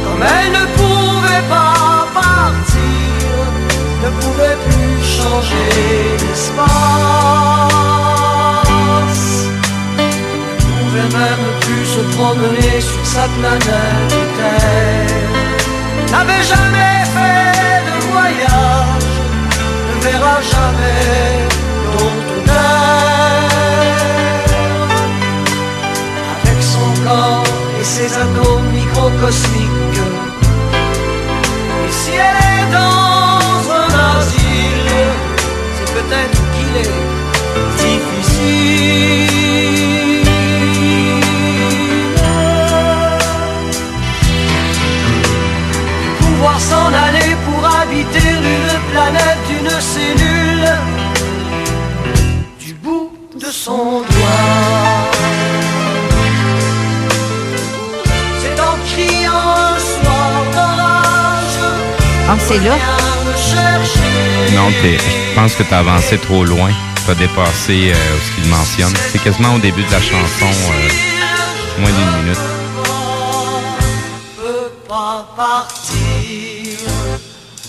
[0.05, 0.65] Comme elle ne
[1.32, 3.30] pouvait pas partir,
[4.04, 6.66] ne pouvait plus changer d'espace
[10.60, 15.32] pouvait même plus se promener sur sa planète Terre.
[16.10, 19.12] N'avait jamais fait de voyage,
[19.88, 21.48] ne verra jamais
[21.92, 23.66] d'autre terre.
[26.36, 27.44] Avec son corps
[27.80, 30.11] et ses atomes microcosmiques
[32.03, 34.93] officier dans un asile,
[35.77, 36.99] c'est peut-être qu'il est
[37.79, 39.33] difficile.
[46.20, 50.69] Pouvoir s'en aller pour habiter une planète, une cellule,
[52.59, 55.11] du bout de son doigt.
[62.53, 62.77] C'est là?
[64.55, 66.70] Non, je pense que tu as avancé trop loin.
[67.05, 68.93] Tu as dépassé euh, ce qu'il mentionne.
[69.11, 72.39] C'est quasiment au début de la chanson, euh, moins d'une minute.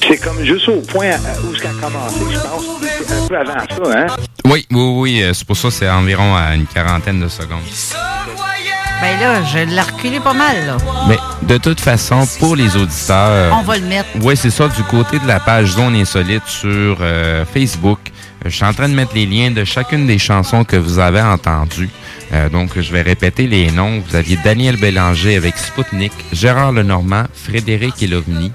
[0.06, 1.12] C'est comme juste au point
[1.50, 2.64] où ça a commencé, je pense.
[3.08, 3.54] C'est un peu avant
[3.94, 4.08] ça, hein?
[4.46, 5.24] Oui, oui, oui.
[5.24, 7.62] euh, C'est pour ça que c'est environ à une quarantaine de secondes.
[9.04, 10.78] Ben là, je l'ai reculé pas mal, là.
[11.10, 13.54] Mais de toute façon, pour les auditeurs...
[13.54, 14.08] On va le mettre.
[14.22, 18.00] Oui, c'est ça, du côté de la page Zone Insolite sur euh, Facebook.
[18.46, 21.22] Je suis en train de mettre les liens de chacune des chansons que vous avez
[21.22, 21.90] entendues.
[22.32, 24.02] Euh, donc, je vais répéter les noms.
[24.08, 28.54] Vous aviez Daniel Bélanger avec Spoutnik, Gérard Lenormand, Frédéric Elovni.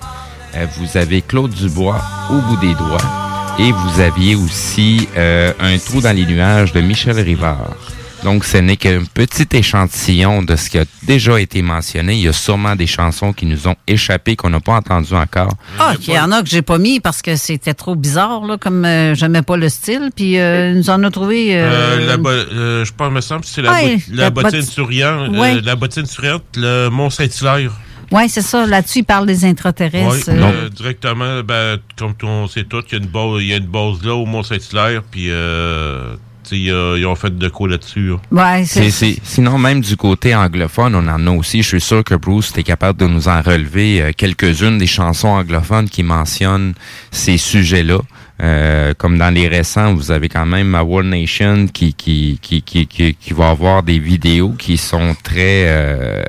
[0.55, 2.01] Euh, vous avez Claude Dubois,
[2.31, 3.55] Au bout des doigts.
[3.59, 7.77] Et vous aviez aussi euh, Un trou dans les nuages de Michel Rivard.
[8.25, 12.15] Donc, ce n'est qu'un petit échantillon de ce qui a déjà été mentionné.
[12.15, 15.53] Il y a sûrement des chansons qui nous ont échappé, qu'on n'a pas entendues encore.
[15.79, 18.57] Ah, il y en a que j'ai pas mis parce que c'était trop bizarre, là,
[18.59, 20.11] comme euh, j'aimais pas le style.
[20.15, 21.57] Puis euh, nous en a trouvé.
[21.57, 24.61] euh, Euh, la euh, je pense, me semble que c'est la, Ouais, la, la bottine
[24.61, 25.61] bot- souriante, euh, Ouais.
[25.61, 27.71] la bottine souriante, le Mont-Saint-Hilaire.
[28.11, 28.67] Oui, c'est ça.
[28.67, 30.31] Là-dessus, il parle des intraterrestres.
[30.31, 33.59] Euh, directement, ben, comme on sait tout, il y a une base, il y a
[33.59, 36.17] une base là au Mont-Saint-Hilaire, puis euh,
[36.55, 38.09] a- ils ont fait de quoi là-dessus.
[38.09, 38.17] là.
[38.31, 41.63] Ouais, C'est- c'est- Sinon, même du côté anglophone, on en a aussi.
[41.63, 45.29] Je suis sûr que Bruce était capable de nous en relever euh, quelques-unes des chansons
[45.29, 46.75] anglophones qui mentionnent
[47.11, 47.99] ces sujets-là.
[48.41, 52.63] Euh, comme dans les récents, vous avez quand même ma World Nation qui qui, qui,
[52.63, 56.23] qui, qui, qui va avoir des vidéos qui sont très euh,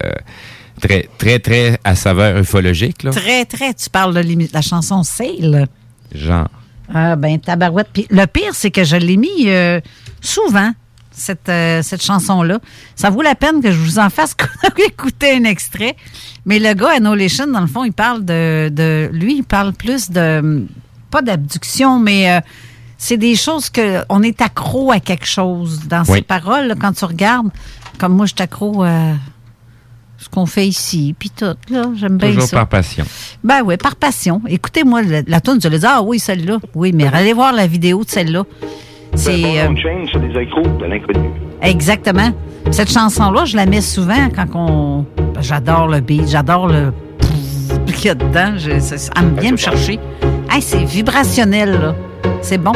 [0.81, 3.11] très très très à saveur ufologique là.
[3.11, 3.75] Très, très.
[3.75, 5.67] Tu parles de la chanson Sail.
[6.15, 6.47] Genre.
[6.93, 7.89] Ah, ben, tabarouette.
[7.93, 9.79] Puis le pire, c'est que je l'ai mis euh,
[10.21, 10.71] souvent,
[11.11, 12.59] cette, euh, cette chanson-là.
[12.95, 14.35] Ça vaut la peine que je vous en fasse
[14.87, 15.95] écouter un extrait.
[16.45, 19.09] Mais le gars, Annihilation, dans le fond, il parle de, de.
[19.13, 20.65] Lui, il parle plus de.
[21.11, 22.31] Pas d'abduction, mais.
[22.31, 22.39] euh,
[23.01, 26.15] c'est des choses que on est accro à quelque chose dans Oui.
[26.17, 27.47] ses paroles là, quand tu regardes
[27.97, 29.13] comme moi je suis accro à
[30.19, 33.05] ce qu'on fait ici puis tout là j'aime bien Toujours ça par passion.
[33.43, 34.41] ben oui, par passion.
[34.47, 36.57] Écoutez-moi la, la tune, vous allez dire, ah oui, celle-là.
[36.75, 38.43] Oui, mais allez voir la vidéo de celle-là.
[39.15, 41.29] C'est Ben, euh, c'est des de l'inconnu.
[41.61, 42.31] exactement.
[42.71, 45.05] Cette chanson-là, je la mets souvent quand on.
[45.17, 46.93] ben, J'adore le beat, j'adore le.
[47.87, 48.53] qu'il y a dedans.
[48.57, 49.99] Je- ça, ça aime bien me chercher.
[50.51, 51.95] Hey, c'est vibrationnel, là.
[52.41, 52.73] C'est bon.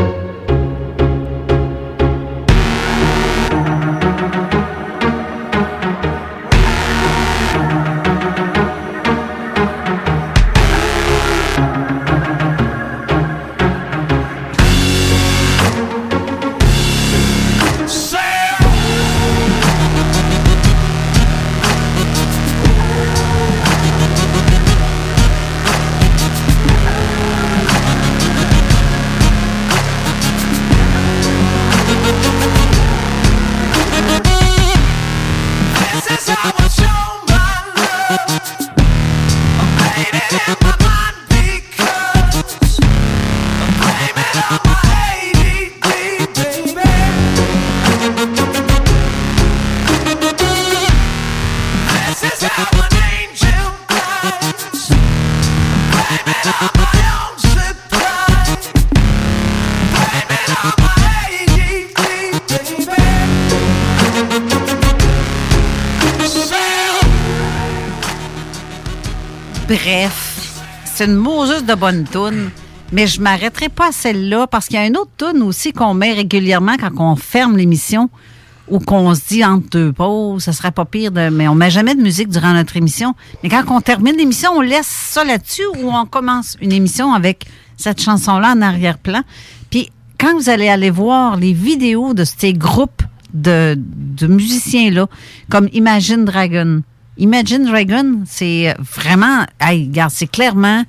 [71.76, 72.50] De bonne toune.
[72.92, 75.94] Mais je m'arrêterai pas à celle-là parce qu'il y a une autre toune aussi qu'on
[75.94, 78.10] met régulièrement quand on ferme l'émission
[78.68, 81.30] ou qu'on se dit entre deux pauses, ça serait pas pire de.
[81.30, 83.16] Mais on met jamais de musique durant notre émission.
[83.42, 87.46] Mais quand on termine l'émission, on laisse ça là-dessus ou on commence une émission avec
[87.78, 89.22] cette chanson-là en arrière-plan.
[89.72, 89.90] Puis
[90.20, 93.02] quand vous allez aller voir les vidéos de ces groupes
[93.34, 93.76] de,
[94.22, 95.08] musiciens-là,
[95.50, 96.84] comme Imagine Dragon.
[97.18, 100.84] Imagine Dragon, c'est vraiment, regarde, c'est clairement,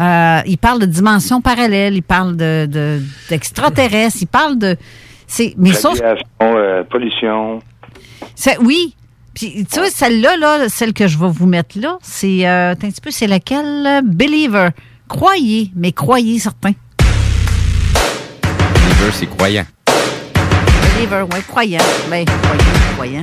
[0.00, 4.76] euh, il parle de dimensions parallèles, il parle de, de- d'extraterrestres, il parle de,
[5.26, 6.00] c'est, mais sauf,
[6.42, 7.60] euh, pollution.
[8.62, 8.94] oui.
[9.34, 12.88] Puis, tu vois, celle-là, là, celle que je vais vous mettre là, c'est, euh, attends
[12.88, 14.00] un petit peu, c'est laquelle?
[14.04, 14.70] Believer.
[15.08, 16.72] Croyez, mais croyez certains.
[18.74, 19.64] Believer, c'est croyant.
[20.96, 21.78] Believer, ouais, croyant.
[22.10, 22.64] Ben, croyant,
[22.94, 23.22] croyant.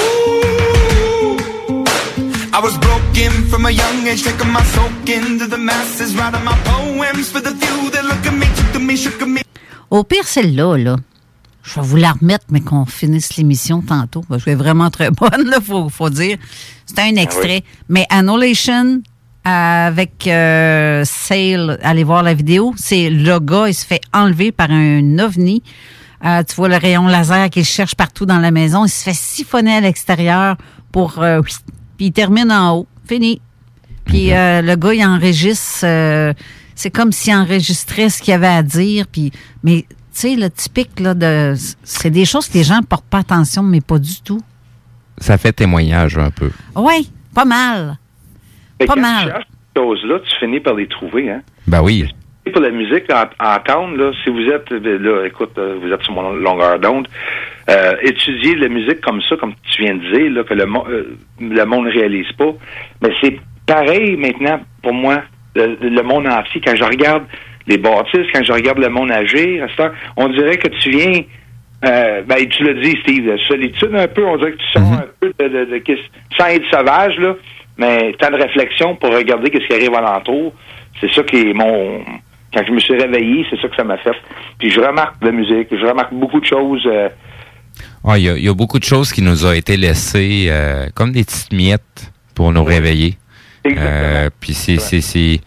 [3.11, 7.41] begin from a young age, taking my soak into the masses, writing my poems for
[7.41, 9.41] the few that look at me, took to me, shook at me.
[9.89, 10.95] Au pire, celle-là, là.
[11.63, 14.23] Je vais vous la remettre, mais qu'on finisse l'émission tantôt.
[14.27, 16.37] Parce qu'elle est vraiment très bonne, il faut, faut dire.
[16.85, 17.63] C'est un extrait.
[17.89, 19.01] Mais Annihilation,
[19.43, 24.71] avec euh, Sale, allez voir la vidéo, c'est le gars, il se fait enlever par
[24.71, 25.61] un ovni.
[26.23, 28.85] Euh, tu vois le rayon laser qu'il cherche partout dans la maison.
[28.85, 30.55] Il se fait siphonner à l'extérieur
[30.91, 31.19] pour...
[31.19, 32.87] euh, puis il termine en haut.
[33.11, 33.41] Fini.
[34.05, 35.85] Puis euh, le gars, il enregistre...
[35.85, 36.31] euh,
[36.75, 39.05] c'est comme s'il enregistrait ce qu'il avait à dire.
[39.11, 39.31] Puis,
[39.65, 43.17] mais tu sais, le typique, là, de, c'est des choses que les gens portent pas
[43.19, 44.39] attention, mais pas du tout.
[45.17, 46.51] Ça fait témoignage un peu.
[46.73, 47.97] Oui, pas mal.
[48.87, 49.25] Pas mal.
[49.25, 51.41] tu cherches ces choses-là, tu finis par les trouver, hein.
[51.67, 52.07] Ben oui.
[52.45, 55.77] Et pour la musique, à, à entendre, là, si vous êtes, euh, là, écoute, euh,
[55.81, 57.07] vous êtes sur mon longueur d'onde,
[57.69, 60.85] euh, étudier la musique comme ça, comme tu viens de dire, là, que le, mo-
[60.89, 62.51] euh, le monde ne réalise pas,
[63.01, 65.21] mais c'est pareil maintenant pour moi,
[65.55, 66.61] le, le monde entier.
[66.65, 67.23] Quand je regarde
[67.67, 69.67] les bâtisses, quand je regarde le monde agir,
[70.17, 71.21] on dirait que tu viens,
[71.85, 74.93] euh, ben, tu l'as dit, Steve, de solitude un peu, on dirait que tu sors
[74.93, 75.97] un peu de, de, de-
[76.37, 77.35] sans être sauvage, là,
[77.77, 80.53] mais tant de réflexion pour regarder qu'est-ce qui arrive alentour.
[80.99, 82.03] C'est ça qui est mon,
[82.53, 84.15] quand je me suis réveillé, c'est ça que ça m'a fait.
[84.59, 86.83] Puis je remarque la musique, je remarque beaucoup de choses.
[86.85, 87.09] euh,
[88.03, 90.47] Ah, Il y, a- il y a beaucoup de choses qui nous ont été laissées
[90.49, 93.17] euh, comme des petites miettes pour nous réveiller.
[93.67, 95.39] Euh, Puis c'est c'est- c'est-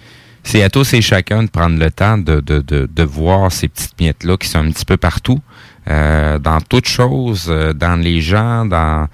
[0.44, 3.66] c'est à tous et chacun de prendre le temps de, de, de, de voir ces
[3.68, 5.40] petites miettes-là qui sont un petit peu partout,
[5.88, 9.08] euh, dans toutes choses, euh, dans les gens, dans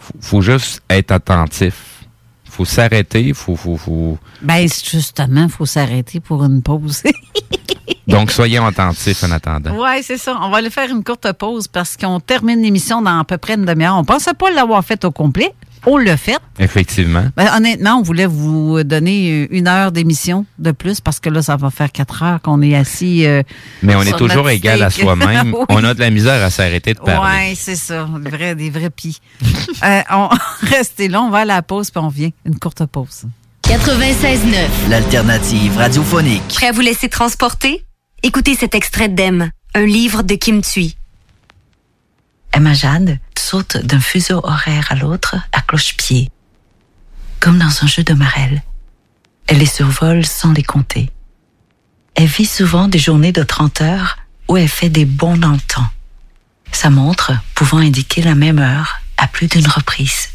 [0.00, 1.74] faut, faut juste être attentif.
[2.48, 4.18] faut s'arrêter, faut, faut, faut...
[4.42, 7.02] Ben, c'est justement, il faut s'arrêter pour une pause.
[8.10, 9.70] Donc, soyons attentifs en attendant.
[9.76, 10.36] Oui, c'est ça.
[10.42, 13.54] On va aller faire une courte pause parce qu'on termine l'émission dans à peu près
[13.54, 13.96] une demi-heure.
[13.96, 15.52] On pensait pas l'avoir faite au complet.
[15.86, 16.36] On l'a fait.
[16.58, 17.24] Effectivement.
[17.38, 21.56] Ben, honnêtement, on voulait vous donner une heure d'émission de plus parce que là, ça
[21.56, 23.24] va faire quatre heures qu'on est assis.
[23.24, 23.42] euh,
[23.82, 25.54] Mais on est toujours notre égal à soi-même.
[25.58, 25.64] Oui.
[25.70, 27.46] On a de la misère à s'arrêter de parler.
[27.48, 28.06] Oui, c'est ça.
[28.18, 29.20] Des vrais, des vrais pis.
[29.82, 30.28] Euh, on,
[30.66, 32.28] restez là, on va à la pause puis on vient.
[32.44, 33.24] Une courte pause.
[33.64, 34.90] 96.9.
[34.90, 36.42] L'alternative radiophonique.
[36.48, 37.82] Prêt à vous laisser transporter?
[38.22, 40.94] Écoutez cet extrait d'Em, un livre de Kim Thuy.
[42.52, 46.30] Emma Jade saute d'un fuseau horaire à l'autre à cloche-pied,
[47.40, 48.62] comme dans un jeu de marelle.
[49.46, 51.10] Elle les survole sans les compter.
[52.14, 54.18] Elle vit souvent des journées de 30 heures
[54.48, 55.88] où elle fait des bonds dans le temps.
[56.72, 60.28] Sa montre pouvant indiquer la même heure à plus d'une reprise.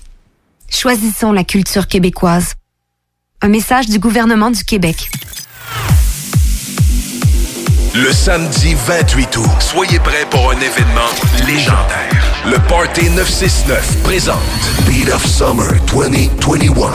[0.72, 2.56] Choisissons la culture québécoise.
[3.42, 5.12] Un message du gouvernement du Québec.
[7.98, 11.08] Le samedi 28 août, soyez prêts pour un événement
[11.48, 12.44] légendaire.
[12.46, 14.36] Le Party 969 présente
[14.86, 16.92] Beat of Summer 2021.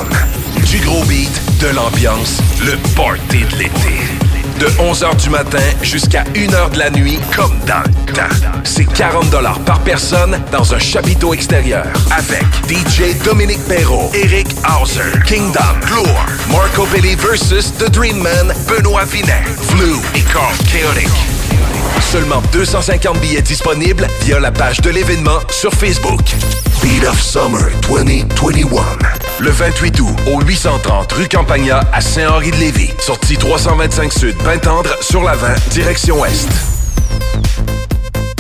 [0.67, 4.30] Du gros beat, de l'ambiance, le Party de l'été.
[4.61, 8.59] De 11h du matin jusqu'à 1h de la nuit, comme dans le temps.
[8.63, 9.31] C'est 40
[9.65, 11.87] par personne dans un chapiteau extérieur.
[12.11, 19.07] Avec DJ Dominique Perrault, Eric Hauser, Kingdom, Gloire, Marco Belli versus The Dream Man, Benoît
[19.07, 21.40] Vinet, Flu et Carl Chaotic.
[22.01, 26.21] Seulement 250 billets disponibles via la page de l'événement sur Facebook.
[26.83, 28.83] Beat of Summer 2021.
[29.41, 32.93] Le 28 août au 830 rue Campagna à Saint-Henri-de-Lévis.
[32.99, 36.80] Sortie 325 Sud, Pintendre sur la 20, direction Ouest.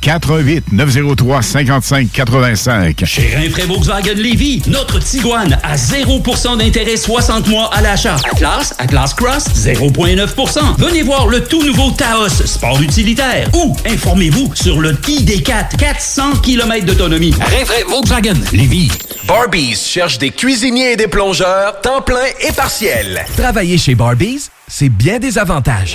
[0.00, 3.04] 418 903 55 85.
[3.04, 8.16] Chez Rinfraie Volkswagen Lévy, notre Tiguan à 0% d'intérêt 60 mois à l'achat.
[8.32, 10.76] Atlas, Atlas Cross, 0,9%.
[10.78, 13.48] Venez voir le tout nouveau Taos, sport utilitaire.
[13.54, 17.34] Ou informez-vous sur le ID4, 400 km d'autonomie.
[17.40, 18.90] Rinfraie Volkswagen Lévis.
[19.26, 23.24] Barbies cherche des cuisiniers et des plongeurs, temps plein et partiel.
[23.36, 25.94] Travailler chez Barbies, c'est bien des avantages.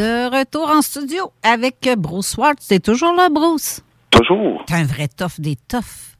[0.00, 2.64] De retour en studio avec Bruce Swartz.
[2.66, 3.82] C'est toujours là, Bruce?
[4.08, 4.64] Toujours.
[4.66, 6.16] T'es un vrai tough des toughs.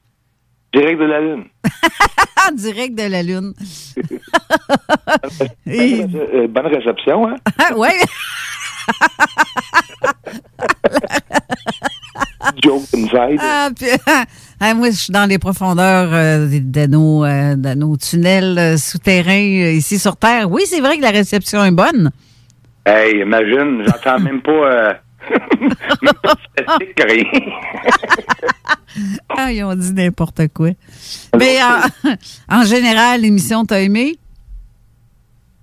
[0.75, 1.45] Direct de la Lune.
[2.57, 3.55] Direct de la Lune.
[5.65, 7.37] bonne, euh, bonne réception, hein?
[7.75, 7.97] ouais.
[12.63, 13.41] Joke inside.
[13.41, 13.89] Ah, puis,
[14.61, 18.77] ah, moi, je suis dans les profondeurs euh, de, nos, euh, de nos tunnels euh,
[18.77, 20.51] souterrains ici sur Terre.
[20.51, 22.11] Oui, c'est vrai que la réception est bonne.
[22.87, 24.51] Hey, imagine, j'entends même pas.
[24.53, 24.93] Euh...
[25.61, 27.25] même pas de statique, rien.
[29.29, 30.71] Ah, ils ont dit n'importe quoi.
[31.39, 32.11] Mais en,
[32.61, 34.17] en général, l'émission, t'as aimé?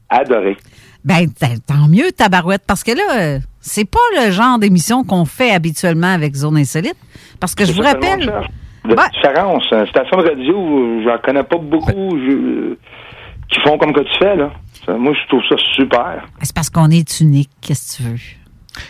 [0.10, 0.56] Adoré.
[1.03, 1.27] Ben,
[1.65, 6.14] tant mieux, tabarouette, parce que là, euh, c'est pas le genre d'émission qu'on fait habituellement
[6.14, 6.95] avec Zone Insolite.
[7.39, 8.26] Parce que je vous rappelle.
[8.85, 9.65] De différence.
[9.72, 12.76] Une station de radio, j'en connais pas beaucoup je-
[13.49, 14.52] qui font comme que tu fais, là.
[14.86, 16.24] Ça, moi, je trouve ça super.
[16.41, 18.18] C'est parce qu'on est unique, qu'est-ce que tu veux?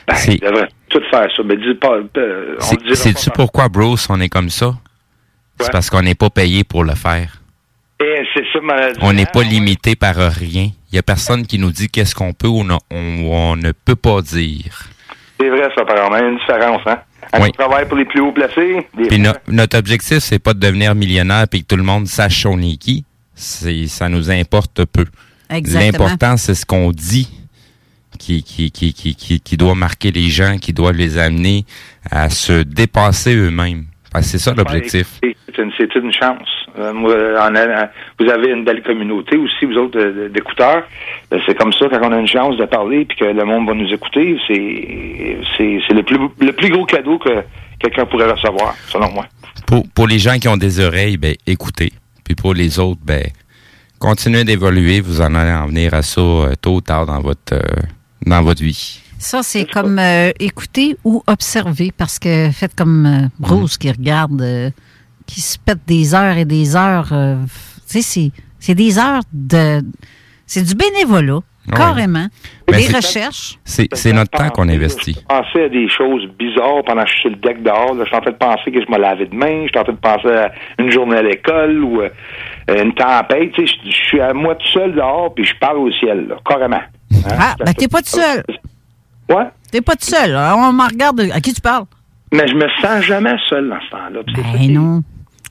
[0.07, 1.43] Ben, ils devraient tout faire ça.
[1.43, 1.97] Ben, dis pas.
[2.17, 2.55] euh,
[2.93, 3.35] Sais-tu pas.
[3.35, 4.75] pourquoi, Bruce, on est comme ça?
[5.59, 7.41] C'est parce qu'on n'est pas payé pour le faire.
[7.99, 10.69] Eh, c'est ça, ma- On n'est pas limité par rien.
[10.91, 13.71] Il n'y a personne qui nous dit qu'est-ce qu'on peut ou non- on, on ne
[13.71, 14.87] peut pas dire.
[15.39, 16.17] C'est vrai, ça, apparemment.
[16.17, 16.99] Il y a une différence, hein?
[17.33, 17.49] Oui.
[17.49, 20.59] on travaille pour les plus hauts placés, des Puis no- notre objectif, c'est pas de
[20.59, 23.03] devenir millionnaire et que tout le monde sache on est qui.
[23.37, 25.05] C'est, ça nous importe peu.
[25.79, 27.29] L'important, c'est ce qu'on dit
[28.17, 31.65] qui, qui, qui, qui, qui, doit marquer les gens, qui doit les amener
[32.09, 33.85] à se dépasser eux-mêmes.
[34.21, 35.19] C'est ça l'objectif.
[35.21, 36.47] C'est une, chance.
[36.79, 37.87] Euh, moi, en allant-
[38.19, 40.83] vous avez une belle communauté aussi, vous autres, de- d'écouteurs.
[41.31, 43.67] Euh, C'est comme ça, quand on a une chance de parler puis que le monde
[43.67, 47.43] va nous écouter, c'est c'est c'est le plus, le plus gros cadeau que
[47.79, 49.25] quelqu'un pourrait recevoir, selon moi.
[49.67, 51.91] Pour, pour les gens qui ont des oreilles, ben, écoutez.
[52.27, 53.23] Puis pour les autres, ben,
[53.99, 54.99] continuez d'évoluer.
[54.99, 57.61] Vous en allez en venir à ça euh, tôt ou tard dans votre, euh,
[58.25, 58.99] dans votre vie.
[59.17, 64.73] Ça, c'est comme euh, écouter ou observer, parce que faites comme euh, Bruce qui regarde,
[65.25, 67.07] qui se pète des heures et des heures.
[67.89, 69.81] tu sais, c'est- des heures de.
[70.45, 71.39] C'est du bénévolat.
[71.75, 72.27] Carrément.
[72.67, 73.59] Ben, des c'est- recherches.
[73.65, 75.13] C'est, c'est notre temps qu'on investit.
[75.19, 77.93] Je pensais à des choses bizarres pendant que je suis sur le deck dehors.
[77.95, 78.03] Là.
[78.03, 79.63] Je suis en train de penser que je me lavais demain.
[79.63, 82.09] Je suis en train de penser à une journée à l'école ou euh,
[82.69, 83.51] une tempête.
[83.53, 86.27] Tu sais, je, je suis à moi tout seul dehors puis je parle au ciel,
[86.27, 86.77] là, carrément.
[86.77, 87.35] Hein?
[87.39, 88.43] Ah, ben t'es pas tout seul.
[89.29, 89.45] Ouais.
[89.71, 90.35] T'es pas tout seul.
[90.35, 91.21] On me regarde.
[91.33, 91.85] À qui tu parles?
[92.33, 94.19] Mais je me sens jamais seul dans ce temps-là.
[94.53, 95.01] Ben non.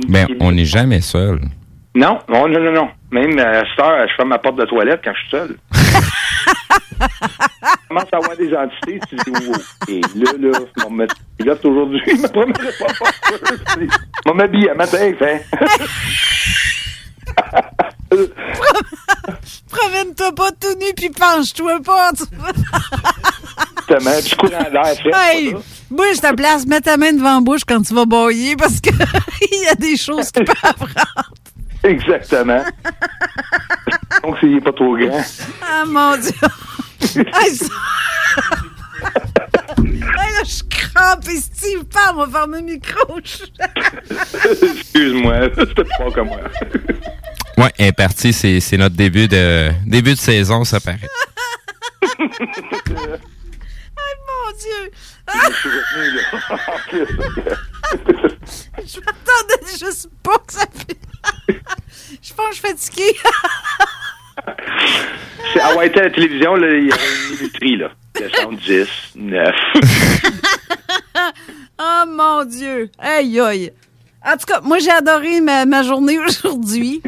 [0.08, 1.40] Ben, on n'est jamais seul.
[1.96, 2.88] Non, non, non, non, non.
[3.10, 5.56] Même à cette heure, je ferme ma porte de toilette quand je suis seul.
[6.98, 9.54] Je commence à avoir des entités, tu dis, wow.
[9.88, 13.08] Et là, là, je vais me mettre pilote aujourd'hui, je me promets pas fort.
[14.26, 15.38] Je m'habiller à matin, fin.
[19.70, 22.10] Promène-toi pas tout nu puis penche-toi pas.
[22.12, 22.24] tu-
[23.88, 25.34] Exactement, du courant d'air frais.
[25.36, 25.54] Hey,
[25.90, 28.90] bouge ta place, mets ta main devant la bouche quand tu vas bailler parce que
[29.52, 31.30] il y a des choses qui peuvent apprendre.
[31.86, 32.64] Exactement.
[34.22, 35.24] Donc, s'il n'est pas trop grand.
[35.62, 36.32] Ah mon Dieu!
[37.22, 37.66] hey, ça...
[39.78, 43.18] hey, là, je crampe et Steve parle, on va fermer le micro.
[43.18, 46.40] Excuse-moi, c'était pas comme moi.
[47.58, 50.98] Ouais, est parti, c'est, c'est notre début de, début de saison, ça paraît.
[52.18, 52.26] mon
[54.58, 54.90] Dieu!
[58.84, 60.98] Je m'attendais juste pas que ça fait.
[62.22, 63.16] je pense que je suis fatiguée.
[65.52, 67.90] C'est avoir été à la télévision, là, il y avait une minuterie, là.
[68.20, 69.54] Le son 10, 9.
[71.80, 72.90] oh mon Dieu!
[72.98, 73.72] Aïe aïe!
[74.26, 77.00] En tout cas, moi j'ai adoré ma, ma journée aujourd'hui.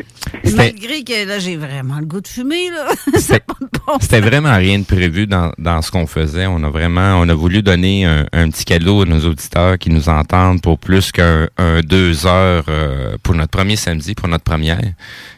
[0.55, 2.89] Malgré que là, j'ai vraiment le goût de fumer, là.
[3.19, 3.99] C'est pas bon.
[4.01, 6.47] C'était vraiment rien de prévu dans, dans ce qu'on faisait.
[6.47, 9.90] On a vraiment, on a voulu donner un, un petit cadeau à nos auditeurs qui
[9.90, 14.45] nous entendent pour plus qu'un un deux heures euh, pour notre premier samedi, pour notre
[14.45, 14.81] première.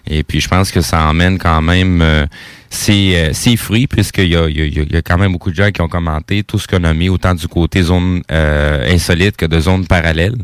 [0.06, 2.26] Et puis, je pense que ça emmène quand même euh,
[2.72, 5.56] ses, euh, ses fruits, puisqu'il y a, y, a, y a quand même beaucoup de
[5.56, 9.36] gens qui ont commenté tout ce qu'on a mis, autant du côté zone euh, insolite
[9.36, 10.36] que de zone parallèle.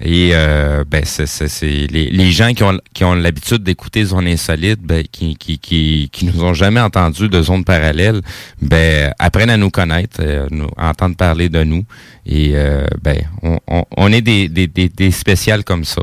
[0.00, 4.02] Et euh, ben, c'est, c'est, c'est les, les gens qui ont, qui ont l'habitude d'écouter
[4.06, 8.22] zone insolite, ben, qui, qui, qui, qui nous ont jamais entendu de zone parallèle,
[8.62, 11.84] ben, apprennent à nous connaître, euh, nous, entendre parler de nous.
[12.24, 16.00] Et euh, ben, on, on, on est des, des, des, des spéciales comme ça.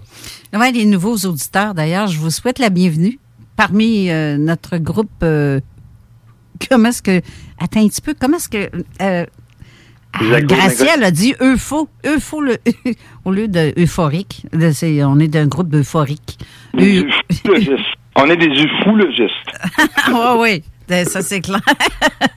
[0.54, 3.18] Ouais, les nouveaux auditeurs, d'ailleurs, je vous souhaite la bienvenue
[3.56, 5.10] parmi euh, notre groupe.
[5.24, 5.60] euh,
[6.70, 7.22] comment est-ce que.
[7.60, 8.70] Attends un petit peu, comment est-ce que.
[9.02, 9.26] Euh,
[10.42, 12.58] Gracielle a dit eupho, eupho le,
[13.26, 14.46] au lieu de euphorique.
[14.54, 16.38] On est d'un groupe d'euphorique.
[16.78, 17.10] Eu-.
[18.18, 19.32] On est des ufologistes.
[20.14, 21.62] ah oui, ben, ça c'est clair.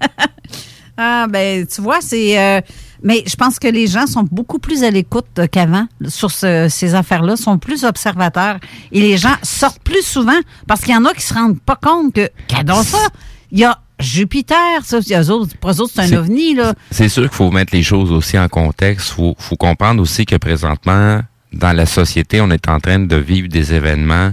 [0.96, 2.60] ah ben tu vois, c'est euh,
[3.02, 6.94] mais je pense que les gens sont beaucoup plus à l'écoute qu'avant sur ce- ces
[6.94, 8.58] affaires-là, sont plus observateurs
[8.92, 10.38] et les gens sortent plus souvent
[10.68, 13.08] parce qu'il y en a qui se rendent pas compte que qu'adon ça,
[13.50, 16.74] il y a Jupiter, ça, il eux autres, pour eux autres, c'est un ovni là.
[16.90, 19.10] C'est sûr qu'il faut mettre les choses aussi en contexte.
[19.10, 21.20] Faut, faut comprendre aussi que présentement,
[21.52, 24.32] dans la société, on est en train de vivre des événements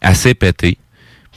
[0.00, 0.78] assez pétés.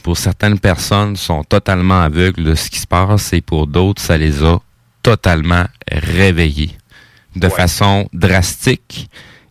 [0.02, 4.16] Pour certaines personnes, sont totalement aveugles de ce qui se passe et pour d'autres, ça
[4.16, 4.58] les a
[5.02, 6.70] totalement réveillés
[7.34, 9.08] de façon drastique.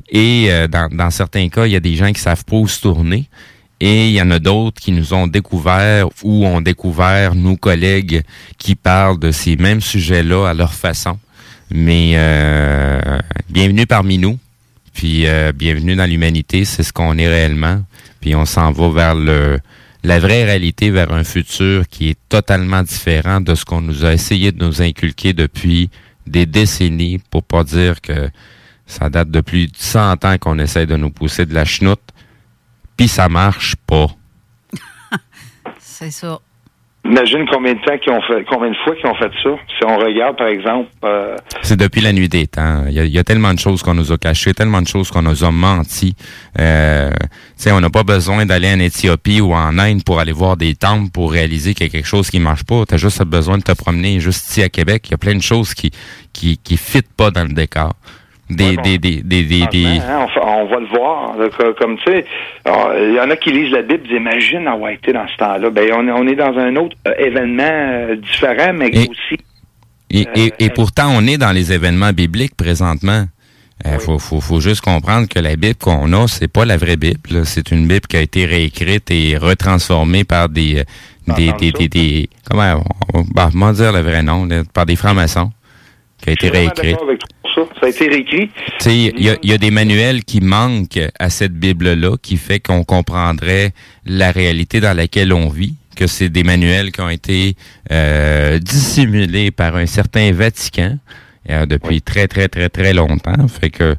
[0.10, 2.68] Et euh, dans, dans certains cas, il y a des gens qui savent pas où
[2.68, 3.30] se tourner.
[3.82, 8.24] Et il y en a d'autres qui nous ont découvert ou ont découvert nos collègues
[8.58, 11.20] qui parlent de ces mêmes sujets-là à leur façon.
[11.72, 13.20] Mais euh,
[13.50, 14.40] bienvenue parmi nous.
[14.94, 17.84] Puis euh, bienvenue dans l'humanité, c'est ce qu'on est réellement.
[18.22, 19.60] Puis on s'en va vers le
[20.06, 24.14] la vraie réalité, vers un futur qui est totalement différent de ce qu'on nous a
[24.14, 25.90] essayé de nous inculquer depuis
[26.28, 28.30] des décennies, pour pas dire que
[28.86, 32.02] ça date de plus de 100 ans qu'on essaie de nous pousser de la chenoute,
[32.98, 34.08] puis ça marche pas.
[35.80, 36.40] C'est ça.
[37.06, 39.50] Imagine combien de temps qu'ils ont fait, combien de fois qu'ils ont fait ça.
[39.78, 42.86] Si on regarde, par exemple, euh, C'est depuis la nuit des temps.
[42.88, 44.88] Il y, a, il y a tellement de choses qu'on nous a cachées, tellement de
[44.88, 46.16] choses qu'on nous a menti.
[46.60, 47.28] Euh, tu
[47.58, 50.74] sais, on n'a pas besoin d'aller en Éthiopie ou en Inde pour aller voir des
[50.74, 52.84] temples pour réaliser qu'il y a quelque chose qui marche pas.
[52.88, 55.04] Tu as juste besoin de te promener juste ici à Québec.
[55.08, 55.92] Il y a plein de choses qui
[56.34, 57.94] qui qui fitent pas dans le décor.
[58.50, 61.36] Des, des, des, des, des, des- Hein, on, va le voir.
[61.38, 62.26] là, co- comme tu sais,
[62.66, 65.70] il y en a qui lisent la Bible Imagine avoir été dans ce temps-là.
[65.72, 69.40] Ben, on, est- on est dans un autre euh, événement euh, différent, mais Et- aussi.
[70.12, 73.26] Et, et, et pourtant, on est dans les événements bibliques présentement.
[73.84, 76.96] Il faut, faut, faut juste comprendre que la Bible qu'on a, c'est pas la vraie
[76.96, 77.46] Bible.
[77.46, 81.88] C'est une Bible qui a été réécrite et retransformée par des euh, des, des, des,
[81.90, 85.52] des- comment on- bah, comment dire le vrai nom là, par des francs-maçons
[86.22, 86.98] qui a été réécrite.
[87.56, 87.62] ça.
[87.80, 88.50] Ça a été réécrit.
[88.50, 92.18] Tu sais, il y a, il y a des manuels qui manquent à cette Bible-là,
[92.22, 93.72] qui fait qu'on comprendrait
[94.06, 97.56] la réalité dans laquelle on vit, que c'est des manuels qui ont été
[97.92, 100.98] euh, dissimulés par un certain Vatican
[101.50, 103.48] euh, depuis très, très, très, très longtemps.
[103.48, 103.96] Fait que,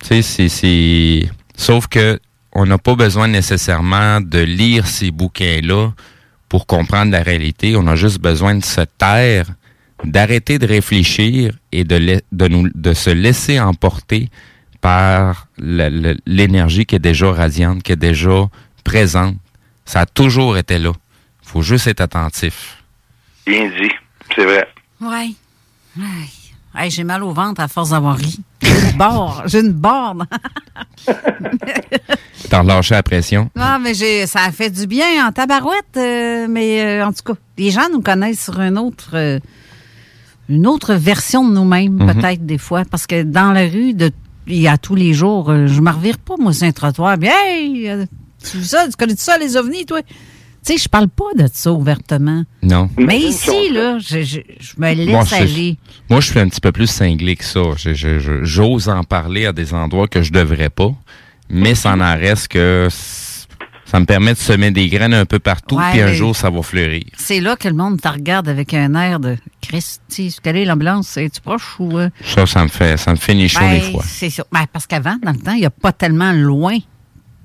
[0.00, 1.28] tu sais, c'est- c'est...
[1.56, 2.18] Sauf que
[2.52, 5.92] on n'a pas besoin nécessairement de lire ces bouquins-là
[6.48, 7.76] pour comprendre la réalité.
[7.76, 9.46] On a juste besoin de se taire
[10.04, 14.28] d'arrêter de réfléchir et de, de, nous, de se laisser emporter
[14.80, 18.48] par l'énergie qui est déjà radiante, qui est déjà
[18.84, 19.36] présente.
[19.84, 20.92] Ça a toujours été là.
[21.42, 22.82] faut juste être attentif.
[23.46, 23.90] Bien dit.
[24.34, 24.68] C'est vrai.
[25.00, 25.30] Ouais.
[25.96, 26.04] Ouais.
[26.78, 28.38] Hey, j'ai mal au ventre à force d'avoir ri.
[28.60, 29.42] J'ai une barre.
[29.46, 30.26] J'ai une borne.
[32.50, 33.50] T'en relâcher la pression.
[33.56, 35.96] Non, mais j'ai, ça a fait du bien en tabarouette.
[35.96, 39.38] euh, mais euh, en tout cas, les gens nous connaissent sur une autre, euh,
[40.48, 42.14] une autre version de nous-mêmes, Mhm.
[42.14, 42.84] peut-être des fois.
[42.90, 44.10] Parce que dans la rue, de,
[44.46, 47.18] il y a tous les jours, euh, je me revire pas, moi, sur un trottoir.
[47.18, 48.06] Bien, hey, euh,
[48.48, 50.00] tu, vois ça, tu connais ça, les ovnis, toi?
[50.02, 52.42] Tu sais, je parle pas de ça ouvertement.
[52.62, 52.90] Non.
[52.96, 55.76] Mais ici, là, je, je, je me laisse Moi, je, aller.
[56.10, 57.60] moi, je suis un petit peu plus cinglé que ça.
[57.76, 60.92] Je- je- je- J'ose en parler à des endroits que je devrais pas,
[61.48, 62.88] mais ça en reste que
[63.88, 66.60] ça me permet de semer des graines un peu partout, puis un jour, ça va
[66.62, 67.04] fleurir.
[67.16, 71.16] C'est là que le monde te regarde avec un air de Christy, quelle est l'ambulance?
[71.16, 71.96] Es-tu proche ou.
[71.98, 72.10] euh?
[72.24, 74.02] Ça, ça me fait, ça me fait ni chaud Ben, ni froid.
[74.06, 74.44] C'est ça.
[74.52, 76.76] Ben, parce qu'avant, dans le temps, il n'y a pas tellement loin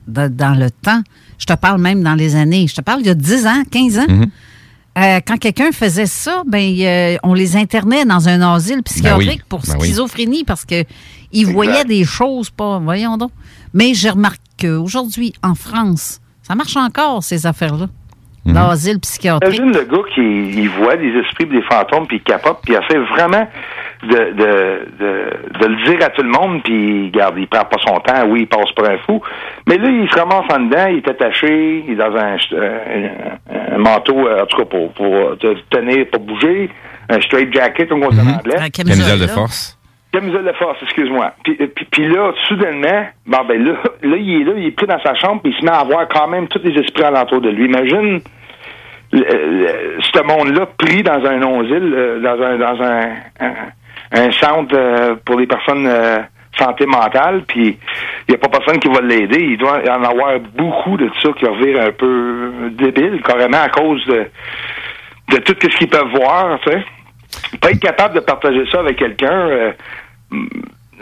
[0.07, 1.01] de- dans le temps.
[1.37, 2.67] Je te parle même dans les années.
[2.67, 4.05] Je te parle il y a 10 ans, 15 ans.
[4.09, 4.29] Mhm.
[4.97, 9.33] Euh, quand quelqu'un faisait ça, ben, euh, on les internait dans un asile psychiatrique Ben
[9.35, 9.87] oui, pour ben oui.
[9.87, 10.83] schizophrénie parce que
[11.31, 12.79] ils voyaient des choses pas.
[12.79, 13.31] Voyons donc.
[13.73, 17.87] Mais je remarque qu'aujourd'hui, en France, Ça marche encore, ces affaires-là.
[18.43, 18.55] Mhm.
[18.55, 19.55] L'asile psychiatrique.
[19.55, 20.21] Imagine le gars qui
[20.63, 23.47] il voit des esprits des fantômes, puis il capote, puis il essaie vraiment
[24.01, 27.77] de, de, de, de le dire à tout le monde, puis regarde, il prend pas
[27.85, 29.21] son temps, oui, il passe pour un fou.
[29.67, 33.75] Mais là, il se ramasse en dedans, il est attaché, il est dans un, un,
[33.75, 36.71] un manteau, euh, en tout cas, pour, pour te tenir, pour bouger,
[37.09, 38.69] un straight jacket, comme on dit en anglais.
[38.73, 39.77] Camisole de force.
[40.11, 41.31] Camisole de force, excuse-moi.
[41.43, 43.71] Puis, puis, puis là, soudainement, bon, ben là,
[44.03, 45.83] là, il est là, il est pris dans sa chambre, puis il se met à
[45.83, 47.65] voir quand même tous les esprits alentour de lui.
[47.65, 48.19] Imagine
[49.13, 53.09] le- le- ce monde-là pris dans un euh, dans un dans un,
[54.11, 56.19] un, centre euh, pour les personnes euh,
[56.57, 57.77] santé mentale, puis
[58.27, 59.39] il n'y a pas personne qui va l'aider.
[59.39, 64.05] Il doit en avoir beaucoup de ça qui revient un peu débile, carrément à cause
[64.07, 64.25] de,
[65.31, 66.83] de tout ce qu'ils peuvent voir, tu sais.
[67.61, 69.71] Pas être capable de partager ça avec quelqu'un, euh,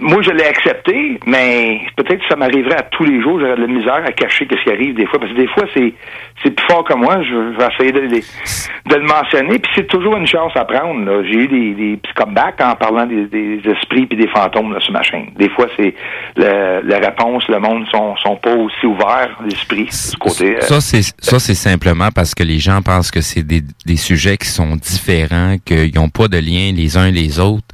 [0.02, 3.62] moi je l'ai accepté, mais peut-être que ça m'arriverait à tous les jours, j'aurais de
[3.62, 5.94] la misère à cacher ce qui arrive des fois, parce que des fois c'est
[6.42, 10.16] c'est plus fort que moi, je, vais essayer de, de, le mentionner, puis c'est toujours
[10.16, 11.22] une chance à prendre.
[11.24, 14.80] J'ai eu des, des petits comebacks en parlant des, des esprits puis des fantômes là,
[14.80, 15.26] sur ma chaîne.
[15.38, 15.94] Des fois c'est
[16.38, 20.56] la réponse, le monde sont, sont pas aussi ouverts d'esprit du côté.
[20.56, 23.98] euh, Ça, c'est ça, c'est simplement parce que les gens pensent que c'est des, des
[23.98, 27.66] sujets qui sont différents, qu'ils n'ont pas de lien les uns les autres.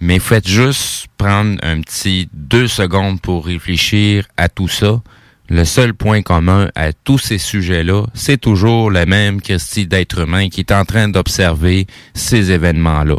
[0.00, 5.02] Mais faites juste prendre un petit deux secondes pour réfléchir à tout ça.
[5.50, 10.48] Le seul point commun à tous ces sujets-là, c'est toujours le même Christy d'être humain
[10.48, 13.16] qui est en train d'observer ces événements-là.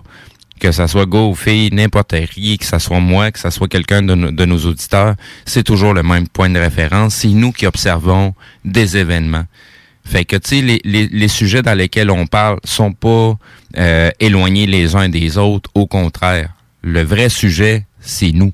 [0.59, 1.35] Que ça soit go
[1.71, 5.93] n'importe qui, que ça soit moi, que ça soit quelqu'un de, nos- auditeurs, c'est toujours
[5.93, 7.15] le même point de référence.
[7.15, 8.33] C'est nous qui observons
[8.63, 9.45] des événements.
[10.05, 13.37] Fait que, tu les sujets dans lesquels on parle sont pas
[13.77, 15.69] euh, éloignés les uns des autres.
[15.73, 16.49] Au contraire,
[16.81, 18.51] le vrai sujet, c'est nous.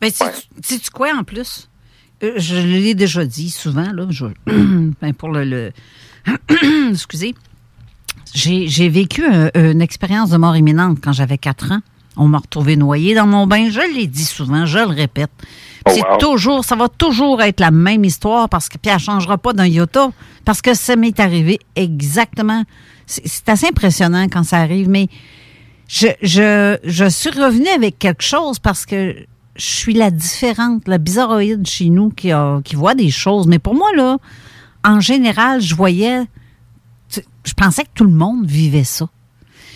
[0.00, 0.24] Ben, sais-
[0.62, 1.68] sais-tu quoi en plus?
[2.22, 4.06] Euh, je l'ai déjà dit souvent, là.
[4.10, 4.26] je-
[5.00, 5.44] ben, pour le.
[5.44, 5.72] le-
[6.90, 7.34] Excusez.
[8.34, 11.80] J'ai j'ai vécu un- une expérience de mort imminente quand j'avais 4 ans.
[12.16, 13.70] On m'a retrouvé noyé dans mon bain.
[13.70, 15.30] Je l'ai dit souvent, je le répète.
[15.86, 16.16] c'est wow.
[16.18, 19.66] toujours, ça va toujours être la même histoire parce que puis elle changera pas d'un
[19.66, 20.10] iota
[20.44, 22.64] parce que ça m'est arrivé exactement.
[23.06, 25.08] C'est c'est assez impressionnant quand ça arrive, mais
[25.88, 29.16] je, je, suis revenue avec quelque chose parce que
[29.56, 32.30] je suis la différente, la bizarroïde chez nous qui,
[32.74, 33.46] voit des choses.
[33.46, 34.18] Mais pour moi, là,
[34.84, 36.24] en général, je voyais.
[37.10, 39.08] Je pensais que tout le monde vivait ça.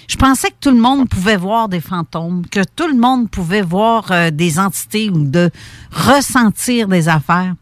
[0.06, 3.62] Je pensais que tout le monde pouvait voir des fantômes, que tout le monde pouvait
[3.62, 5.50] voir euh, des entités ou de
[5.90, 7.54] ressentir des affaires.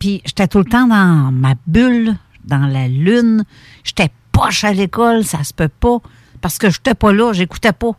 [0.00, 3.44] Puis j'étais tout le temps dans ma bulle, dans la lune.
[3.84, 5.98] J'étais poche à l'école, ça se peut pas.
[6.44, 7.92] Parce que j'étais pas là, j'écoutais pas.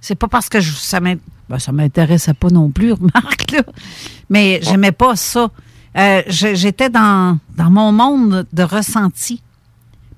[0.00, 1.16] C'est pas parce que je, ça m'in-
[1.48, 3.62] ben, ça m'intéressait pas non plus, remarque, là.
[4.30, 5.50] Mais j'aimais pas ça.
[5.96, 9.42] Euh, je- J'étais dans, dans mon monde de ressenti.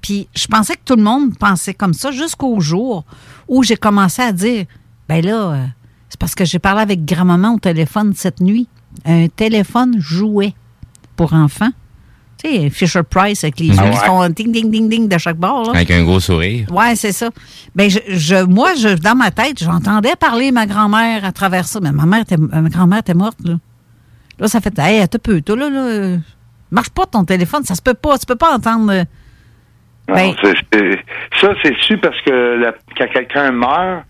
[0.03, 3.07] Puis je pensais que tout le monde pensait comme ça jusqu'au jour
[3.49, 4.67] où j'ai commencé à dire
[5.09, 5.67] ben là, euh,
[6.11, 8.69] c'est parce que j'ai parlé avec grand-maman au téléphone cette nuit.
[9.07, 10.53] Un téléphone jouet
[11.17, 11.71] pour enfants.
[12.43, 14.07] Tu sais, Fisher Price avec les Ah yeux qui ouais.
[14.07, 15.65] font ding, ding, ding, ding de chaque bord.
[15.67, 15.73] là.
[15.77, 16.67] Avec un gros sourire.
[16.73, 17.29] Ouais, c'est ça.
[17.75, 21.81] Ben je, je- moi, je, dans ma tête, j'entendais parler ma grand-mère à travers ça.
[21.83, 23.55] Mais ma mère, était, ma grand-mère était morte, là.
[24.39, 26.17] Là, ça fait, hey, un peu, toi, là, là,
[26.71, 28.91] marche pas ton téléphone, ça se peut pas, tu peux pas entendre.
[28.91, 29.05] euh,
[30.09, 30.35] Non, Ben-
[31.41, 34.05] ça, c'est su parce que la- quand quelqu'un meurt,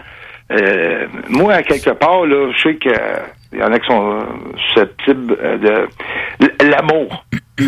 [0.53, 2.91] euh, moi, à quelque part, là, je sais que
[3.53, 4.23] il y en a qui sont euh,
[4.69, 5.89] susceptibles de...
[6.65, 7.25] L'amour.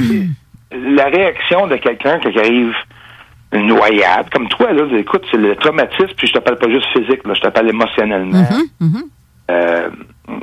[0.74, 2.74] la réaction de quelqu'un qui arrive
[3.52, 6.86] une noyade, comme toi, là, écoute, c'est le traumatisme, puis je te parle pas juste
[6.96, 8.44] physique, là, je te parle émotionnellement.
[9.50, 9.88] Euh,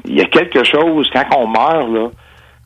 [0.06, 2.10] Il y a quelque chose, quand on meurt, là,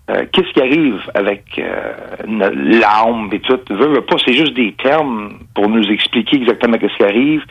[0.10, 1.94] euh, qu'est-ce qui arrive avec euh,
[2.28, 3.58] l'âme et tout?
[3.70, 7.42] Veux, veux pas, c'est juste des termes pour nous expliquer exactement ce qui arrive.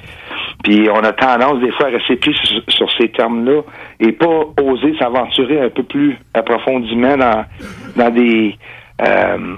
[0.62, 3.62] Puis on a tendance des fois à rester pris sur, sur ces termes-là
[4.00, 7.46] et pas oser s'aventurer un peu plus approfondément dans,
[7.96, 8.58] dans des
[9.00, 9.56] euh,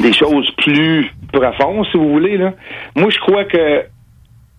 [0.00, 2.36] des choses plus profondes, si vous voulez.
[2.36, 2.52] Là.
[2.96, 3.82] Moi, je crois que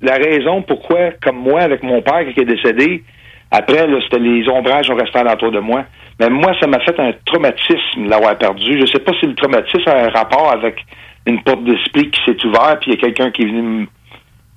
[0.01, 3.03] la raison pourquoi, comme moi, avec mon père qui est décédé,
[3.51, 5.85] après, c'était les ombrages ont resté alentour de moi.
[6.19, 8.79] Mais moi, ça m'a fait un traumatisme l'avoir perdu.
[8.79, 10.77] Je sais pas si le traumatisme a un rapport avec
[11.25, 13.85] une porte d'esprit qui s'est ouverte, puis il y a quelqu'un qui est venu me-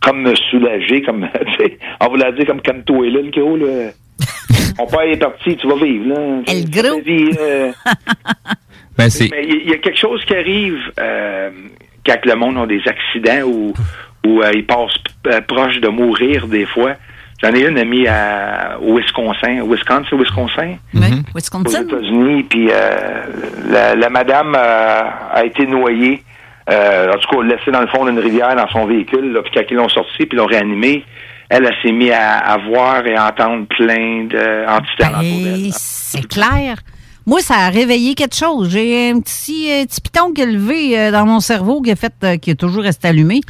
[0.01, 1.28] comme me soulager, comme,
[2.01, 3.90] on vous l'a dit, comme comme toi, là, le gros, là.
[4.78, 6.43] Mon père est parti, tu vas vivre, là.
[6.48, 7.01] El gros.
[7.40, 7.73] Euh,
[8.98, 9.28] Ben, c'est.
[9.31, 11.51] mais il y, a quelque chose qui arrive euh,
[12.05, 13.74] quand le monde a des accidents ou,
[14.27, 14.97] ou euh, ils passent
[15.27, 16.94] euh, proche de mourir des fois.
[17.43, 21.82] J'en ai une amie à, au Wisconsin, Wisconsin, Wisconsin, Oui, aux Wisconsin?
[21.82, 22.44] États-Unis.
[22.44, 23.20] Puis euh,
[23.68, 25.02] la, la madame euh,
[25.35, 26.23] a été noyée,
[26.70, 29.32] euh, en tout cas laissée dans le fond d'une rivière dans son véhicule.
[29.35, 31.05] Là, puis quand ils l'ont sortie, puis l'ont réanimée,
[31.51, 35.62] elle, elle s'est mise à, à voir et à entendre plein d'entités d'elle.
[35.62, 36.77] Ben, c'est clair.
[37.27, 38.70] Moi, ça a réveillé quelque chose.
[38.70, 41.97] J'ai un petit, euh, petit piton qui est levé euh, dans mon cerveau qui a
[41.97, 43.40] fait, euh, qui est toujours resté allumé.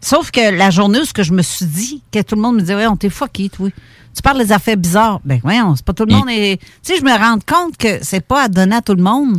[0.00, 2.56] Sauf que la journée où ce que je me suis dit, que tout le monde
[2.56, 3.68] me disait, ouais, on t'est fucké, toi.
[4.14, 5.20] Tu parles des affaires bizarres.
[5.24, 6.28] Ben, voyons, c'est pas tout le monde.
[6.30, 9.02] est- Tu sais, je me rends compte que c'est pas à donner à tout le
[9.02, 9.38] monde.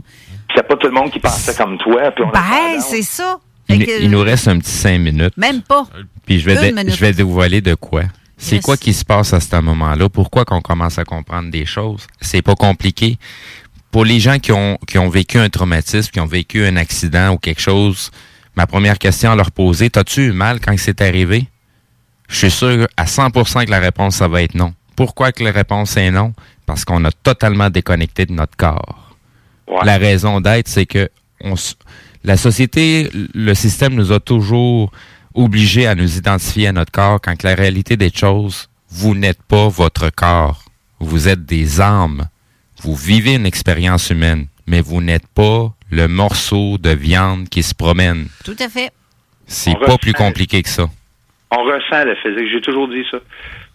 [0.56, 2.12] C'est pas tout le monde qui pensait comme toi.
[2.12, 3.40] Puis on a Ben, c'est ça.
[3.70, 5.36] Il, que- il nous reste un petit cinq minutes.
[5.38, 5.88] Même pas.
[6.26, 8.04] Puis je vais, je vais dévoiler de quoi.
[8.36, 8.66] C'est Yes.
[8.66, 10.10] quoi qui se passe à ce moment-là?
[10.10, 12.06] Pourquoi qu'on commence à comprendre des choses?
[12.20, 13.18] C'est pas compliqué.
[13.94, 17.34] Pour les gens qui ont, qui ont vécu un traumatisme, qui ont vécu un accident
[17.34, 18.10] ou quelque chose,
[18.56, 21.48] ma première question à leur poser, t'as-tu eu mal quand c'est arrivé?
[22.28, 24.74] Je suis sûr à 100% que la réponse, ça va être non.
[24.96, 26.34] Pourquoi que la réponse est non?
[26.66, 29.16] Parce qu'on a totalement déconnecté de notre corps.
[29.84, 31.10] La raison d'être, c'est que
[31.42, 31.54] on
[32.24, 34.92] la société, le système nous a toujours
[35.36, 39.44] obligés à nous identifier à notre corps quand que la réalité des choses, vous n'êtes
[39.44, 40.64] pas votre corps.
[41.00, 42.28] Vous êtes des âmes.
[42.84, 47.74] Vous vivez une expérience humaine, mais vous n'êtes pas le morceau de viande qui se
[47.74, 48.28] promène.
[48.44, 48.92] Tout à fait.
[49.48, 50.88] C'est pas plus compliqué que ça.
[51.52, 52.50] On ressent le physique.
[52.52, 53.18] J'ai toujours dit ça.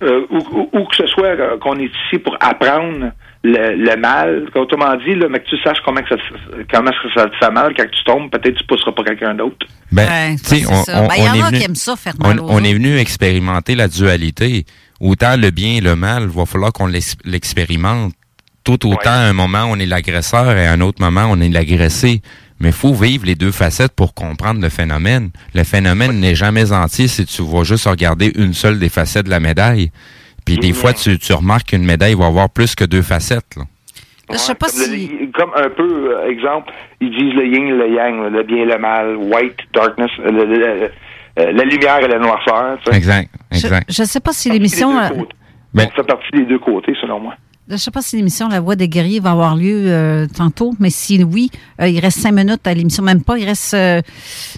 [0.02, 3.12] Euh, où, où- où que ce soit euh, qu'on est ici pour apprendre
[3.44, 6.90] le, le mal, autrement dit, là, mais que tu saches comment, que ça, te- comment
[7.14, 9.66] ça te fait mal quand tu tombes, peut-être tu pousseras pas quelqu'un d'autre.
[9.92, 11.02] Ben, Ouais, tu sais, c'est on, ça.
[11.02, 12.64] on- Ben, il y on en est a venu, qui aiment ça, faire mal on
[12.64, 14.64] est venu expérimenter la dualité.
[15.00, 18.12] Autant le bien et le mal, il va falloir qu'on l'ex- l'expérimente.
[18.68, 21.48] Tout autant, à un moment, on est l'agresseur et à un autre moment, on est
[21.48, 22.20] l'agressé.
[22.60, 25.30] Mais il faut vivre les deux facettes pour comprendre le phénomène.
[25.54, 29.30] Le phénomène n'est jamais entier si tu vas juste regarder une seule des facettes de
[29.30, 29.90] la médaille.
[30.44, 33.56] Puis des fois, tu, tu remarques qu'une médaille va avoir plus que deux facettes.
[33.56, 33.62] là.
[34.30, 36.70] Je sais pas comme, le- comme un peu, euh, exemple,
[37.00, 40.30] ils disent le yin et le yang, le bien et le mal, white, darkness, euh,
[40.30, 40.90] le- le- le-
[41.38, 42.76] euh, la lumière et la noirceur.
[42.92, 43.90] Exact, exact.
[43.90, 44.90] Je sais pas si l'émission.
[45.72, 47.34] Ben- Ça fait partie des deux côtés, selon moi.
[47.70, 50.88] Je sais pas si l'émission La Voix des guerriers va avoir lieu euh, tantôt, mais
[50.88, 51.50] si oui,
[51.82, 53.36] euh, il reste cinq minutes à l'émission, même pas.
[53.36, 54.00] Il reste euh,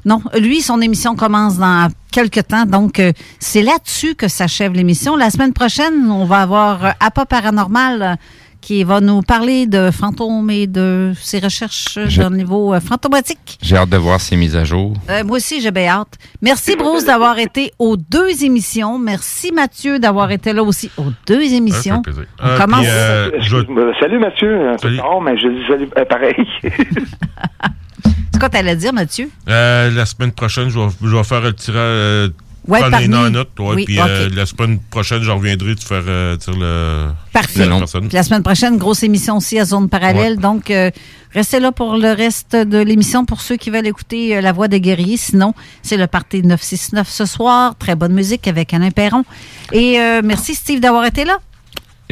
[0.04, 5.16] non, lui, son émission commence dans quelques temps, donc euh, c'est là-dessus que s'achève l'émission.
[5.16, 8.16] La semaine prochaine, on va avoir Appa Paranormal
[8.60, 13.58] qui va nous parler de fantômes et de ses recherches au niveau euh, fantomatique.
[13.62, 14.94] J'ai hâte de voir ces mises à jour.
[15.08, 16.18] Euh, moi aussi, j'ai bien hâte.
[16.42, 18.98] Merci, Bruce, d'avoir été aux deux émissions.
[18.98, 22.02] Merci, Mathieu, d'avoir été là aussi aux deux émissions.
[22.02, 22.24] plaisir.
[22.42, 22.86] On Euh, commence.
[22.86, 26.34] puis, je- salut Mathieu, un peu tard, mais je dis salut euh, pareil.
[28.32, 29.28] C'est quoi t'allais dire, Mathieu?
[29.48, 32.30] Euh, la semaine prochaine, je vais, je vais faire le tirage.
[32.70, 35.84] Ouais, prendre les parmi- notes, ouais, Oui, puis euh, la semaine prochaine, je reviendrai te
[35.84, 37.08] faire euh, dire le.
[37.32, 37.66] Parfait.
[37.66, 37.80] la
[38.12, 40.36] la semaine prochaine, grosse émission aussi à Zone Parallèle.
[40.38, 40.90] Donc, euh,
[41.34, 44.68] restez là pour le reste de l'émission pour ceux qui veulent écouter euh, La Voix
[44.68, 45.16] des guerriers.
[45.16, 45.52] Sinon,
[45.82, 47.74] c'est le Parti 969 ce soir.
[47.78, 49.24] Très bonne musique avec Alain Perron.
[49.72, 51.38] Et euh, merci, Steve, d'avoir été là.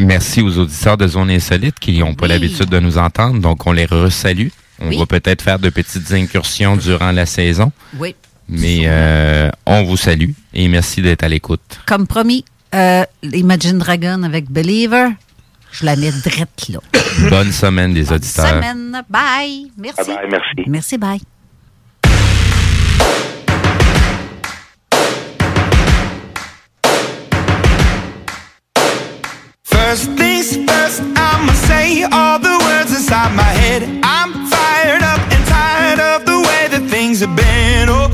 [0.00, 3.72] Merci aux auditeurs de Zone Insolite qui n'ont pas l'habitude de nous entendre, donc on
[3.72, 4.48] les resalue.
[4.80, 4.96] On Oui.
[4.98, 8.14] va peut-être faire de petites incursions durant la saison, Oui.
[8.48, 11.80] Mais euh, on vous salue et merci d'être à l'écoute.
[11.86, 12.44] Comme promis,
[12.74, 15.08] euh, Imagine Dragon avec Believer.
[15.70, 16.78] Je la mets drette là.
[17.30, 18.48] Bonne semaine les auditeurs.
[18.48, 19.02] Semaine.
[19.08, 19.70] Bye.
[19.76, 20.04] Merci.
[20.06, 20.68] Bye bye, merci.
[20.70, 21.18] Merci, bye.
[29.64, 33.82] First things first, I'ma say all the words inside my head.
[34.02, 37.88] I'm fired up and tired of the way that things have been.
[37.88, 38.08] Oh,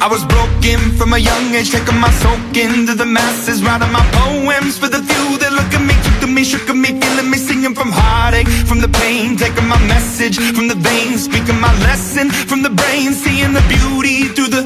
[0.00, 4.04] I was broken from a young age, taking my soak into the masses, writing my
[4.12, 7.30] poems for the few that look at me, took to me, shook at me, feeling
[7.30, 11.72] me, singing from heartache, from the pain, taking my message from the veins, speaking my
[11.86, 14.62] lesson from the brain, seeing the beauty through the.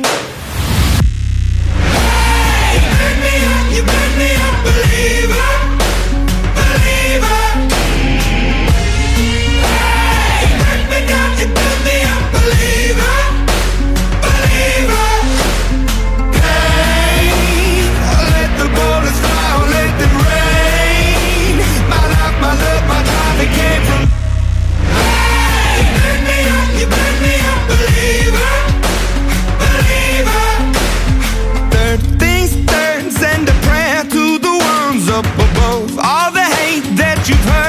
[1.85, 5.28] Hey, you burn me up, you burn me up, believer,